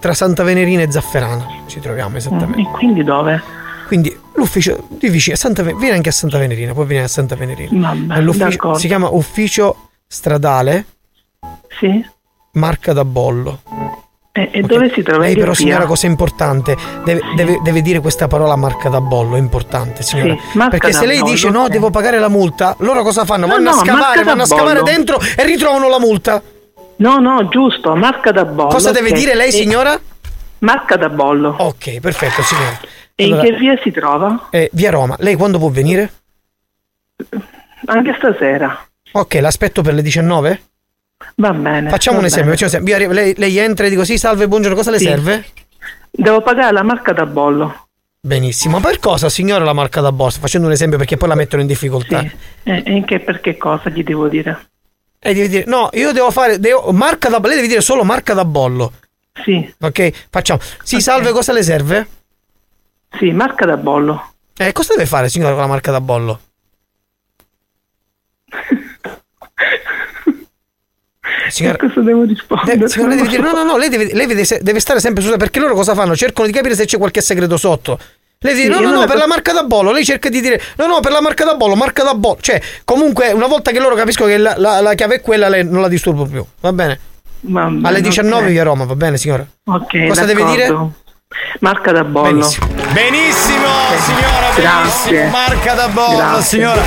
[0.00, 1.46] tra Santa Venerina e Zafferana.
[1.66, 2.60] Ci troviamo esattamente.
[2.60, 3.42] E quindi dove?
[3.86, 7.34] Quindi l'ufficio di vicino, Santa Ve- viene anche a Santa Venerina, poi viene a Santa
[7.36, 7.94] Venerina.
[7.94, 10.86] Vabbè, si chiama ufficio stradale
[11.78, 12.04] Sì?
[12.52, 13.60] Marca da Bollo.
[14.34, 15.24] E, e dove si trova?
[15.24, 19.36] Lei che però signora cosa importante, deve, deve- deve dire questa parola marca da bollo,
[19.36, 20.34] è importante signora.
[20.34, 23.44] Sì, Perché se lei bollo, dice no, devo pagare la multa, loro cosa fanno?
[23.46, 24.90] No, Vanno no, a scavare, vanno a scavare bollo.
[24.90, 26.42] dentro e ritrovano la multa.
[26.96, 28.68] No, no, giusto, marca da bollo.
[28.70, 30.00] Cosa deve dire lei signora?
[30.60, 31.54] Marca da bollo.
[31.58, 32.80] Ok, perfetto, signora.
[33.14, 34.46] E Allora, in che via si trova?
[34.50, 36.10] eh, via Roma, lei quando può venire?
[37.86, 38.86] Anche stasera.
[39.12, 40.62] Ok, l'aspetto per le 19?
[41.36, 41.88] Va bene.
[41.90, 42.52] Facciamo va un esempio.
[42.52, 42.56] bene.
[42.66, 43.12] facciamo un esempio.
[43.12, 45.04] Lei, lei entra e dico sì, salve, buongiorno, cosa le Sì.
[45.04, 45.44] serve?
[46.10, 47.86] Devo pagare la marca da bollo.
[48.20, 48.78] Benissimo.
[48.80, 50.38] Per cosa, signora, la marca da borsa?
[50.38, 52.20] Facendo un esempio perché poi la mettono in difficoltà.
[52.62, 54.68] E, e in che, per che cosa gli devo dire?
[55.18, 58.34] E devi dire, no, io devo fare, devo, marca da lei deve dire solo marca
[58.34, 58.92] da bollo.
[59.42, 59.74] Sì.
[59.80, 60.60] Ok, facciamo.
[60.82, 62.06] Sì, salve, cosa le serve?
[63.18, 64.32] Sì, marca da bollo.
[64.56, 66.40] Eh, cosa deve fare, signora, con la marca da bollo?
[71.48, 72.76] Signora, Cosa devo rispondere?
[72.78, 75.36] de- signora, deve dire, no, no, no, lei deve, lei deve, deve stare sempre sulla
[75.36, 76.14] perché loro cosa fanno?
[76.16, 77.98] Cercano di capire se c'è qualche segreto sotto.
[78.38, 79.92] Lei dice, Sì, no, no, no, per la marca da bollo.
[79.92, 82.38] Lei cerca di dire, no, no, per la marca da bollo, marca da bollo.
[82.40, 85.64] Cioè, comunque, una volta che loro capiscono che la, la- la chiave è quella, lei
[85.64, 86.44] non la disturbo più.
[86.60, 86.98] Va bene?
[87.44, 88.50] Bene, Alle 19 ok.
[88.50, 89.46] via Roma, va bene, signora?
[89.64, 90.66] Ok, Cosa deve dire?
[90.66, 90.92] d'accordo.
[91.60, 92.28] Marca da bollo.
[92.30, 92.66] Benissimo.
[92.92, 93.66] Benissimo,
[93.98, 95.10] signora, Grazie.
[95.12, 95.30] benissimo.
[95.30, 96.42] Marca da bollo, Grazie.
[96.58, 96.82] signora.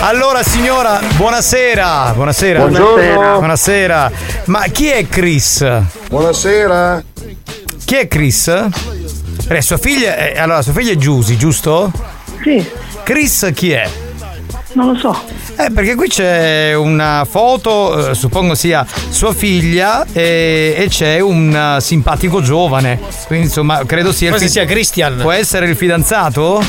[0.00, 2.12] Allora, signora, buonasera.
[2.14, 2.66] Buonasera.
[2.66, 3.38] Buonasera.
[3.38, 4.12] Buonasera.
[4.44, 5.66] Ma chi è Chris?
[6.08, 7.02] Buonasera.
[7.84, 8.48] Chi è Chris?
[9.48, 11.90] Eh, sua figlia, eh, allora, sua figlia è Giusy, giusto?
[12.42, 12.64] Sì.
[13.02, 13.88] Chris chi è?
[14.74, 15.18] Non lo so.
[15.56, 21.76] Eh, perché qui c'è una foto, eh, suppongo sia sua figlia, e, e c'è un
[21.76, 23.00] eh, simpatico giovane.
[23.26, 25.18] Quindi, insomma, credo sia il Forse fi- sia Christian.
[25.20, 26.62] Può essere il fidanzato?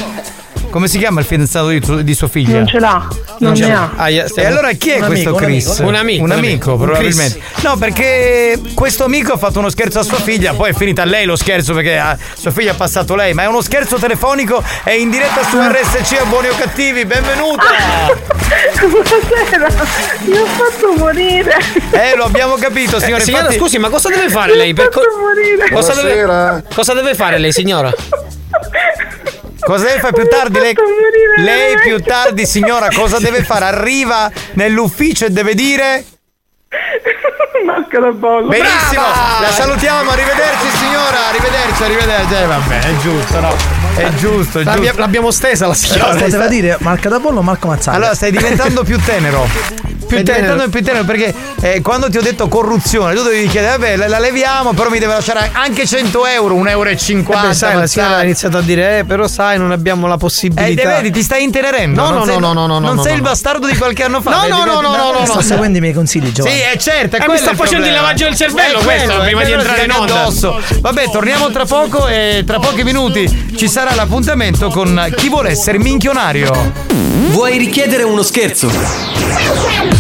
[0.70, 2.58] Come si chiama il fidanzato di, di sua figlia?
[2.58, 3.08] Non ce l'ha.
[3.40, 3.92] Non ne ce ha.
[3.96, 4.08] l'ha.
[4.08, 5.68] e allora chi è Un questo amico, un Chris?
[5.68, 7.40] amico, un amico, Un un amico, probabilmente.
[7.62, 11.06] No, perché questo amico ha fatto uno scherzo a sua figlia, poi è finita a
[11.06, 14.62] lei lo scherzo perché ah, sua figlia ha passato lei, ma è uno scherzo telefonico,
[14.84, 17.64] è in diretta su RSC a Buoni o Cattivi, benvenuta!
[18.80, 19.68] Buonasera.
[20.26, 21.56] Mi ho fatto morire.
[21.92, 23.22] Eh, lo abbiamo capito, signore.
[23.22, 24.74] Eh, signora, infatti- scusi, ma cosa deve fare lei?
[24.74, 25.70] Per co- morire.
[25.72, 26.64] cosa, deve, Buonasera.
[26.74, 27.92] cosa deve fare lei, signora?
[29.60, 30.60] Cosa deve fare più tardi?
[30.60, 30.76] Lei,
[31.38, 33.66] lei più tardi, signora, cosa deve fare?
[33.66, 36.04] Arriva nell'ufficio e deve dire.
[37.66, 38.48] Marca da bollo.
[38.50, 39.40] Benissimo, Brava!
[39.42, 42.34] la salutiamo, arrivederci signora, arrivederci, arrivederci.
[42.34, 43.56] Eh, vabbè, è giusto, no?
[43.96, 45.00] È giusto, è L'abbia- giusto.
[45.02, 46.16] l'abbiamo stesa la signora.
[46.16, 47.98] Poteva dire Marca da Bollo o Marco Mazzaglia?
[47.98, 49.48] Allora stai diventando più tenero.
[50.08, 50.70] Stai tenero.
[50.70, 54.20] più tenero perché eh, quando ti ho detto corruzione, tu dovevi chiedere, vabbè, la, la
[54.20, 56.90] leviamo, però mi deve lasciare anche 100 euro, 1,50 euro.
[56.90, 59.72] e 50, Eh beh, sai, la signora ha iniziato a dire, eh, però sai, non
[59.72, 60.82] abbiamo la Eh, possibilità.
[60.82, 62.02] te vedi, ti stai intenerendo.
[62.02, 63.30] No, non no, sei, no, no, no, Non no, sei no, il no.
[63.30, 64.32] bastardo di qualche anno fa.
[64.32, 65.42] No, no, no, no, no, no.
[65.42, 66.56] seguendo i miei consigli, Giovanni.
[66.56, 69.24] Sì, è certo, è Eh, mi sta facendo il lavaggio del cervello È questo, quello,
[69.24, 70.22] prima di entrare in onda.
[70.22, 70.62] addosso.
[70.80, 75.78] Vabbè, torniamo tra poco e tra pochi minuti ci sarà l'appuntamento con chi vuole essere
[75.80, 76.74] minchionario.
[77.30, 78.70] Vuoi richiedere uno scherzo?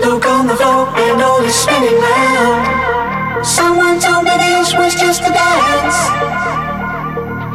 [0.00, 3.46] Look on the floor and all is spinning round.
[3.46, 5.98] Someone told me this was just a dance.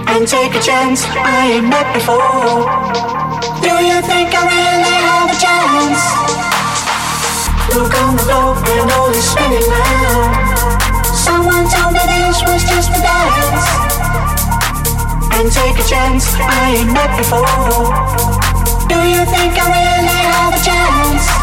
[0.08, 2.68] And take a chance, I ain't met before.
[3.64, 6.04] Do you think I really have a chance?
[7.76, 10.36] Look on the floor and all is spinning round.
[11.16, 13.66] Someone told me this was just a dance.
[15.36, 17.90] And take a chance, I ain't met before.
[18.88, 21.43] Do you think I really have a chance?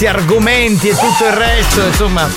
[0.00, 2.28] scherzi, argomenti e tutto il resto, insomma.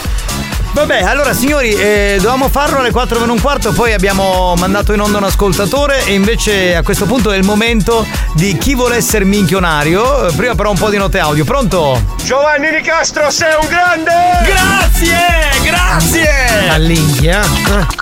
[0.73, 4.99] Vabbè, allora signori, eh, dovevamo farlo alle 4 meno un quarto, poi abbiamo mandato in
[4.99, 9.23] onda un ascoltatore e invece a questo punto è il momento di chi vuole essere
[9.23, 10.31] minchionario.
[10.35, 12.01] Prima però un po' di note audio, pronto?
[12.23, 14.11] Giovanni Di Castro, sei un grande!
[14.43, 16.69] Grazie, grazie!
[16.69, 17.41] All'India.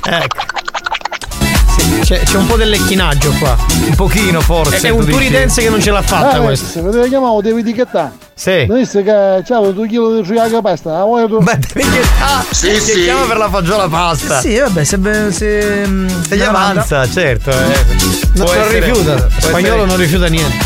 [0.09, 0.49] ecco.
[2.03, 3.57] C'è, c'è un po' del lecchinaggio qua.
[3.85, 4.77] Un pochino forse.
[4.77, 6.67] È, è un turidense che non ce l'ha fatta eh, questo.
[6.67, 8.20] Se vedete chiamavo devi etichettare.
[8.41, 8.65] Sì.
[8.65, 11.37] Non disse che c'avevo due chili di friaga pasta, la vuoi tu?
[11.41, 12.45] Ma devi etichettare.
[12.49, 13.03] Sì, Sì, sì.
[13.03, 14.39] chiama per la faggiola pasta.
[14.39, 14.97] Sì, vabbè, se,
[15.29, 15.87] se,
[16.27, 17.51] Se gli avanza, certo.
[17.51, 17.55] Eh.
[18.33, 19.13] No, non essere- rifiuta.
[19.13, 20.57] può Spagnolo essere- non rifiuta niente.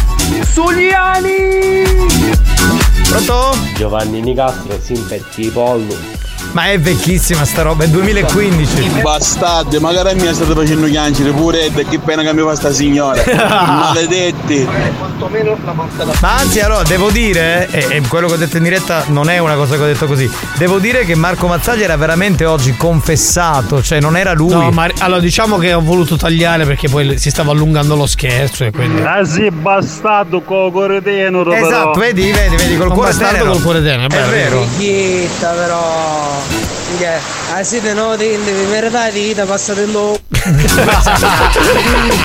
[0.53, 1.83] Sugliani!
[3.09, 3.57] Pronto?
[3.75, 5.95] Giovanni Nicastro, simpetti pollo.
[6.53, 9.01] Ma è vecchissima sta roba, è 2015.
[9.01, 12.71] Bastardi, magari a me state facendo chiancere pure e che pena che mi fa sta
[12.71, 13.21] signora.
[13.27, 14.65] Maledetti.
[16.19, 19.37] Ma anzi, allora devo dire, e, e quello che ho detto in diretta non è
[19.39, 20.29] una cosa che ho detto così.
[20.57, 24.51] Devo dire che Marco Mazzaglia era veramente oggi confessato, cioè non era lui.
[24.53, 28.63] No, ma allora diciamo che ho voluto tagliare perché poi si stava allungando lo scherzo
[28.65, 29.01] e quindi.
[29.01, 31.65] Ah sì, bastardo con cuore tenero però.
[31.67, 33.51] Esatto, vedi, vedi, vedi, col Un cuore tenero.
[33.51, 34.65] col cuore tenero, È vero.
[34.77, 36.41] Chietta però.
[36.97, 37.34] Che?
[37.53, 38.37] Ah siete no, devi
[38.69, 40.17] meritare di vita passatello.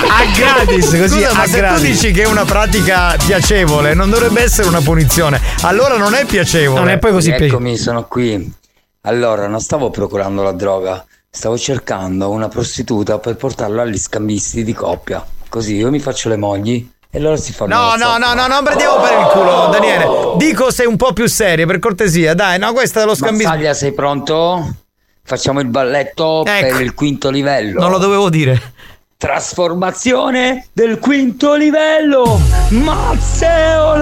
[0.09, 4.09] a gratis così Scusa, a ma se tu dici che è una pratica piacevole non
[4.09, 6.99] dovrebbe essere una punizione allora non è piacevole
[7.45, 8.53] Eccomi, sono qui.
[9.01, 14.73] Allora, non stavo procurando la droga, stavo cercando una prostituta per portarla agli scambisti di
[14.73, 15.25] coppia.
[15.49, 17.73] Così io mi faccio le mogli e loro si fanno.
[17.73, 20.05] No, no, no, no, non prendiamo per il culo, Daniele.
[20.37, 22.33] Dico sei un po' più serie, per cortesia.
[22.33, 23.49] Dai, no, questa è lo scambismo.
[23.49, 24.75] Mazzaglia, sei pronto?
[25.23, 26.67] Facciamo il balletto Ecco.
[26.75, 27.79] per il quinto livello.
[27.79, 28.73] Non lo dovevo dire.
[29.17, 32.39] Trasformazione del quinto livello.
[32.69, 33.99] Mazzeolo!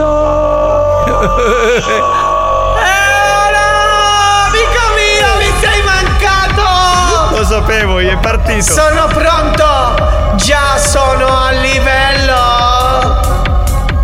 [4.45, 7.35] Amico mio, mi sei mancato!
[7.35, 8.63] Lo sapevo, è partito.
[8.63, 10.35] Sono pronto!
[10.37, 12.37] Già sono a livello!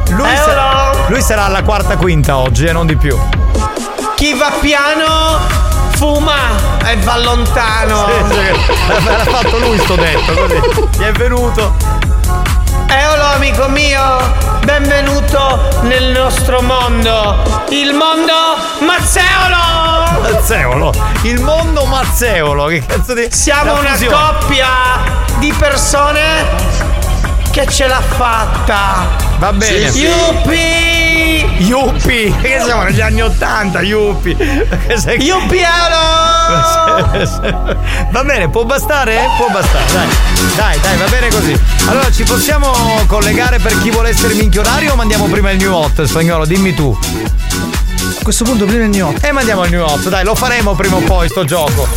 [0.10, 3.18] Lui, sarà, lui sarà alla quarta quinta oggi e non di più.
[4.16, 5.40] Chi va piano
[5.96, 8.08] fuma e va lontano!
[8.30, 10.90] Sì, sì, l'ha fatto lui sto detto, così.
[10.98, 11.74] Gli è venuto.
[12.88, 14.34] Eolo amico mio,
[14.64, 18.34] benvenuto nel nostro mondo, il mondo
[18.80, 20.22] Mazzeolo!
[20.22, 20.94] Mazzeolo,
[21.24, 23.28] il mondo Mazzeolo, che cazzo di.
[23.32, 24.16] Siamo una fusione.
[24.16, 24.68] coppia
[25.40, 26.22] di persone
[27.52, 29.08] che ce l'ha fatta!
[29.40, 29.90] Va bene.
[29.90, 31.05] Sì, sì.
[31.58, 32.36] Yuppi!
[32.42, 34.36] Che siamo negli anni 80, Yuppi!
[35.20, 35.60] Yuppi
[38.12, 39.30] Va bene, può bastare?
[39.38, 40.08] Può bastare, dai.
[40.56, 41.60] Dai, dai, va bene così.
[41.88, 42.72] Allora, ci possiamo
[43.08, 46.46] collegare per chi vuole essere minchionario o mandiamo prima il new hot, spagnolo?
[46.46, 46.98] Dimmi tu.
[48.20, 49.24] A questo punto prima il new hot.
[49.24, 51.88] E mandiamo il new hot, dai, lo faremo prima o poi sto gioco.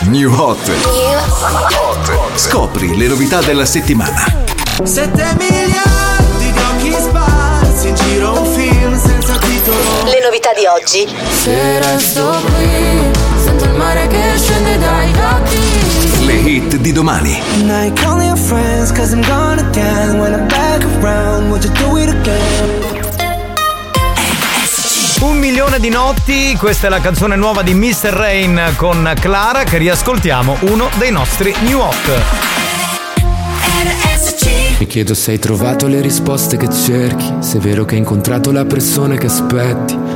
[0.00, 0.70] New Hot.
[2.34, 4.24] Scopri le novità della settimana.
[4.82, 8.52] Sette miliardi di occhi sparsi in giro un
[10.26, 11.06] novità di oggi.
[11.30, 16.26] Se resto qui, sento il mare che scende dai occhi.
[16.26, 17.40] Le hit di domani.
[25.20, 28.10] Un milione di notti, questa è la canzone nuova di Mr.
[28.10, 32.54] Rain con Clara che riascoltiamo, uno dei nostri new hot.
[34.78, 38.52] Mi chiedo se hai trovato le risposte che cerchi, se è vero che hai incontrato
[38.52, 40.15] la persona che aspetti.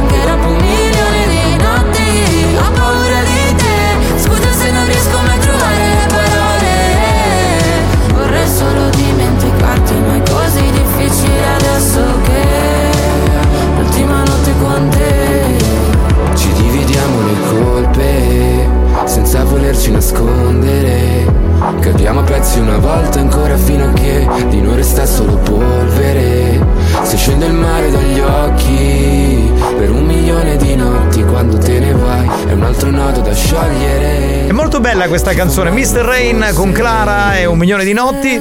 [19.81, 21.39] senza volerci nascondere.
[21.79, 26.59] Cadiamo a pezzi una volta ancora fino a che di noi resta solo polvere.
[27.03, 32.29] Se scende il mare dagli occhi per un milione di notti quando te ne vai
[32.47, 34.47] è un altro nodo da sciogliere.
[34.47, 36.01] È molto bella questa canzone, Mr.
[36.01, 38.39] Rain con Clara e un milione di notti.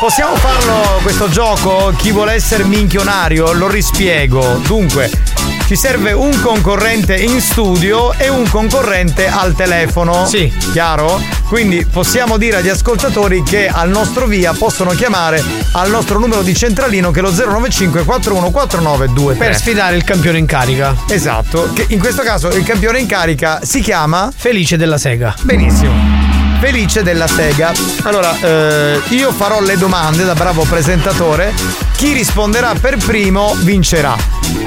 [0.00, 1.92] Possiamo farlo questo gioco?
[1.96, 3.52] Chi vuole essere minchionario?
[3.52, 4.60] Lo rispiego.
[4.66, 5.10] Dunque,
[5.66, 10.24] ci serve un concorrente in studio e un concorrente al telefono.
[10.24, 10.52] Sì.
[10.70, 11.20] Chiaro?
[11.48, 16.54] Quindi possiamo dire agli ascoltatori che al nostro via possono chiamare al nostro numero di
[16.54, 19.34] centralino che è lo 095 414923.
[19.34, 20.94] Per sfidare il campione in carica.
[21.08, 25.34] Esatto, che in questo caso il campione in carica si chiama Felice della Sega.
[25.42, 26.15] Benissimo.
[26.58, 27.72] Felice della Sega.
[28.02, 31.52] Allora, eh, io farò le domande da bravo presentatore.
[31.96, 34.16] Chi risponderà per primo vincerà.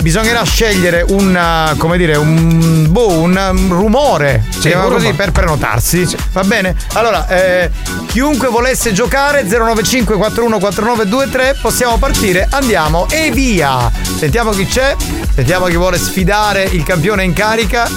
[0.01, 4.45] Bisognerà scegliere un, eh, come dire, un, boh, un, um, rumore.
[4.59, 6.07] Chiama un così per prenotarsi.
[6.31, 6.75] Va bene?
[6.93, 7.69] Allora, eh,
[8.07, 12.47] chiunque volesse giocare 095 414923 possiamo partire.
[12.51, 13.91] Andiamo e via.
[14.17, 14.95] Sentiamo chi c'è.
[15.33, 17.89] Sentiamo chi vuole sfidare il campione in carica.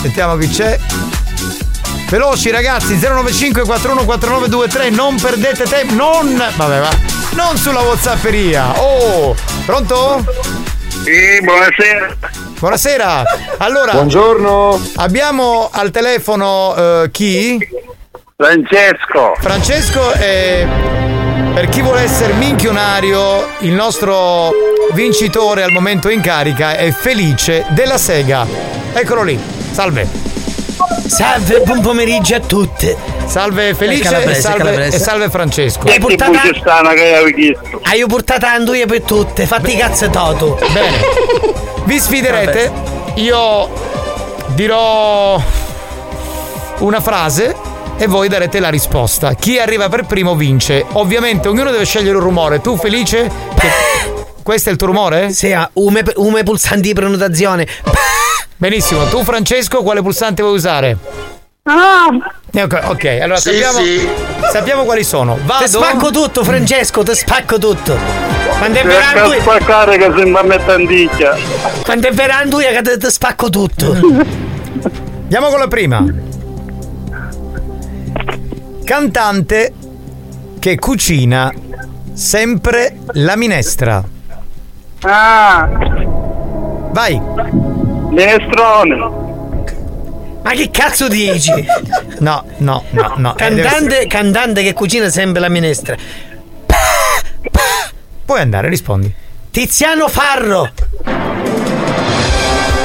[0.00, 0.78] Sentiamo chi c'è.
[2.10, 6.88] Veloci ragazzi 095 414923 non perdete tempo non vabbè va
[7.36, 8.80] non sulla whatsapperia.
[8.80, 10.24] Oh pronto?
[11.04, 12.16] Sì buonasera.
[12.58, 13.22] Buonasera.
[13.58, 14.80] Allora Buongiorno.
[14.96, 17.58] abbiamo al telefono eh, chi?
[18.36, 19.36] Francesco.
[19.38, 20.66] Francesco è
[21.54, 24.50] per chi vuole essere minchionario il nostro
[24.94, 28.44] vincitore al momento in carica è Felice della Sega.
[28.92, 29.38] Eccolo lì.
[29.70, 30.29] Salve
[31.06, 32.94] Salve, buon pomeriggio a tutti.
[33.26, 34.96] Salve Felice e Calabrese, salve, Calabrese.
[34.96, 35.86] e salve Francesco.
[35.88, 37.80] Hai portato stana che avevi chiesto.
[37.82, 40.58] Hai portato anduia per tutte, fatti cazzo toto.
[40.72, 40.98] Bene.
[41.84, 42.72] Vi sfiderete.
[43.16, 43.68] Io
[44.54, 45.40] dirò
[46.78, 47.54] una frase
[47.98, 49.34] e voi darete la risposta.
[49.34, 50.84] Chi arriva per primo vince.
[50.92, 52.60] Ovviamente ognuno deve scegliere un rumore.
[52.60, 53.30] Tu Felice?
[53.58, 55.30] Che- Questo è il tuo rumore?
[55.30, 57.66] Sì, ume, ume pulsanti di prenotazione.
[58.60, 59.04] Benissimo.
[59.06, 60.96] Tu Francesco quale pulsante vuoi usare?
[62.52, 64.08] Eh, Ok, ok, allora Sì, sappiamo, sì.
[64.52, 65.38] sappiamo quali sono.
[65.44, 65.64] Vado.
[65.64, 67.96] Ti spacco tutto, Francesco, ti spacco tutto.
[68.58, 71.36] Quando è vera Cerca di anduia, spaccare che sembra mettere anticchia.
[71.84, 73.92] quando è vera anduia che ti, ti spacco tutto.
[73.92, 76.04] Andiamo con la prima.
[78.84, 79.72] Cantante
[80.58, 81.50] che cucina
[82.12, 84.02] sempre la minestra.
[85.02, 85.68] Ah,
[86.92, 87.22] Vai.
[88.10, 89.28] Minestrone.
[90.42, 91.52] Ma che cazzo dici?
[92.20, 93.32] No, no, no, no.
[93.32, 95.96] eh, Cantante, cantante che cucina sempre la minestra.
[98.24, 99.12] Puoi andare, rispondi.
[99.50, 100.70] Tiziano Farro.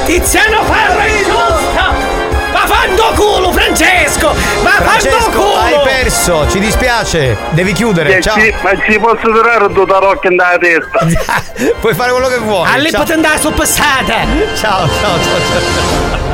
[0.04, 2.14] Tiziano Farro è giusto!
[2.52, 4.34] Ma fanno culo, Francesco!
[4.62, 5.58] Ma Francesco, culo!
[5.58, 7.36] hai perso, ci dispiace.
[7.50, 8.16] Devi chiudere.
[8.16, 8.38] Eh, Ciao.
[8.38, 11.06] sì, ma ci posso durare due tarocche nella testa.
[11.78, 12.66] Puoi fare quello che vuoi.
[12.90, 14.14] Potete andare su passata!
[14.54, 16.24] Ciao, ciao, ciao, ciao.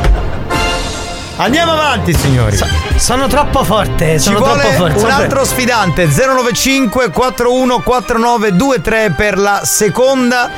[1.38, 2.56] Andiamo avanti, signori.
[2.94, 5.02] sono troppo forte, Ci sono vuole troppo forte.
[5.02, 10.48] un altro sfidante 095 414923 per la seconda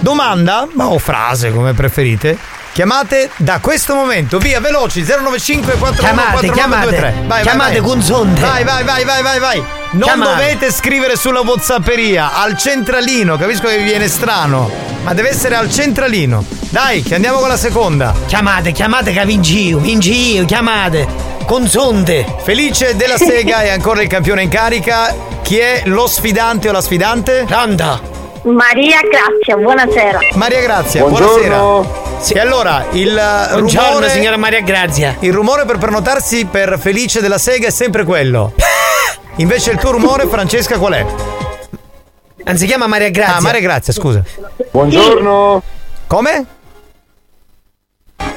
[0.00, 2.36] domanda ma o frase come preferite.
[2.76, 7.00] Chiamate da questo momento, via veloci 095 Chiamate, 414923.
[7.00, 7.26] chiamate.
[7.26, 8.38] Vai, Chiamate con zonde.
[8.38, 9.64] Vai, vai, vai, vai, vai, vai.
[9.92, 10.30] Non Chiamate.
[10.30, 14.70] dovete scrivere sulla Whatsapperia, al centralino, capisco che vi viene strano,
[15.04, 16.44] ma deve essere al centralino.
[16.68, 18.14] Dai, che andiamo con la seconda.
[18.26, 21.08] Chiamate, chiamate che vinci io, vinci io, chiamate.
[21.46, 22.26] Con zonde.
[22.42, 25.14] Felice della Sega è ancora il campione in carica.
[25.40, 27.46] Chi è lo sfidante o la sfidante?
[27.48, 28.15] Randa.
[28.46, 30.18] Maria Grazia, buonasera.
[30.34, 31.82] Maria Grazia, Buongiorno.
[31.82, 32.38] buonasera.
[32.38, 35.16] E allora, il uh, Buongiorno, rumore signora Maria Grazia.
[35.18, 38.52] Il rumore per prenotarsi per Felice della Sega è sempre quello.
[39.36, 41.04] Invece il tuo rumore, Francesca, qual è?
[42.54, 43.34] Si chiama Maria Grazia.
[43.34, 44.22] Ah, Maria Grazia, scusa.
[44.70, 45.62] Buongiorno.
[46.06, 46.46] Come?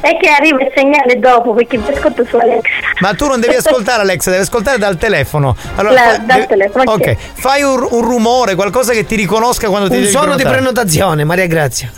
[0.02, 2.70] È che arriva il segnale dopo perché vi ascolto su Alexa.
[3.00, 5.56] Ma tu non devi ascoltare Alexa, devi ascoltare dal telefono.
[5.76, 7.16] Allora, La- fai- dal devi- telefono, ok.
[7.34, 10.62] Fai un, un rumore, qualcosa che ti riconosca quando ti Un devi suono di prenotare.
[10.64, 11.92] prenotazione, Maria Grazia.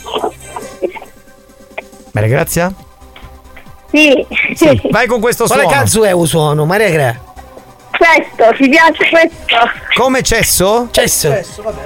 [2.12, 2.74] Maria Grazia?
[3.92, 4.26] Sì.
[4.56, 5.78] Sì, vai con questo Quale suono.
[5.78, 7.20] cazzo è un suono, Maria Gra?
[8.02, 9.58] Questo, ti piace questo?
[9.96, 10.88] Come cesso?
[10.90, 11.32] Cesso.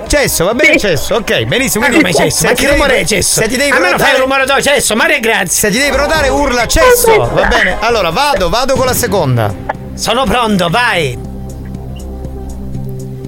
[0.07, 1.83] Cesso, va bene cesso, ok, benissimo.
[1.85, 2.37] Ma quindi come cesso?
[2.41, 3.41] se Ma ti che devi- rumore è cesso?
[3.41, 5.47] Se ti devi A me lo prenotare- fai il rumore do cesso, Maria grazie.
[5.47, 7.75] Se ti devi prenotare urla cesso, va bene?
[7.81, 9.53] Allora vado, vado con la seconda.
[9.93, 11.17] Sono pronto, vai.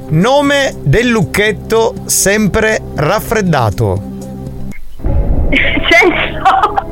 [0.10, 4.02] Nome del lucchetto sempre raffreddato.
[5.90, 6.86] Cesso.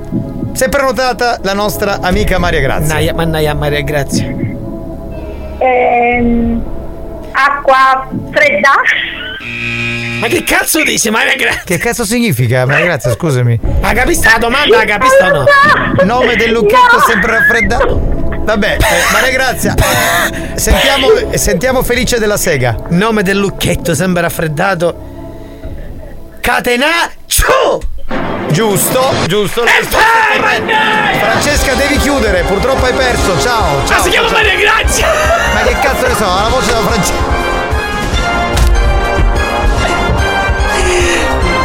[0.51, 2.93] Si è prenotata la nostra amica Maria Grazia.
[2.95, 4.55] Naia, mannaia Maria grazie.
[5.60, 6.64] Ehm,
[7.32, 8.72] acqua fredda.
[10.19, 11.64] Ma che cazzo dici Maria grazie?
[11.65, 13.60] Che cazzo significa Maria Grazia, scusami?
[13.82, 14.80] Ha capito la domanda?
[14.80, 15.45] Ha capito o no?
[16.03, 18.14] Nome del lucchetto sempre raffreddato.
[18.45, 22.76] Vabbè, eh, Maria Grazia, eh, sentiamo, sentiamo Felice della Sega.
[22.90, 25.14] Nome del lucchetto sempre raffreddato.
[26.40, 27.94] Catenaccio!
[28.56, 29.64] Giusto, giusto.
[31.19, 33.38] Francesca, devi chiudere, purtroppo hai perso.
[33.38, 33.98] Ciao, ciao.
[33.98, 34.38] Ma si chiama ciao.
[34.38, 35.07] Maria Grazia!
[35.53, 37.23] Ma che cazzo ne so, ha la voce da Francesca.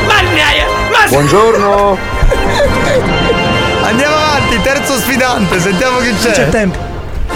[0.05, 0.67] Mannaia!
[0.91, 1.97] Ma Buongiorno.
[3.87, 6.33] Andiamo avanti, terzo sfidante, sentiamo chi c'è.
[6.33, 6.79] C'è tempo.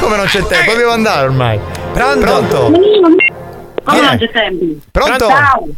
[0.01, 0.73] Come non c'è tempo?
[0.73, 1.61] Dobbiamo andare ormai.
[1.93, 2.19] Pronto?
[2.19, 2.71] Pronto?
[3.85, 4.65] Come non c'è tempo?
[4.91, 5.29] Pronto?
[5.29, 5.69] Ciao.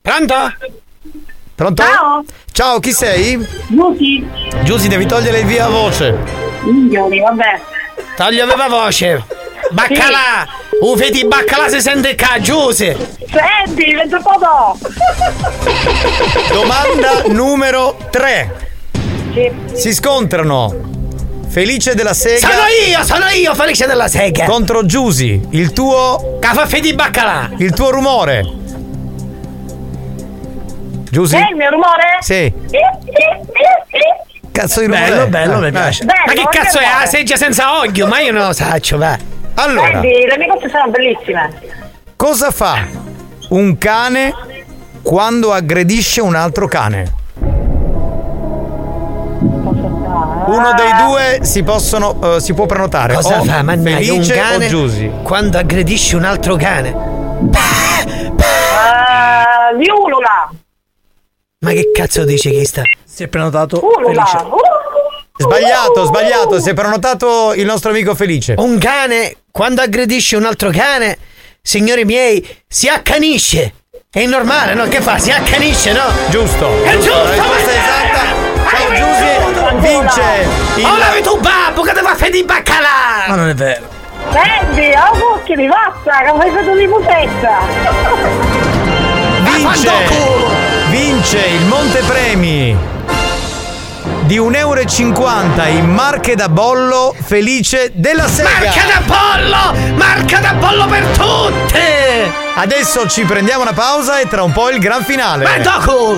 [0.00, 0.52] Pronto?
[1.56, 1.82] Pronto?
[1.82, 2.22] Ciao.
[2.52, 3.42] Ciao, chi sei?
[3.68, 4.28] Giussi.
[4.62, 6.14] Giusy, devi togliere il via voce.
[6.64, 7.60] Migliori, vabbè.
[8.14, 9.24] Togli aveva voce.
[9.70, 10.46] Baccalà!
[10.82, 12.94] Un feti baccalà si sente qua, Giuse!
[13.20, 14.78] Senti, diventa un po' do.
[16.52, 18.68] Domanda numero 3.
[19.72, 20.74] Si scontrano
[21.48, 22.48] Felice della Sega.
[22.48, 24.44] Sono io, sono io, Felice della Sega!
[24.44, 26.36] Contro Giusy, il tuo.
[26.38, 27.50] Caffè di baccalà!
[27.56, 28.64] Il tuo rumore.
[31.10, 31.36] Giusy?
[31.36, 32.16] Eh, il mio rumore?
[32.20, 32.52] Sì.
[34.52, 35.08] Cazzo di rumore.
[35.10, 35.70] Bello, bello, Ah, mi ah.
[35.70, 36.04] piace.
[36.04, 36.84] Bello, Ma che cazzo è?
[37.00, 38.06] La seggia senza occhio?
[38.06, 39.16] Ma io non lo saccio, va.
[39.54, 41.50] Allora, Senti, le mie cose sono bellissime.
[42.16, 42.78] cosa fa
[43.50, 44.34] un cane
[45.02, 47.14] quando aggredisce un altro cane?
[50.48, 53.14] Uno dei due si possono eh, si può prenotare.
[53.14, 55.10] Cosa o fa, mannaia, un Felice cane o Giusy.
[55.22, 56.90] quando aggredisce un altro cane?
[56.90, 57.50] Uh,
[60.04, 60.35] ulula.
[61.66, 62.82] Ma che cazzo dice che sta?
[63.04, 63.82] Si è prenotato.
[64.04, 64.38] Felice.
[65.36, 68.54] Sbagliato, sbagliato, si è prenotato il nostro amico Felice.
[68.56, 71.18] Un cane quando aggredisce un altro cane,
[71.60, 73.74] signori miei, si accanisce.
[74.08, 74.86] È normale, no?
[74.86, 75.18] Che fa?
[75.18, 76.04] Si accanisce, no?
[76.28, 76.84] Giusto.
[76.84, 78.20] È giusto, La risposta è esatta.
[78.70, 80.22] Ciao Giusy, vince
[80.76, 83.24] il Oh, la tu babbo che ti fa fare di baccalà!
[83.26, 83.88] Ma non è vero.
[84.30, 87.58] Senti, oh, cucchi di pazza, che mi hai fatto di putezza.
[89.56, 90.65] vince
[91.26, 92.76] vince il montepremi
[94.26, 94.80] di 1,50 euro
[95.76, 99.94] in marche da bollo felice della sega Marca da pollo!
[99.96, 102.30] Marca da pollo per tutte!
[102.54, 106.16] adesso ci prendiamo una pausa e tra un po' il gran finale dopo!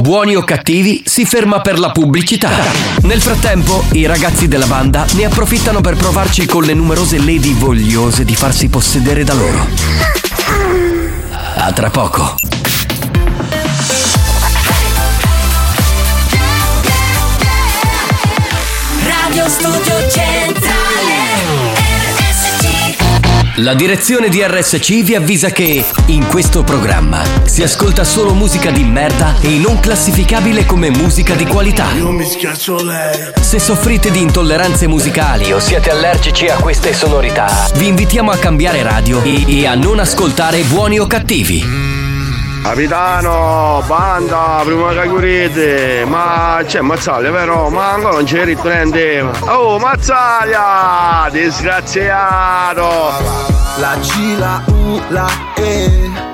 [0.00, 2.50] Buoni o cattivi si ferma per la pubblicità.
[3.02, 8.24] Nel frattempo, i ragazzi della banda ne approfittano per provarci con le numerose lady vogliose
[8.24, 9.66] di farsi possedere da loro.
[11.56, 12.36] A tra poco.
[19.34, 21.16] Radio Studio Centrale
[22.06, 28.70] RSC La direzione di RSC vi avvisa che in questo programma si ascolta solo musica
[28.70, 31.90] di merda e non classificabile come musica di qualità.
[31.94, 33.32] Io mi schiaccio lei.
[33.40, 38.84] Se soffrite di intolleranze musicali o siete allergici a queste sonorità, vi invitiamo a cambiare
[38.84, 42.03] radio e, e a non ascoltare buoni o cattivi.
[42.64, 47.68] Capitano, banda, prima chiudete, ma c'è Mazzaglia vero?
[47.68, 49.32] Ma ancora non c'è riprendeva.
[49.52, 53.12] Oh Mazzaglia, disgraziato!
[53.76, 56.33] La G, la U, la E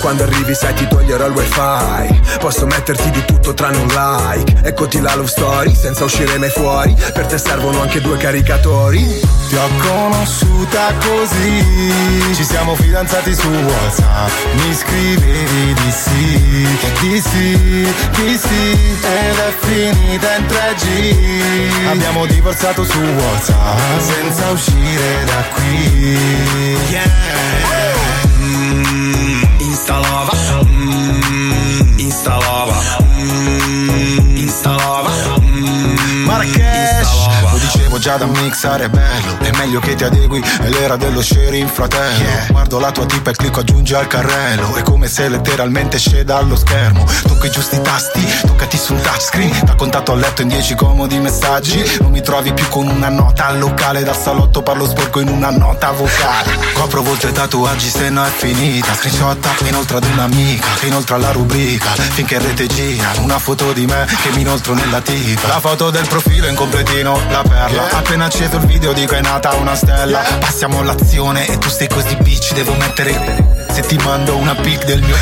[0.00, 2.38] quando arrivi sai ti toglierò il wifi.
[2.38, 4.60] Posso metterti di tutto tranne un like.
[4.62, 6.94] Eccoti la love story senza uscire mai fuori.
[6.94, 9.20] Per te servono anche due caricatori.
[9.48, 12.34] Ti ho conosciuta così.
[12.34, 14.30] Ci siamo fidanzati su Whatsapp.
[14.54, 16.68] Mi scrivevi di sì,
[17.00, 18.94] di sì, di sì.
[19.02, 24.00] Ed è finita in 3G Abbiamo divorziato su WhatsApp.
[24.00, 26.16] Senza uscire da qui.
[26.90, 27.75] Mm,
[29.86, 30.32] Instalava,
[30.64, 32.74] mm, instalava,
[33.20, 37.05] mm, instalava, mm, Marrakesh
[37.96, 41.68] Dicevo già da mixare è bello È meglio che ti adegui È l'era dello sharing
[41.68, 42.24] fratello.
[42.48, 46.56] Guardo la tua tipa e clicco aggiungi al carrello È come se letteralmente esce dallo
[46.56, 47.06] schermo.
[47.22, 51.98] Tocco i giusti tasti Toccati sul touchscreen Da contatto a letto in 10 comodi messaggi.
[52.00, 55.50] Non mi trovi più con una nota al locale Dal salotto parlo sporco in una
[55.50, 56.58] nota vocale.
[56.74, 62.34] Copro volte tatuaggi se no è finita Screenshotta inoltre ad un'amica inoltre alla rubrica Finché
[62.34, 65.48] in rete gira Una foto di me che mi inoltro nella tipa.
[65.48, 69.54] La foto del profilo in completino La perla Appena acceso il video dico è nata
[69.54, 74.54] una stella Passiamo all'azione e tu sei così bitch Devo mettere se ti mando una
[74.54, 75.16] pic del mio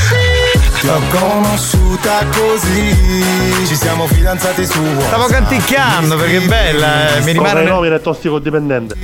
[0.81, 3.25] Ti ho conosciuta così
[3.67, 7.61] Ci siamo fidanzati su WhatsApp Stavo canticchiando perché è bella, eh, mi rimane.
[7.63, 8.95] nel- nomina è tossicodipendente.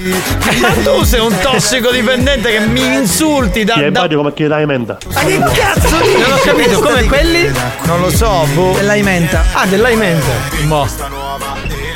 [0.61, 3.75] Ma tu sei un tossicodipendente che mi insulti da.
[3.75, 4.01] Ti da...
[4.01, 4.99] vario come chi dai menta.
[5.13, 7.51] Ma che cazzo di Non ho capito, come quelli?
[7.85, 8.73] Non lo so, boh.
[8.75, 9.45] Dell'aimenta.
[9.53, 10.27] Ah, dell'aimenta.
[10.65, 11.20] Mo.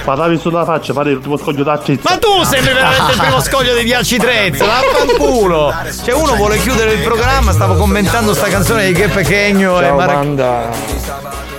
[0.04, 1.80] Parlavi sulla faccia, fare l'ultimo scoglio da.
[2.02, 5.72] Ma tu sembri veramente il primo scoglio di Diaci Trezza, vaffanculo!
[6.04, 9.96] Cioè uno vuole chiudere il programma, stavo commentando sta canzone di Che Pechegno e Ciao
[9.96, 10.12] Mara...
[10.12, 10.68] banda,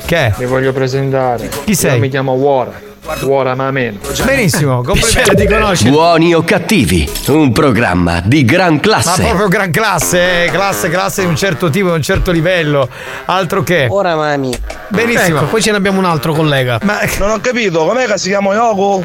[0.05, 0.33] Che?
[0.37, 1.49] mi voglio presentare.
[1.65, 1.95] Chi sei?
[1.95, 2.93] Io mi chiamo Wara.
[3.21, 3.99] Wara Mamen.
[4.23, 5.13] Benissimo, complimenti.
[5.15, 5.89] Piacere di conoscerti.
[5.89, 9.21] Buoni o cattivi, un programma di gran Ma classe.
[9.23, 12.89] proprio gran classe, eh, classe, classe di un certo tipo, di un certo livello.
[13.25, 13.87] Altro che.
[13.89, 14.57] Ora mami.
[14.87, 15.37] Benissimo.
[15.37, 16.79] Ecco, poi ce ne abbiamo un altro collega.
[16.83, 19.03] Ma Non ho capito, com'è che si chiama Yoko?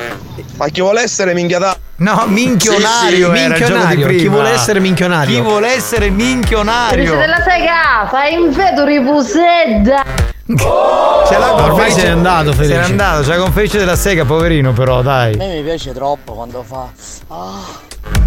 [0.56, 1.76] Ma chi vuole essere minchiata?
[1.96, 4.06] No, minchionario Sì, sì, minchionario.
[4.06, 5.34] Chi vuole essere minchionario?
[5.36, 7.16] Chi vuole essere minchionario?
[7.16, 10.29] della sega, fai in vedo ripusedda.
[10.58, 12.74] Ce l'ha Ormai se n'è andato, Felice.
[12.74, 15.34] Se n'è andato, c'è con Felice della Sega, poverino però, dai.
[15.34, 16.90] A me mi piace troppo quando fa.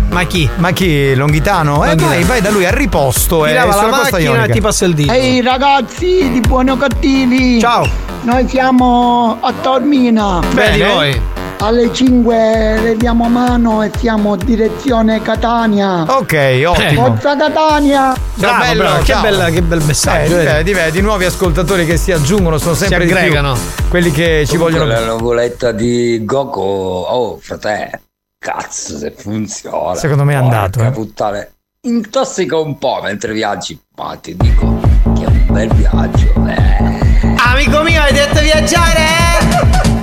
[0.10, 0.48] Ma chi?
[0.58, 1.16] Ma chi?
[1.16, 1.84] Longhitano?
[1.86, 3.44] Eh, vai, vai da lui, a riposto.
[3.44, 4.54] Ti eh, lava la macchina ionica.
[4.54, 5.12] ti passa il dito.
[5.12, 7.88] Ehi ragazzi di buoni o cattivi Ciao
[8.22, 11.22] Noi siamo a Tormina Bene, voi.
[11.60, 17.06] Alle 5 le diamo mano e siamo direzione Catania Ok, ottimo.
[17.06, 20.34] Forza Catania Ciao, Bravo, bello, bravo, che, bella- che bel messaggio.
[20.34, 20.52] Eh, vedi?
[20.52, 23.18] vedi, vedi, nuovi ascoltatori che si aggiungono, sono sempre Si di più.
[23.22, 23.58] aggregano.
[23.90, 28.02] Quelli che ci vogliono La nuvoletta di Goku, oh frate,
[28.44, 29.96] cazzo se funziona.
[29.96, 30.92] Secondo me è andato, eh.
[30.92, 31.48] puttana.
[31.86, 34.80] Intossica un po' mentre viaggi, ma ti dico
[35.16, 37.36] che è un bel viaggio, eh.
[37.38, 39.02] Amico mio, hai detto viaggiare?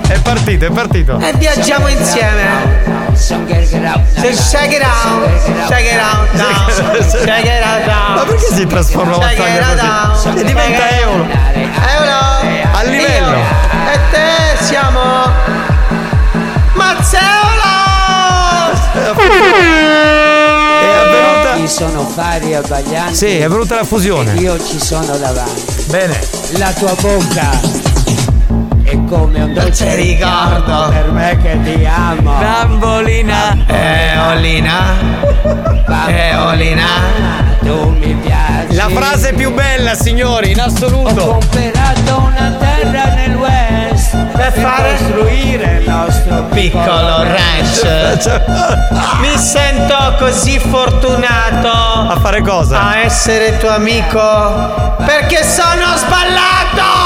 [0.07, 1.19] È partito, è partito.
[1.19, 3.13] E viaggiamo insieme.
[3.13, 4.01] Shake it out.
[4.33, 5.67] Shake it out.
[5.67, 6.35] Shake it out.
[6.35, 7.03] down.
[7.03, 8.15] Shake it out.
[8.15, 9.35] Ma perché si trasforma out,
[9.75, 10.09] down.
[10.11, 10.29] così?
[10.29, 11.25] E diventa it Eolo.
[12.73, 13.37] A livello.
[13.91, 15.70] E te siamo.
[21.81, 23.15] Sono fari abbaglianti.
[23.15, 24.35] Sì, è venuta la fusione.
[24.35, 25.85] Io ci sono davanti.
[25.87, 26.15] Bene.
[26.57, 27.49] La tua bocca
[28.83, 32.37] è come un dolce ricordo per me che ti amo.
[32.37, 33.57] Bambolina.
[33.65, 34.93] Eolina.
[36.07, 36.85] Eolina.
[37.63, 38.75] Tu mi piaci.
[38.75, 41.39] La frase più bella, signori, in Ho assoluto.
[41.39, 44.97] comprato una terra nel West Per fare?
[44.97, 48.41] costruire il nostro Piccolo ranch.
[49.19, 52.81] Mi sento così fortunato A fare cosa?
[52.81, 57.00] a essere tuo amico perché sono sballato!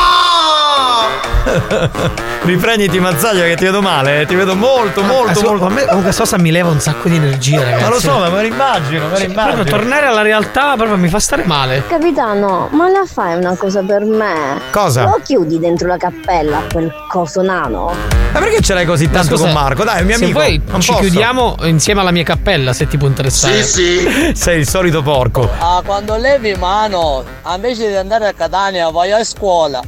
[2.44, 5.66] Riprenditi Mazzaglia che ti vedo male, eh, ti vedo molto, molto, Adesso, molto.
[5.66, 7.84] a me comunque Sosa mi leva un sacco di energia, ragazzi.
[7.84, 9.54] Ma lo so, ma me lo immagino, me lo Sì, immagino.
[9.56, 11.84] proprio tornare alla realtà proprio mi fa stare male.
[11.88, 14.62] Capitano, ma la fai una cosa per me?
[14.72, 15.04] Cosa?
[15.06, 17.94] Lo chiudi dentro la cappella, quel coso nano?
[18.32, 19.84] Ma perché ce l'hai così tanto Scusa, con Marco?
[19.84, 20.40] Dai, è un mio amico.
[20.72, 21.02] non ci posso.
[21.04, 23.64] chiudiamo insieme alla mia cappella se ti può interessare.
[24.36, 25.50] Sei il solito porco.
[25.58, 27.24] Ah, quando levi mano,
[27.56, 29.82] invece di andare a Catania, vai a scuola.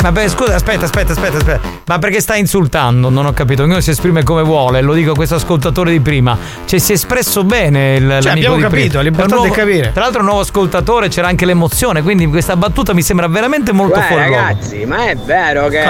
[0.00, 1.60] Ma beh, scusa, aspetta, aspetta, aspetta, aspetta.
[1.86, 3.08] Ma perché stai insultando?
[3.08, 3.64] Non ho capito.
[3.64, 6.38] Ognuno si esprime come vuole, lo dico a questo ascoltatore di prima.
[6.64, 9.02] Cioè, si è espresso bene il l'amico abbiamo di capito, prima.
[9.02, 9.90] l'importante è capire.
[9.92, 12.02] Tra l'altro, un nuovo ascoltatore, c'era anche l'emozione.
[12.02, 14.40] Quindi questa battuta mi sembra veramente molto Uè, fuori luogo.
[14.40, 15.82] ragazzi, ma è vero che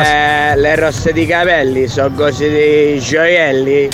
[0.56, 3.88] le rosse di capelli sono così di gioielli?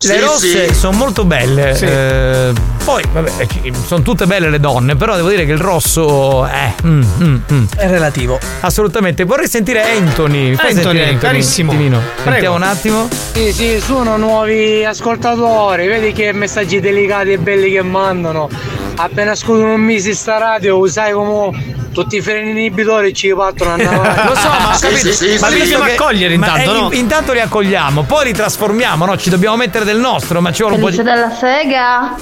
[0.00, 1.76] Le rosse sono molto belle.
[1.76, 2.52] eh,
[2.84, 6.72] poi, vabbè, ci- sono tutte belle le donne, però devo dire che il rosso è.
[6.86, 7.64] mm, mm, mm.
[7.76, 8.38] È relativo.
[8.60, 9.24] Assolutamente.
[9.24, 10.54] Vorrei sentire Anthony.
[10.54, 11.72] Fai Anthony, sentire carissimo.
[11.72, 11.98] un attimino.
[12.14, 12.30] Prego.
[12.30, 13.08] Sentiamo un attimo.
[13.32, 18.48] Sì, sì, sono nuovi ascoltatori, vedi che messaggi delicati e belli che mandano.
[18.94, 23.94] appena scudono un mese sta radio, sai come tutti i freni inibitori ci partono andare
[23.96, 24.28] avanti.
[24.28, 25.40] Lo so, ma ho capito.
[25.40, 26.88] ma li dobbiamo accogliere intanto, eh, no?
[26.92, 29.16] Intanto li accogliamo, poi li trasformiamo, no?
[29.16, 30.96] Ci dobbiamo mettere del nostro, ma ci vuole un po' di.
[30.96, 32.14] Felice della sega.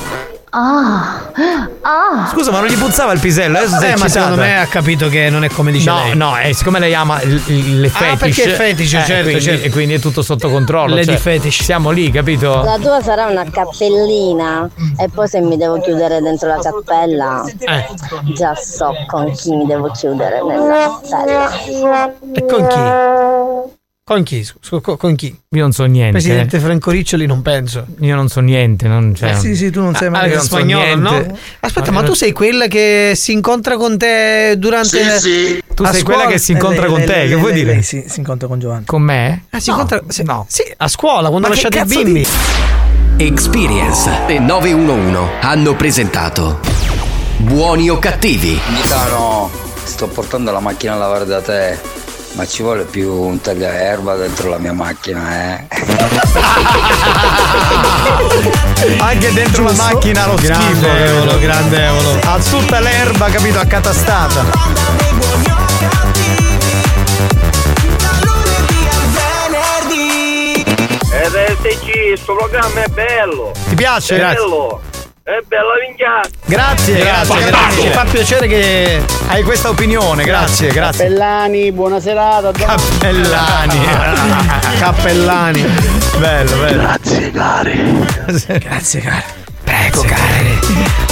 [0.50, 1.20] Ah.
[1.82, 2.28] Ah.
[2.32, 3.58] Scusa, ma non gli puzzava il pisello?
[3.58, 6.16] Adesso sei Eh, ma secondo me ha capito che non è come dice no, lei.
[6.16, 9.22] no, eh, siccome lei ama il- il- le Ah, fetish perché è fetish, eh, certo,
[9.24, 9.66] quindi, certo.
[9.66, 11.62] E quindi è tutto sotto controllo Lady cioè, fetish.
[11.62, 12.62] Siamo lì, capito?
[12.62, 14.66] La tua sarà una cappellina
[14.98, 17.86] e poi se mi devo chiudere dentro la cappella Eh.
[18.32, 21.50] già so con chi mi devo chiudere nella cappella.
[22.32, 23.74] E con chi?
[24.08, 24.48] Con chi?
[24.98, 25.36] Con chi?
[25.48, 26.12] Io non so niente.
[26.12, 27.84] Presidente Franco Riccioli non penso.
[28.02, 30.44] Io non so niente, non cioè, Eh sì, sì, tu non Ah, mai che non
[30.44, 31.26] so spagnolo, niente.
[31.26, 31.38] no?
[31.58, 34.96] Aspetta, ma tu sei quella che si incontra con te durante.
[35.74, 36.02] Tu a sei scuola?
[36.02, 37.72] quella che si Eh, incontra lei- con lei- te, lei- che vuoi lei- dire?
[37.72, 38.84] lei si, si incontra con Giovanni.
[38.84, 39.46] Con me?
[39.50, 40.00] Ah, si incontra.
[40.06, 42.26] sì, sì, a scuola quando Ma lasciate i bimbi.
[43.16, 46.60] Experience e 911 hanno presentato
[47.38, 48.56] Buoni o cattivi?
[48.70, 49.50] Gaetano,
[49.82, 51.76] sto portando la macchina a lavare da te,
[52.36, 55.64] ma ci vuole più un tagliaerba dentro la mia macchina, eh?
[58.98, 60.86] Anche dentro la macchina lo Grande schifo.
[60.86, 61.38] Evolo, capito?
[61.38, 62.18] grande Evolo.
[62.22, 64.44] Ha tutta l'erba, capito, accatastata.
[71.10, 73.52] Ed SG, sto programma è bello.
[73.68, 74.16] Ti piace?
[74.16, 74.80] È bello.
[75.26, 76.28] È bella minchiata.
[76.44, 77.82] Grazie, grazie, grazie.
[77.82, 81.06] Ci fa piacere che hai questa opinione, grazie, grazie.
[81.06, 82.52] Cappellani, buona serata.
[82.52, 83.80] Cappellani.
[84.78, 85.66] Cappellani.
[86.18, 86.80] Bello, bello.
[86.80, 88.06] Grazie cari.
[88.60, 89.24] Grazie, cari.
[89.64, 90.60] Prego, cari.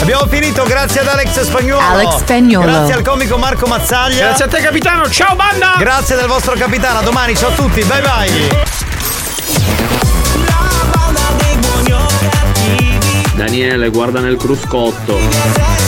[0.00, 1.84] Abbiamo finito, grazie ad Alex Spagnuolo.
[1.84, 2.70] Alex Spagnuolo.
[2.70, 4.26] Grazie al comico Marco Mazzaglia.
[4.26, 5.74] Grazie a te capitano, ciao banda!
[5.76, 8.83] Grazie del vostro capitano, a domani, ciao a tutti, bye bye.
[13.54, 15.83] Daniele, guarda nel cruscotto.